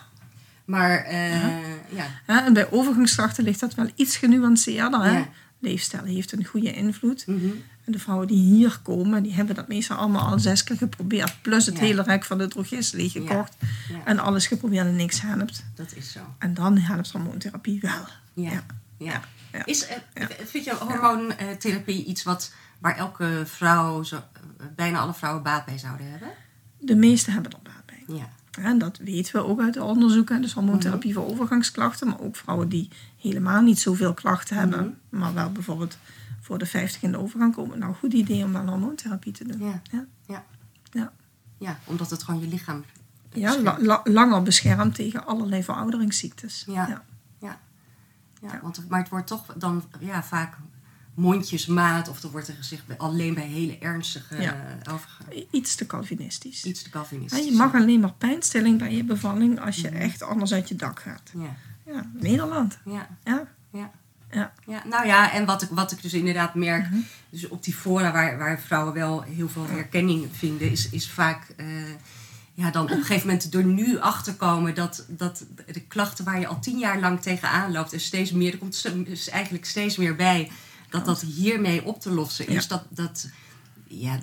Maar, 0.65 0.99
eh, 0.99 1.43
ja. 1.89 2.07
En 2.27 2.53
bij 2.53 2.71
overgangsklachten 2.71 3.45
ligt 3.45 3.61
dat 3.61 3.75
wel 3.75 3.91
iets 3.95 4.17
genuanceerder. 4.17 5.03
Hè? 5.03 5.25
Leefstijl 5.59 6.05
heeft 6.05 6.33
een 6.33 6.45
goede 6.45 6.73
invloed. 6.73 7.27
Mhm. 7.27 7.47
En 7.85 7.93
de 7.93 7.99
vrouwen 7.99 8.27
die 8.27 8.55
hier 8.55 8.79
komen, 8.83 9.23
die 9.23 9.35
hebben 9.35 9.55
dat 9.55 9.69
meestal 9.69 9.97
allemaal 9.97 10.29
al 10.29 10.39
zes 10.39 10.65
keer 10.65 10.77
geprobeerd. 10.77 11.43
Plus 11.43 11.67
het 11.67 11.79
hele 11.79 12.03
rek 12.03 12.25
van 12.25 12.39
de 12.39 12.49
drogist 12.49 12.93
leeggekocht. 12.93 13.57
En 14.05 14.19
alles 14.19 14.47
geprobeerd 14.47 14.87
en 14.87 14.97
niks 14.97 15.21
helpt. 15.21 15.65
Dat 15.75 15.93
is 15.97 16.13
zo. 16.13 16.21
En 16.39 16.55
dan 16.55 16.79
helpt 16.79 17.11
hormoontherapie 17.11 17.81
wel. 17.81 18.07
Ja. 18.35 18.65
Ja. 18.97 19.23
Ja. 19.53 19.65
Is, 19.65 19.87
eh, 19.87 19.97
Ja. 20.15 20.29
Vind 20.45 20.65
je 20.65 20.75
hormoontherapie 20.75 22.05
iets 22.05 22.23
wat, 22.23 22.53
waar 22.79 22.97
elke 22.97 23.43
vrouw, 23.45 24.03
zo, 24.03 24.17
eh, 24.17 24.23
bijna 24.77 24.99
alle 24.99 25.15
vrouwen 25.15 25.43
baat 25.43 25.65
bij 25.65 25.79
zouden 25.79 26.11
hebben? 26.11 26.29
De 26.79 26.97
meeste 26.97 27.31
hebben 27.31 27.53
er 27.53 27.59
baat 27.63 27.87
bij. 27.87 28.17
Ja. 28.17 28.29
En 28.63 28.79
dat 28.79 28.99
weten 28.99 29.33
we 29.35 29.45
ook 29.47 29.61
uit 29.61 29.75
de 29.75 29.83
onderzoeken. 29.83 30.43
Dus 30.43 30.53
hormoontherapie 30.53 31.11
Mhm. 31.13 31.21
voor 31.21 31.31
overgangsklachten. 31.31 32.09
Maar 32.09 32.21
ook 32.21 32.37
vrouwen 32.37 32.69
die 32.69 32.89
helemaal 33.21 33.61
niet 33.63 33.79
zoveel 33.81 34.15
klachten 34.15 34.57
hebben. 34.57 34.97
Mhm. 35.11 35.21
Maar 35.21 35.35
wel 35.35 35.53
bijvoorbeeld 35.53 35.99
voor 36.41 36.59
de 36.59 36.67
50 36.67 37.03
in 37.03 37.13
de 37.13 37.19
overgang 37.19 37.55
komen. 37.55 37.79
Nou, 37.79 37.95
goed 37.95 38.13
idee 38.13 38.45
om 38.45 38.53
wel 38.53 38.67
hormoontherapie 38.67 39.33
te 39.33 39.45
doen. 39.47 39.67
Ja. 39.69 39.81
Ja. 39.91 40.05
Ja. 40.27 40.45
Ja. 40.91 41.13
ja, 41.59 41.79
omdat 41.85 42.11
het 42.11 42.23
gewoon 42.23 42.41
je 42.41 42.47
lichaam 42.47 42.85
Ja, 43.33 43.47
beschermt. 43.57 43.65
la- 43.65 43.79
la- 44.05 44.13
langer 44.13 44.43
beschermd 44.43 44.95
tegen 44.95 45.27
allerlei 45.27 45.63
verouderingsziektes. 45.65 46.65
Ja. 46.67 47.03
Ja. 48.43 48.61
Want, 48.63 48.89
maar 48.89 49.01
het 49.01 49.09
wordt 49.09 49.27
toch 49.27 49.55
dan 49.57 49.85
ja, 49.99 50.23
vaak 50.23 50.57
mondjesmaat 51.15 52.09
of 52.09 52.21
dan 52.21 52.31
wordt 52.31 52.49
er 52.49 52.55
gezegd 52.55 52.83
alleen 52.97 53.35
bij 53.35 53.47
hele 53.47 53.79
ernstige 53.79 54.43
Ja. 54.43 54.57
eh. 54.83 55.45
Iets 55.51 55.75
te 55.75 55.87
Calvinistisch. 55.87 56.65
Iets 56.65 56.83
te 56.83 56.89
Ja, 56.93 56.99
Calvinistisch. 56.99 57.45
je 57.45 57.53
mag 57.53 57.75
alleen 57.75 58.01
maar 58.01 58.13
pijnstilling 58.13 58.79
bij 58.79 58.95
je 58.97 59.05
bevalling 59.05 59.61
als 59.61 59.77
je 59.77 59.89
echt 59.89 60.23
anders 60.23 60.53
uit 60.53 60.69
je 60.69 60.77
dak 60.77 61.01
gaat. 61.01 61.31
Ja, 61.35 61.57
Ja, 61.93 62.07
Nederland. 62.13 62.79
ja, 62.85 63.09
Ja, 63.25 63.47
ja. 63.73 63.91
ja. 64.31 64.53
Ja, 64.67 64.83
nou 64.87 65.07
ja, 65.07 65.33
en 65.33 65.45
wat 65.45 65.63
ik, 65.63 65.69
wat 65.71 65.93
ik 65.93 66.03
dus 66.03 66.13
inderdaad 66.13 66.55
merk, 66.55 66.91
Mhm. 66.91 67.01
dus 67.31 67.49
op 67.49 67.65
die 67.65 67.75
fora 67.75 68.13
waar, 68.13 68.39
waar 68.39 68.61
vrouwen 68.61 68.95
wel 68.95 69.23
heel 69.23 69.49
veel 69.49 69.67
herkenning 69.67 70.29
vinden, 70.33 70.71
is, 70.71 70.89
is 70.89 71.11
vaak 71.11 71.49
eh, 71.57 71.67
ja, 72.55 72.71
dan 72.71 72.83
op 72.83 72.91
een 72.91 72.97
gegeven 72.97 73.27
moment 73.27 73.55
er 73.55 73.65
nu 73.65 73.99
achter 73.99 74.35
komen 74.35 74.75
dat, 74.75 75.05
dat 75.09 75.47
de 75.67 75.81
klachten 75.81 76.25
waar 76.25 76.41
je 76.41 76.47
al 76.47 76.61
tien 76.61 76.79
jaar 76.79 77.01
lang 77.01 77.21
tegenaan 77.21 77.73
loopt 77.73 77.93
en 77.93 78.01
steeds 78.01 78.33
meer, 78.33 78.53
er 78.53 78.59
komt 78.59 78.83
dus 79.07 79.29
eigenlijk 79.29 79.65
steeds 79.65 79.97
meer 79.97 80.17
bij, 80.17 80.51
dat 80.91 81.05
dat 81.05 81.21
hiermee 81.21 81.85
op 81.85 82.01
te 82.01 82.11
lossen 82.11 82.47
is. 82.47 82.63
Ja. 82.63 82.69
Dat, 82.69 82.85
dat, 82.89 83.31
ja, 83.87 84.19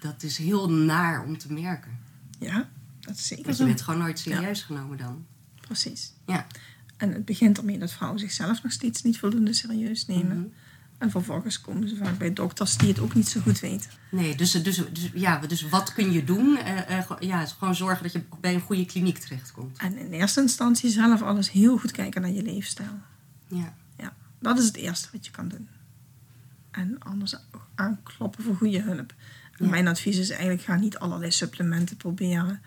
dat 0.00 0.22
is 0.22 0.38
heel 0.38 0.70
naar 0.70 1.24
om 1.24 1.38
te 1.38 1.52
merken. 1.52 1.98
ja, 2.38 2.68
dat 3.00 3.16
is 3.16 3.26
zeker 3.26 3.44
Want 3.44 3.58
je 3.58 3.64
bent 3.64 3.82
gewoon 3.82 4.00
nooit 4.00 4.18
serieus 4.18 4.62
genomen 4.62 4.98
dan. 4.98 5.26
Precies. 5.60 6.12
Ja. 6.26 6.46
En 6.96 7.12
het 7.12 7.24
begint 7.24 7.58
ermee 7.58 7.78
dat 7.78 7.92
vrouwen 7.92 8.20
zichzelf 8.20 8.62
nog 8.62 8.72
steeds 8.72 9.02
niet 9.02 9.18
voldoende 9.18 9.52
serieus 9.52 10.06
nemen. 10.06 10.38
Mhm. 10.38 10.48
En 10.98 11.10
vervolgens 11.10 11.60
komen 11.60 11.88
ze 11.88 11.96
vaak 11.96 12.18
bij 12.18 12.32
dokters 12.32 12.76
die 12.76 12.88
het 12.88 12.98
ook 12.98 13.14
niet 13.14 13.28
zo 13.28 13.40
goed 13.40 13.60
weten. 13.60 13.90
Nee, 14.10 14.36
dus, 14.36 14.50
dus, 14.52 14.76
dus, 14.92 15.10
ja, 15.14 15.38
dus 15.38 15.68
wat 15.68 15.92
kun 15.92 16.12
je 16.12 16.24
doen? 16.24 16.56
Eh, 16.58 16.98
eh, 16.98 17.04
ja, 17.20 17.46
gewoon 17.46 17.74
zorgen 17.74 18.02
dat 18.02 18.12
je 18.12 18.22
bij 18.40 18.54
een 18.54 18.60
goede 18.60 18.86
kliniek 18.86 19.18
terechtkomt. 19.18 19.78
En 19.78 19.98
in 19.98 20.12
eerste 20.12 20.40
instantie 20.40 20.90
zelf 20.90 21.22
alles 21.22 21.50
heel 21.50 21.78
goed 21.78 21.90
kijken 21.90 22.20
naar 22.22 22.30
je 22.30 22.42
leefstijl. 22.42 22.98
Ja. 23.48 23.74
Ja, 23.96 24.12
dat 24.38 24.58
is 24.58 24.64
het 24.64 24.76
eerste 24.76 25.08
wat 25.12 25.26
je 25.26 25.30
kan 25.32 25.48
doen. 25.48 25.68
En 26.70 26.96
anders 26.98 27.34
aankloppen 27.74 28.44
voor 28.44 28.56
goede 28.56 28.82
hulp. 28.82 29.14
En 29.58 29.64
Ja. 29.64 29.70
Mijn 29.70 29.88
advies 29.88 30.16
is 30.18 30.30
eigenlijk 30.30 30.62
ga 30.62 30.74
niet 30.76 30.98
allerlei 30.98 31.30
supplementen 31.30 31.96
proberen. 31.96 32.60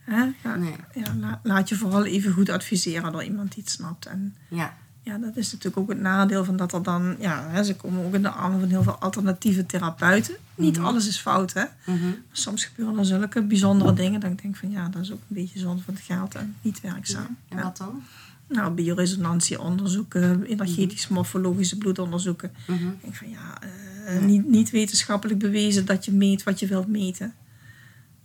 Hè? 0.00 0.30
Ga, 0.42 0.56
Nee. 0.56 0.74
ja, 0.94 1.14
la- 1.20 1.40
laat 1.42 1.68
je 1.68 1.76
vooral 1.76 2.04
even 2.04 2.32
goed 2.32 2.48
adviseren 2.48 3.12
door 3.12 3.24
iemand 3.24 3.52
die 3.54 3.62
het 3.62 3.72
snapt. 3.72 4.06
En 4.06 4.36
Ja. 4.48 4.76
Ja, 5.02 5.18
dat 5.18 5.36
is 5.36 5.52
natuurlijk 5.52 5.76
ook 5.76 5.88
het 5.88 6.00
nadeel 6.00 6.44
van 6.44 6.56
dat 6.56 6.72
er 6.72 6.82
dan... 6.82 7.16
Ja, 7.18 7.46
hè, 7.48 7.64
ze 7.64 7.76
komen 7.76 8.04
ook 8.04 8.14
in 8.14 8.22
de 8.22 8.28
armen 8.30 8.60
van 8.60 8.68
heel 8.68 8.82
veel 8.82 8.96
alternatieve 8.98 9.66
therapeuten. 9.66 10.34
Niet 10.54 10.76
Mhm. 10.76 10.86
alles 10.86 11.06
is 11.08 11.18
fout, 11.18 11.52
hè. 11.52 11.64
Mhm. 11.86 11.98
Soms 12.32 12.64
gebeuren 12.64 12.98
er 12.98 13.04
zulke 13.04 13.42
bijzondere 13.42 13.92
dingen 13.92 14.20
dat 14.20 14.30
ik 14.30 14.42
denk 14.42 14.56
van... 14.56 14.70
Ja, 14.70 14.88
dat 14.88 15.02
is 15.02 15.12
ook 15.12 15.20
een 15.28 15.34
beetje 15.36 15.58
zonde 15.58 15.82
van 15.82 15.94
het 15.94 16.02
geld 16.02 16.34
en 16.34 16.54
niet 16.62 16.80
werkzaam. 16.80 17.36
En 17.48 17.56
Ja. 17.56 17.62
wat 17.62 17.76
dan? 17.76 18.02
Nou, 18.48 18.72
bioresonantieonderzoeken, 18.74 20.44
energetisch 20.44 21.08
morfologische 21.08 21.78
bloedonderzoeken. 21.78 22.50
Mhm. 22.66 22.86
Ik 22.88 23.02
denk 23.02 23.14
van 23.14 23.30
ja, 23.30 23.58
eh, 24.06 24.20
niet, 24.22 24.48
niet 24.48 24.70
wetenschappelijk 24.70 25.38
bewezen 25.38 25.84
dat 25.86 26.04
je 26.04 26.12
meet 26.12 26.42
wat 26.42 26.60
je 26.60 26.66
wilt 26.66 26.86
meten. 26.88 27.34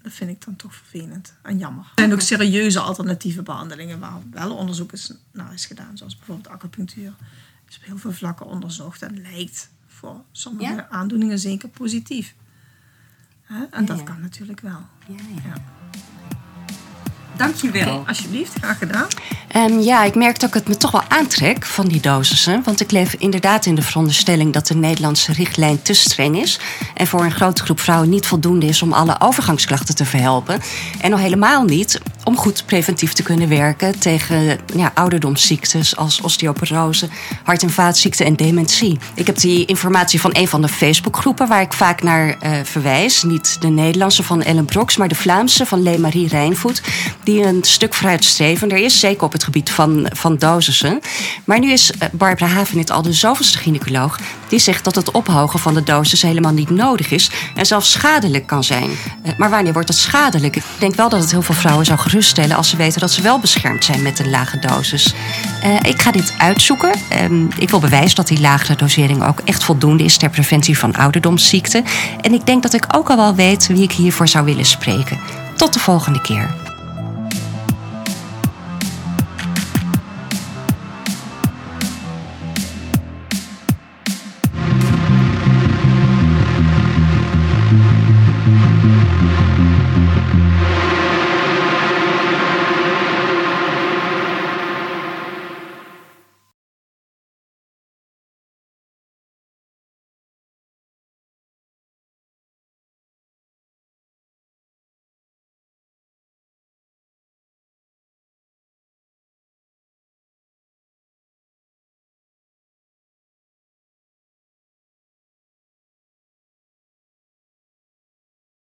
Dat 0.08 0.16
vind 0.16 0.30
ik 0.30 0.46
dan 0.46 0.56
toch 0.56 0.76
vervelend 0.76 1.34
en 1.42 1.58
jammer. 1.58 1.84
Er 1.84 1.92
zijn 1.96 2.14
ook 2.14 2.22
serieuze 2.22 2.80
alternatieve 2.80 3.42
behandelingen 3.42 4.00
waar 4.00 4.22
wel 4.32 4.56
onderzoek 4.56 4.92
is, 4.92 5.14
naar 5.32 5.54
is 5.54 5.66
gedaan. 5.66 5.98
Zoals 5.98 6.16
bijvoorbeeld 6.18 6.48
acupunctuur. 6.48 7.14
Is 7.70 7.78
op 7.78 7.84
heel 7.84 7.98
veel 7.98 8.12
vlakken 8.12 8.46
onderzocht 8.46 9.02
en 9.02 9.22
lijkt 9.22 9.70
voor 9.88 10.22
sommige 10.32 10.74
Ja? 10.74 10.88
aandoeningen 10.90 11.40
zeker 11.40 11.70
positief. 11.70 12.36
Hè? 13.42 13.64
En 13.64 13.82
Ja, 13.82 13.88
dat 13.88 13.98
ja. 13.98 14.04
kan 14.04 14.22
natuurlijk 14.22 14.60
wel. 14.60 14.86
Ja. 15.08 15.54
Dankjewel. 17.38 18.04
Alsjeblieft, 18.08 18.52
graag 18.62 18.78
gedaan. 18.78 19.08
Ehm, 19.48 19.80
ja, 19.80 20.04
ik 20.04 20.16
merk 20.16 20.40
dat 20.40 20.50
ik 20.50 20.56
het 20.56 20.68
me 20.68 20.78
toch 20.78 20.92
wel 20.92 21.04
aantrek 21.08 21.66
van 21.66 21.88
die 21.88 22.02
dosissen. 22.02 22.62
Want 22.64 22.80
ik 22.80 22.92
leef 22.92 23.14
inderdaad 23.14 23.66
in 23.66 23.76
de 23.76 23.82
veronderstelling 23.82 24.54
dat 24.54 24.68
de 24.68 24.76
Nederlandse 24.76 25.34
richtlijn 25.34 25.82
te 25.82 25.94
streng 25.94 26.42
is. 26.42 26.60
En 26.94 27.08
voor 27.08 27.24
een 27.24 27.32
grote 27.32 27.64
groep 27.64 27.80
vrouwen 27.80 28.10
niet 28.10 28.26
voldoende 28.26 28.66
is 28.66 28.82
om 28.82 28.94
alle 28.94 29.16
overgangsklachten 29.20 29.96
te 29.96 30.06
verhelpen. 30.06 30.62
En 31.02 31.14
al 31.14 31.20
helemaal 31.20 31.64
niet 31.64 32.02
om 32.24 32.38
goed 32.38 32.64
preventief 32.66 33.14
te 33.14 33.24
kunnen 33.24 33.50
werken 33.50 34.00
tegen 34.00 34.60
ja, 34.76 34.92
ouderdomsziektes 34.94 35.96
als 35.96 36.22
osteoporose, 36.22 37.10
hart- 37.44 37.64
en 37.64 37.70
vaatziekten 37.70 38.26
en 38.26 38.36
dementie. 38.36 38.98
Ik 39.14 39.28
heb 39.28 39.38
die 39.38 39.66
informatie 39.66 40.22
van 40.22 40.32
een 40.34 40.48
van 40.48 40.62
de 40.62 40.68
Facebookgroepen 40.68 41.48
waar 41.48 41.62
ik 41.62 41.74
vaak 41.74 42.04
naar 42.04 42.38
eh, 42.40 42.52
verwijs. 42.64 43.24
Niet 43.24 43.62
de 43.62 43.68
Nederlandse 43.68 44.24
van 44.24 44.42
Ellen 44.42 44.66
Brox, 44.66 44.98
maar 44.98 45.08
de 45.08 45.16
Vlaamse 45.16 45.66
van 45.66 45.84
Lee-Marie 45.84 46.28
Rijnvoet. 46.28 46.82
Die 47.28 47.44
een 47.44 47.64
stuk 47.64 47.94
vooruitstrevender 47.94 48.78
is, 48.78 49.00
zeker 49.00 49.24
op 49.24 49.32
het 49.32 49.44
gebied 49.44 49.70
van, 49.70 50.08
van 50.14 50.38
dosissen. 50.38 51.00
Maar 51.46 51.60
nu 51.60 51.72
is 51.72 51.92
eh, 51.92 52.10
Barbara 52.12 52.52
Havenit 52.52 52.92
al 52.92 53.02
de 53.02 53.14
zoveelste 53.14 53.58
gynaecoloog 53.58 54.20
die 54.48 54.60
zegt 54.60 54.84
dat 54.84 54.96
het 54.96 55.12
ophogen 55.12 55.60
van 55.60 55.74
de 55.74 55.84
dosis 55.84 56.22
helemaal 56.22 56.52
niet 56.52 56.70
nodig 56.70 57.12
is 57.12 57.30
en 57.56 57.66
zelfs 57.66 57.92
schadelijk 57.92 58.48
kan 58.48 58.64
zijn. 58.64 58.90
Eh, 59.24 59.32
Maar 59.38 59.50
wanneer 59.50 59.74
wordt 59.74 59.88
het 59.88 59.98
schadelijk? 59.98 60.56
Ik 60.56 60.64
denk 60.78 60.96
wel 60.96 61.10
dat 61.10 61.20
het 61.20 61.32
heel 61.32 61.42
veel 61.42 61.56
vrouwen 61.56 61.86
zou 61.86 62.00
geruststellen 62.00 62.56
als 62.56 62.70
ze 62.70 62.78
weten 62.78 63.00
dat 63.00 63.12
ze 63.12 63.22
wel 63.22 63.40
beschermd 63.40 63.86
zijn 63.86 64.02
met 64.02 64.20
een 64.20 64.30
lage 64.30 64.60
dosis. 64.60 65.14
Eh, 65.62 65.76
ik 65.82 66.02
ga 66.02 66.12
dit 66.12 66.34
uitzoeken. 66.38 66.92
Ehm, 67.10 67.46
ik 67.58 67.70
wil 67.70 67.80
bewijzen 67.80 68.16
dat 68.16 68.28
die 68.28 68.40
lagere 68.40 68.76
dosering 68.76 69.24
ook 69.24 69.40
echt 69.40 69.64
voldoende 69.64 70.04
is 70.04 70.18
ter 70.18 70.30
preventie 70.30 70.78
van 70.78 70.96
ouderdomsziekten. 70.96 71.86
En 72.22 72.34
ik 72.34 72.46
denk 72.46 72.64
dat 72.64 72.74
ik 72.74 72.86
ook 72.96 73.10
al 73.10 73.18
wel 73.18 73.36
weet 73.36 73.68
wie 73.68 73.84
ik 73.84 73.92
hiervoor 73.92 74.28
zou 74.28 74.46
willen 74.46 74.66
spreken. 74.66 75.20
Tot 75.56 75.74
de 75.74 75.80
volgende 75.80 76.22
keer. 76.22 76.76